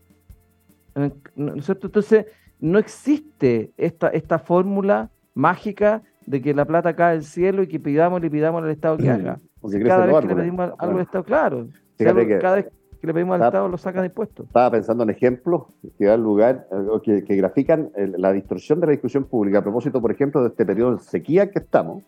¿no 1.35 1.55
es 1.55 1.65
cierto? 1.65 1.87
Entonces, 1.87 2.25
no 2.59 2.77
existe 2.79 3.71
esta, 3.77 4.09
esta 4.09 4.37
fórmula 4.39 5.09
mágica 5.33 6.03
de 6.25 6.41
que 6.41 6.53
la 6.53 6.65
plata 6.65 6.95
cae 6.95 7.13
del 7.15 7.23
cielo 7.23 7.63
y 7.63 7.67
que 7.67 7.79
pidamos 7.79 8.19
y 8.19 8.23
le 8.23 8.29
pidamos 8.29 8.63
al 8.63 8.69
Estado 8.69 8.97
que 8.97 9.09
haga. 9.09 9.39
Porque 9.59 9.81
Cada 9.83 10.05
vez 10.05 10.15
que 10.21 10.27
le 10.27 10.35
pedimos 10.35 10.59
algo 10.61 10.77
Claro. 10.77 10.93
al 10.95 11.01
Estado, 11.01 11.23
claro. 11.23 11.57
algo- 11.99 12.27
que- 12.27 12.37
cada 12.39 12.55
vez 12.57 12.65
que 13.01 13.07
le 13.07 13.13
pedimos 13.13 13.35
al 13.35 13.47
Estado 13.47 13.67
lo 13.67 13.77
sacan 13.77 14.03
de 14.03 14.07
impuestos. 14.07 14.45
Estaba 14.45 14.71
pensando 14.71 15.03
en 15.03 15.09
ejemplos 15.09 15.63
que 15.97 16.05
dan 16.05 16.21
lugar, 16.21 16.67
eh, 16.71 16.99
que, 17.03 17.23
que 17.23 17.35
grafican 17.35 17.89
la 18.17 18.31
distorsión 18.31 18.79
de 18.79 18.85
la 18.87 18.91
discusión 18.91 19.23
pública. 19.25 19.59
A 19.59 19.61
propósito, 19.63 19.99
por 19.99 20.11
ejemplo, 20.11 20.41
de 20.43 20.49
este 20.49 20.65
periodo 20.65 20.93
de 20.97 20.99
sequía 20.99 21.49
que 21.49 21.59
estamos, 21.59 22.03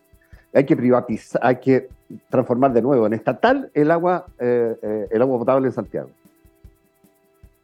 hay 0.56 0.64
que 0.64 0.76
privatizar, 0.76 1.40
hay 1.44 1.56
que 1.56 1.88
transformar 2.28 2.72
de 2.72 2.82
nuevo 2.82 3.06
en 3.06 3.12
estatal 3.12 3.70
el 3.74 3.90
agua, 3.90 4.26
eh, 4.38 4.76
eh, 4.82 5.08
el 5.10 5.22
agua 5.22 5.38
potable 5.38 5.66
en 5.66 5.72
Santiago. 5.72 6.08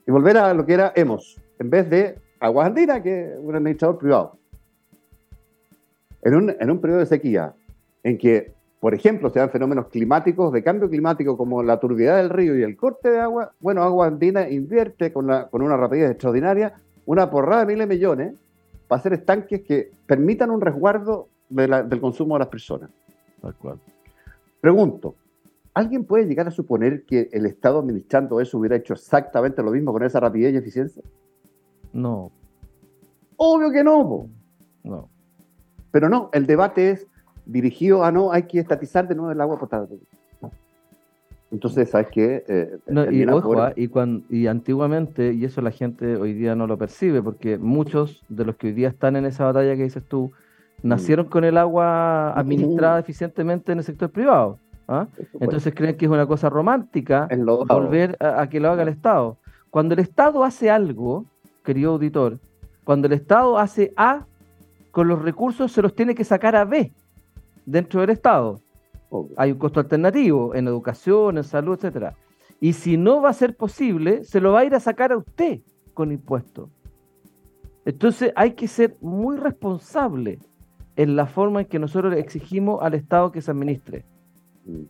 Y 0.07 0.11
volver 0.11 0.37
a 0.37 0.53
lo 0.53 0.67
que 0.67 0.75
era 0.75 0.93
Hemos, 0.95 1.41
en 1.59 1.71
vez 1.71 1.89
de 1.89 2.19
Aguas 2.41 2.67
Andinas, 2.67 3.01
que 3.03 3.33
es 3.33 3.39
un 3.41 3.55
administrador 3.55 3.99
privado. 3.99 4.37
En 6.23 6.35
un, 6.35 6.55
en 6.59 6.71
un 6.71 6.81
periodo 6.81 7.01
de 7.01 7.07
sequía, 7.07 7.55
en 8.03 8.19
que, 8.19 8.53
por 8.81 8.95
ejemplo, 8.95 9.31
se 9.31 9.39
dan 9.39 9.51
fenómenos 9.51 9.87
climáticos 9.89 10.53
de 10.53 10.63
cambio 10.63 10.89
climático 10.91 11.37
como 11.37 11.63
la 11.63 11.79
turbidez 11.81 12.17
del 12.17 12.31
río 12.31 12.57
y 12.59 12.63
el 12.63 12.77
corte 12.77 13.11
de 13.11 13.21
agua, 13.21 13.53
bueno, 13.61 13.83
Agua 13.83 14.07
Andina 14.07 14.49
invierte 14.49 15.13
con, 15.13 15.27
la- 15.29 15.49
con 15.49 15.63
una 15.63 15.77
rapidez 15.77 16.11
extraordinaria 16.11 16.75
una 17.07 17.31
porrada 17.31 17.65
de 17.65 17.73
miles 17.73 17.89
de 17.89 17.95
millones 17.95 18.35
para 18.87 19.01
hacer 19.01 19.13
estanques 19.15 19.63
que 19.63 19.91
permitan 20.07 20.51
un 20.51 20.61
resguardo 20.61 21.29
de 21.55 21.69
la- 21.69 21.83
del 21.83 22.01
consumo 22.01 22.35
de 22.35 22.41
las 22.41 22.49
personas. 22.49 22.91
Tal 23.41 23.55
cual. 23.57 23.79
Pregunto, 24.61 25.15
¿alguien 25.75 26.05
puede 26.05 26.27
llegar 26.27 26.47
a 26.47 26.51
suponer 26.51 27.05
que 27.05 27.29
el 27.33 27.47
Estado 27.47 27.79
administrando 27.81 28.41
eso 28.41 28.59
hubiera 28.59 28.77
hecho 28.77 28.93
exactamente 28.95 29.63
lo 29.63 29.71
mismo 29.71 29.93
con 29.93 30.03
esa 30.05 30.21
rapidez 30.21 30.55
y 30.55 30.57
eficiencia? 30.57 31.03
No, 31.93 32.31
Obvio 33.37 33.73
que 33.73 33.83
no, 33.83 34.09
po. 34.09 34.29
no. 34.85 35.09
pero 35.91 36.09
no, 36.09 36.31
el 36.33 36.47
debate 36.47 36.91
es 36.91 37.07
dirigido 37.45 38.05
a 38.05 38.13
no, 38.13 38.31
hay 38.33 38.45
que 38.45 38.61
estatizar 38.61 39.09
de 39.09 39.15
nuevo 39.17 39.33
el 39.33 39.41
agua 39.41 39.59
potable. 39.59 39.99
Entonces, 41.51 41.91
¿sabes 41.91 42.07
qué? 42.13 42.45
Eh, 42.49 42.79
No, 42.87 43.11
y 43.11 43.25
ojo, 43.27 43.61
ah, 43.61 43.75
y, 43.77 44.47
antiguamente, 44.47 45.35
y 45.35 45.45
eso 45.45 45.61
la 45.61 45.71
gente 45.71 46.17
hoy 46.17 46.33
día 46.33 46.55
no 46.55 46.67
lo 46.67 46.79
percibe, 46.79 47.21
porque 47.21 47.59
muchos 47.59 48.23
de 48.31 48.47
los 48.47 48.57
que 48.57 48.69
hoy 48.69 48.73
día 48.73 48.89
están 48.89 49.17
en 49.17 49.27
esa 49.27 49.45
batalla 49.45 49.77
que 49.77 49.83
dices 49.83 50.03
tú. 50.05 50.33
Nacieron 50.83 51.27
con 51.27 51.45
el 51.45 51.57
agua 51.57 52.33
administrada 52.33 52.99
eficientemente 52.99 53.73
en 53.73 53.79
el 53.79 53.85
sector 53.85 54.11
privado. 54.11 54.59
¿ah? 54.89 55.07
Entonces 55.41 55.75
creen 55.75 55.97
que 55.97 56.07
es 56.07 56.11
una 56.11 56.27
cosa 56.27 56.51
romántica 56.51 57.29
volver 57.69 58.17
a, 58.21 58.43
a 58.43 58.49
que 58.49 58.61
lo 58.61 58.71
haga 58.71 58.83
el 58.83 58.89
Estado. 58.89 59.39
Cuando 59.71 59.95
el 59.95 60.01
Estado 60.01 60.45
hace 60.45 60.71
algo, 60.71 61.25
querido 61.65 61.93
auditor, 61.93 62.39
cuando 62.85 63.07
el 63.07 63.13
Estado 63.13 63.59
hace 63.59 63.93
A, 63.97 64.27
con 64.91 65.09
los 65.09 65.23
recursos 65.23 65.73
se 65.73 65.83
los 65.83 65.95
tiene 65.95 66.15
que 66.15 66.25
sacar 66.25 66.55
a 66.57 66.65
B 66.65 66.93
dentro 67.65 68.01
del 68.01 68.11
Estado. 68.11 68.61
Hay 69.37 69.53
un 69.53 69.59
costo 69.59 69.81
alternativo 69.81 70.55
en 70.55 70.67
educación, 70.69 71.39
en 71.39 71.45
salud, 71.45 71.77
etcétera. 71.77 72.15
Y 72.61 72.75
si 72.75 72.97
no 72.97 73.21
va 73.21 73.31
a 73.31 73.35
ser 73.35 73.57
posible, 73.57 74.25
se 74.25 74.41
lo 74.41 74.53
va 74.53 74.61
a 74.61 74.65
ir 74.65 74.75
a 74.75 74.81
sacar 74.81 75.13
a 75.13 75.17
usted 75.17 75.61
con 75.95 76.13
impuestos. 76.13 76.69
Entonces 77.85 78.33
hay 78.37 78.53
que 78.53 78.69
ser 78.69 78.97
muy 79.01 79.37
responsable 79.37 80.39
en 80.97 81.17
la 81.17 81.27
forma 81.27 81.61
en 81.61 81.67
que 81.67 81.79
nosotros 81.79 82.13
le 82.13 82.21
exigimos 82.21 82.83
al 82.83 82.95
Estado 82.95 83.33
que 83.33 83.41
se 83.41 83.51
administre. 83.51 84.05
Mm. 84.65 84.83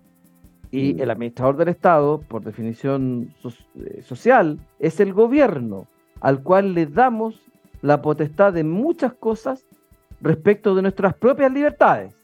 Y 0.71 1.01
el 1.03 1.11
administrador 1.11 1.59
del 1.59 1.69
Estado, 1.69 2.23
por 2.23 2.43
definición 2.43 3.35
eh, 3.45 4.01
social, 4.03 4.59
es 4.79 5.01
el 5.01 5.13
gobierno 5.13 5.87
al 6.21 6.43
cual 6.43 6.73
le 6.73 6.87
damos 6.87 7.39
la 7.83 8.01
potestad 8.01 8.55
de 8.55 8.65
muchas 8.65 9.13
cosas 9.13 9.67
respecto 10.23 10.75
de 10.75 10.83
nuestras 10.83 11.15
propias 11.15 11.53
libertades. 11.53 12.15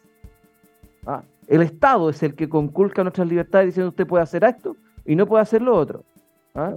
¿Ah? 1.06 1.22
El 1.46 1.62
Estado 1.62 2.08
es 2.08 2.22
el 2.22 2.34
que 2.34 2.48
conculca 2.48 3.02
nuestras 3.02 3.28
libertades 3.28 3.66
diciendo 3.66 3.90
usted 3.90 4.06
puede 4.06 4.22
hacer 4.22 4.44
esto 4.44 4.76
y 5.04 5.14
no 5.14 5.26
puede 5.26 5.42
hacer 5.42 5.60
lo 5.60 5.76
otro. 5.76 6.04
¿Ah? 6.54 6.76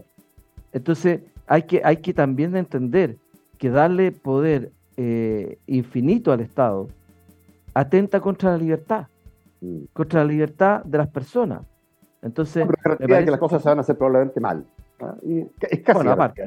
Entonces 0.74 1.22
hay 1.47 1.64
que, 1.64 1.82
hay 1.86 1.97
que 1.97 2.14
también 2.14 2.56
entender 2.56 3.18
que 3.58 3.70
darle 3.70 4.12
poder 4.12 4.72
eh, 5.04 5.58
infinito 5.66 6.32
al 6.32 6.41
Estado 6.41 6.88
atenta 7.74 8.20
contra 8.20 8.52
la 8.52 8.58
libertad, 8.58 9.08
mm. 9.62 9.86
contra 9.93 10.24
la 10.24 10.32
libertad 10.32 10.84
de 10.84 10.97
las 10.99 11.08
personas. 11.08 11.62
Entonces, 12.22 12.68
que 12.99 13.08
las 13.08 13.39
cosas 13.39 13.64
se 13.64 13.70
van 13.70 13.80
a 13.80 13.82
hacer 13.82 13.97
probablemente 13.97 14.39
mal. 14.39 14.64
¿ah? 14.99 15.16
es 15.24 15.80
casi 15.82 15.95
bueno, 15.95 16.12
aparte, 16.12 16.43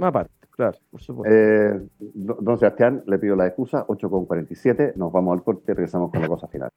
aparte, 0.00 0.32
claro, 0.50 0.78
por 0.90 1.02
supuesto. 1.02 1.34
Eh, 1.34 1.86
don 1.98 2.58
Sebastián, 2.58 3.02
le 3.06 3.18
pido 3.18 3.36
la 3.36 3.46
excusa, 3.46 3.86
8.47, 3.86 4.94
nos 4.96 5.12
vamos 5.12 5.36
al 5.36 5.44
corte 5.44 5.72
y 5.72 5.74
regresamos 5.74 6.10
con 6.10 6.22
la 6.22 6.28
cosa 6.28 6.48
final. 6.48 6.70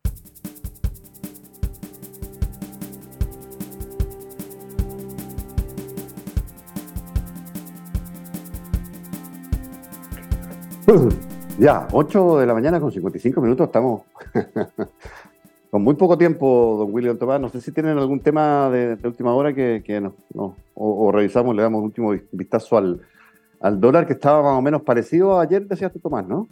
Ya, 11.60 11.88
8 11.92 12.40
de 12.40 12.46
la 12.46 12.54
mañana 12.54 12.80
con 12.80 12.92
55 12.92 13.42
minutos, 13.42 13.68
estamos 13.68 14.02
con 15.70 15.84
muy 15.84 15.96
poco 15.96 16.18
tiempo, 16.18 16.76
don 16.80 16.94
William 16.94 17.18
Tomás. 17.18 17.40
No 17.40 17.50
sé 17.50 17.62
si 17.62 17.72
tienen 17.72 17.98
algún 17.98 18.20
tema 18.20 18.70
de, 18.70 18.98
última 19.04 19.34
hora 19.34 19.54
que, 19.54 20.02
no, 20.34 20.56
o, 20.74 21.12
revisamos, 21.12 21.56
le 21.56 21.62
damos 21.62 21.80
un 21.80 21.86
último 21.86 22.16
vistazo 22.32 22.78
al, 22.78 23.80
dólar 23.80 24.08
que 24.08 24.14
estaba 24.14 24.42
más 24.42 24.58
o 24.58 24.62
menos 24.62 24.82
parecido 24.82 25.38
a 25.38 25.44
ayer, 25.44 25.68
decías 25.68 25.92
tú, 25.92 26.00
Tomás, 26.00 26.26
¿no? 26.26 26.48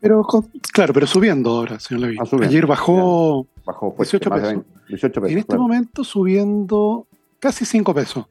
Pero, 0.00 0.26
claro, 0.72 0.92
pero 0.92 1.06
subiendo 1.06 1.50
ahora, 1.50 1.78
señor 1.78 2.02
Levy. 2.02 2.16
Ah, 2.18 2.24
ayer 2.42 2.66
bajó, 2.66 3.46
bajó 3.64 3.94
18, 3.96 4.30
pues, 4.30 4.42
pesos. 4.42 5.30
En 5.30 5.38
este 5.38 5.56
momento 5.56 6.02
subiendo 6.02 7.06
casi 7.38 7.64
5 7.64 7.94
pesos. 7.94 8.26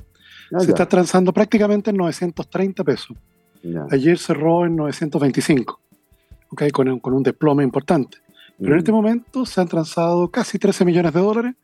Ah, 0.51 0.59
Se 0.59 0.71
está 0.71 0.87
transando 0.87 1.31
prácticamente 1.31 1.91
en 1.91 1.97
930 1.97 2.83
pesos. 2.83 3.15
Ayer 3.91 4.17
cerró 4.17 4.65
en 4.65 4.75
925, 4.75 5.79
okay, 6.51 6.71
con, 6.71 6.89
un, 6.89 6.99
con 6.99 7.13
un 7.13 7.23
desplome 7.23 7.63
importante. 7.63 8.17
Pero 8.59 8.73
en 8.73 8.79
este 8.79 8.91
mm. 8.91 8.95
momento 8.95 9.45
se 9.45 9.61
han 9.61 9.67
transado 9.67 10.29
casi 10.29 10.59
13 10.59 10.85
millones 10.85 11.13
de 11.13 11.19
dólares 11.19 11.55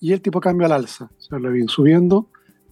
y 0.00 0.12
el 0.12 0.20
tipo 0.20 0.40
cambio 0.40 0.66
al 0.66 0.72
alza. 0.72 1.10
O 1.16 1.20
sea, 1.20 1.38
lo 1.38 1.50
viene 1.50 1.68
subiendo 1.68 2.26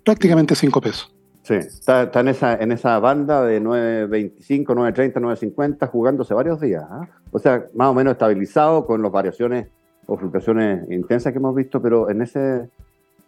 prácticamente 0.05 0.55
5 0.55 0.81
pesos. 0.81 1.15
Sí, 1.43 1.55
está, 1.55 2.11
en, 2.13 2.29
esa, 2.29 2.57
en 2.57 2.73
esa 2.73 2.99
banda 2.99 3.43
de 3.43 3.63
9.25, 3.63 4.67
9.30, 4.67 5.15
9.50, 5.15 5.89
jugándose 5.89 6.35
varios 6.35 6.61
días. 6.61 6.85
¿ah? 6.89 7.09
O 7.31 7.39
sea, 7.39 7.67
más 7.75 7.89
o 7.89 7.95
menos 7.95 8.13
estabilizado 8.13 8.85
con 8.85 9.03
las 9.03 9.11
variaciones 9.11 9.69
o 10.07 10.17
fluctuaciones 10.17 10.91
intensas 10.91 11.33
que 11.33 11.39
hemos 11.39 11.55
visto, 11.55 11.81
pero 11.81 12.11
en 12.11 12.23
ese, 12.23 12.69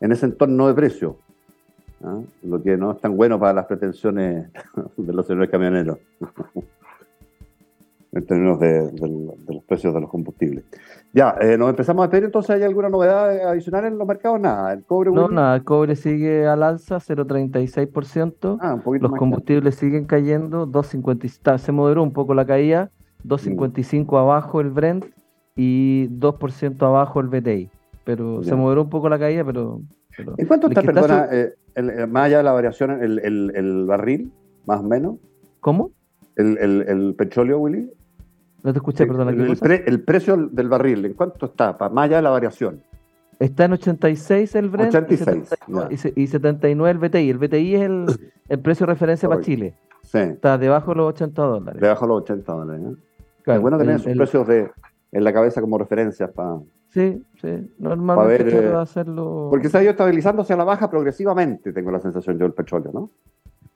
en 0.00 0.12
ese 0.12 0.26
entorno 0.26 0.68
de 0.68 0.74
precio. 0.74 1.18
¿Ah? 2.02 2.20
lo 2.42 2.62
que 2.62 2.76
no 2.76 2.92
es 2.92 3.00
tan 3.00 3.16
bueno 3.16 3.38
para 3.38 3.52
las 3.52 3.66
pretensiones 3.66 4.48
de 4.96 5.12
los 5.12 5.26
señores 5.26 5.50
camioneros, 5.50 5.98
en 8.12 8.26
términos 8.26 8.58
de, 8.58 8.90
los 9.48 9.64
precios 9.64 9.94
de 9.94 10.00
los 10.00 10.10
combustibles. 10.10 10.64
Ya, 11.12 11.36
eh, 11.40 11.56
nos 11.56 11.70
empezamos 11.70 12.06
a 12.06 12.10
pedir 12.10 12.24
entonces, 12.24 12.50
¿hay 12.50 12.62
alguna 12.62 12.88
novedad 12.88 13.48
adicional 13.48 13.84
en 13.84 13.98
los 13.98 14.06
mercados? 14.06 14.40
Nada, 14.40 14.72
el 14.72 14.84
cobre... 14.84 15.10
No, 15.10 15.28
nada, 15.28 15.56
el 15.56 15.64
cobre 15.64 15.96
sigue 15.96 16.46
al 16.46 16.62
alza, 16.62 16.96
0,36%, 16.96 18.58
ah, 18.60 18.80
un 18.84 18.98
los 19.00 19.12
combustibles 19.12 19.74
siguen 19.76 20.04
cayendo, 20.04 20.66
2,50, 20.66 21.58
se 21.58 21.72
moderó 21.72 22.02
un 22.02 22.12
poco 22.12 22.34
la 22.34 22.46
caída, 22.46 22.90
2,55 23.24 24.18
abajo 24.18 24.60
el 24.60 24.70
Brent 24.70 25.06
y 25.56 26.08
2% 26.08 26.82
abajo 26.82 27.20
el 27.20 27.28
BTI, 27.28 27.70
pero 28.04 28.42
se 28.42 28.54
moderó 28.54 28.82
un 28.82 28.90
poco 28.90 29.08
la 29.08 29.18
caída, 29.18 29.44
pero... 29.44 29.80
¿En 30.36 30.46
cuánto 30.46 30.68
está, 30.68 30.82
perdona, 30.82 31.28
eh, 31.30 31.54
el, 31.74 32.08
más 32.08 32.24
allá 32.24 32.38
de 32.38 32.42
la 32.44 32.52
variación, 32.52 33.02
el, 33.02 33.18
el, 33.20 33.52
el, 33.54 33.86
barril, 33.86 34.32
más 34.66 34.80
o 34.80 34.82
menos. 34.82 35.16
¿Cómo? 35.60 35.92
El, 36.36 37.14
petróleo, 37.16 37.58
Willy. 37.58 37.90
No 38.62 38.72
te 38.72 38.78
escuché, 38.78 39.06
perdón. 39.06 39.28
El, 39.28 40.02
precio 40.02 40.36
del 40.36 40.68
barril, 40.68 41.04
¿en 41.04 41.14
cuánto 41.14 41.46
está? 41.46 41.76
Más 41.92 42.04
allá 42.04 42.16
de 42.16 42.22
la 42.22 42.30
variación. 42.30 42.82
Está 43.38 43.64
en 43.64 43.72
86 43.72 44.54
el 44.54 44.68
Brent 44.68 44.94
86, 44.94 45.54
y, 46.14 46.26
79, 46.26 46.90
el 46.90 46.98
BTI. 46.98 47.30
El 47.30 47.38
BTI 47.38 47.74
es 47.74 47.82
el, 47.82 48.06
el 48.48 48.58
precio 48.60 48.86
de 48.86 48.92
referencia 48.92 49.28
para 49.28 49.40
Chile. 49.40 49.74
Sí. 50.02 50.18
Está 50.18 50.58
debajo 50.58 50.90
de 50.90 50.96
los 50.98 51.08
80 51.08 51.42
dólares. 51.42 51.80
Debajo 51.80 52.04
de 52.04 52.08
los 52.08 52.22
80 52.22 52.52
dólares. 52.52 52.82
¿eh? 52.84 52.96
Claro, 53.42 53.58
es 53.58 53.62
bueno 53.62 53.78
tener 53.78 53.96
esos 53.96 54.12
precios 54.12 54.46
de, 54.46 54.70
en 55.12 55.24
la 55.24 55.32
cabeza 55.32 55.60
como 55.60 55.78
referencias 55.78 56.30
para 56.30 56.58
Sí, 56.90 57.22
sí. 57.40 57.72
Normalmente 57.78 58.44
ver, 58.44 58.74
va 58.74 58.80
a 58.80 58.82
hacerlo. 58.82 59.48
Porque 59.50 59.68
se 59.68 59.78
ha 59.78 59.82
ido 59.82 59.92
estabilizándose 59.92 60.52
a 60.52 60.56
la 60.56 60.64
baja 60.64 60.90
progresivamente, 60.90 61.72
tengo 61.72 61.90
la 61.90 62.00
sensación 62.00 62.38
yo, 62.38 62.46
el 62.46 62.52
petróleo, 62.52 62.90
¿no? 62.92 63.10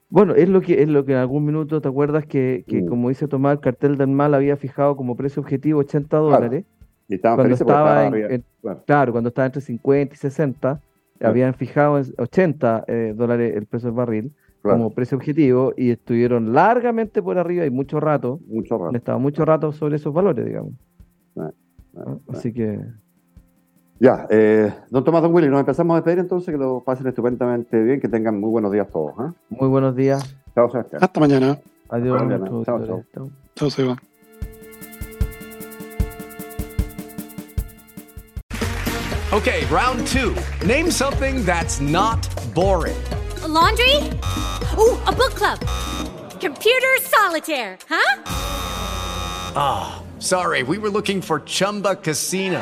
Bueno, 0.09 0.35
es 0.35 0.47
lo 0.47 0.61
que 0.61 0.81
es 0.81 0.87
lo 0.87 1.03
que 1.03 1.13
en 1.13 1.17
algún 1.17 1.45
minuto 1.45 1.81
te 1.81 1.87
acuerdas 1.87 2.25
que, 2.25 2.63
que 2.67 2.83
mm. 2.83 2.87
como 2.87 3.09
dice 3.09 3.27
Tomás, 3.27 3.53
el 3.53 3.59
cartel 3.59 3.97
del 3.97 4.09
mal 4.09 4.33
había 4.33 4.55
fijado 4.55 4.95
como 4.95 5.15
precio 5.15 5.41
objetivo 5.41 5.79
80 5.79 6.17
dólares. 6.17 6.65
Y 7.07 7.15
estaban 7.15 7.37
cuando 7.37 7.53
estaba 7.55 8.07
en, 8.07 8.43
claro. 8.85 9.11
cuando 9.11 9.29
estaba 9.29 9.45
entre 9.45 9.61
50 9.61 10.13
y 10.13 10.17
60, 10.17 10.81
habían 11.21 11.53
fijado 11.53 11.99
en 11.99 12.05
80 12.17 12.85
eh, 12.87 13.13
dólares 13.15 13.55
el 13.55 13.65
precio 13.65 13.89
del 13.89 13.95
barril 13.95 14.33
como 14.61 14.89
precio 14.89 15.17
objetivo 15.17 15.73
y 15.77 15.91
estuvieron 15.91 16.53
largamente 16.53 17.21
por 17.21 17.37
arriba 17.37 17.65
y 17.65 17.69
mucho 17.69 17.99
rato. 17.99 18.39
Mucho 18.47 18.77
rato. 18.77 18.95
Estaba 18.95 19.19
mucho 19.19 19.45
rato 19.45 19.71
sobre 19.71 19.97
esos 19.97 20.13
valores, 20.13 20.45
digamos. 20.45 20.73
Así 22.27 22.51
que 22.51 22.79
ya, 23.99 24.27
eh, 24.29 24.73
don 24.89 25.03
Tomás, 25.03 25.21
don 25.21 25.33
Willy, 25.33 25.47
nos 25.47 25.59
empezamos 25.59 25.93
a 25.93 25.97
despedir 25.97 26.19
entonces, 26.19 26.53
que 26.53 26.57
lo 26.57 26.81
pasen 26.81 27.07
estupendamente 27.07 27.81
bien, 27.81 27.99
que 28.01 28.09
tengan 28.09 28.39
muy 28.39 28.49
buenos 28.49 28.71
días 28.71 28.87
todos. 28.91 29.13
¿eh? 29.19 29.33
Muy 29.49 29.69
buenos 29.69 29.95
días. 29.95 30.35
Chao, 30.53 30.69
Sebastián. 30.69 31.03
Hasta 31.03 31.19
mañana. 31.19 31.59
Adiós. 31.89 32.21
Chao, 32.65 32.85
chao. 32.85 33.29
Chao, 33.55 33.69
Seba. 33.69 33.97
Okay, 39.33 39.65
round 39.65 40.07
two. 40.07 40.33
Name 40.65 40.89
something 40.89 41.43
that's 41.43 41.81
not 41.81 42.25
boring. 42.53 42.95
A 43.43 43.47
laundry? 43.47 43.95
Ooh, 44.77 44.97
a 45.05 45.11
book 45.11 45.35
club. 45.35 45.59
Computer 46.39 46.95
solitaire, 47.01 47.77
huh? 47.89 48.21
Ah, 49.57 50.01
oh, 50.01 50.19
sorry, 50.19 50.63
we 50.63 50.77
were 50.77 50.89
looking 50.89 51.21
for 51.21 51.41
Chumba 51.41 51.95
Casino. 51.95 52.61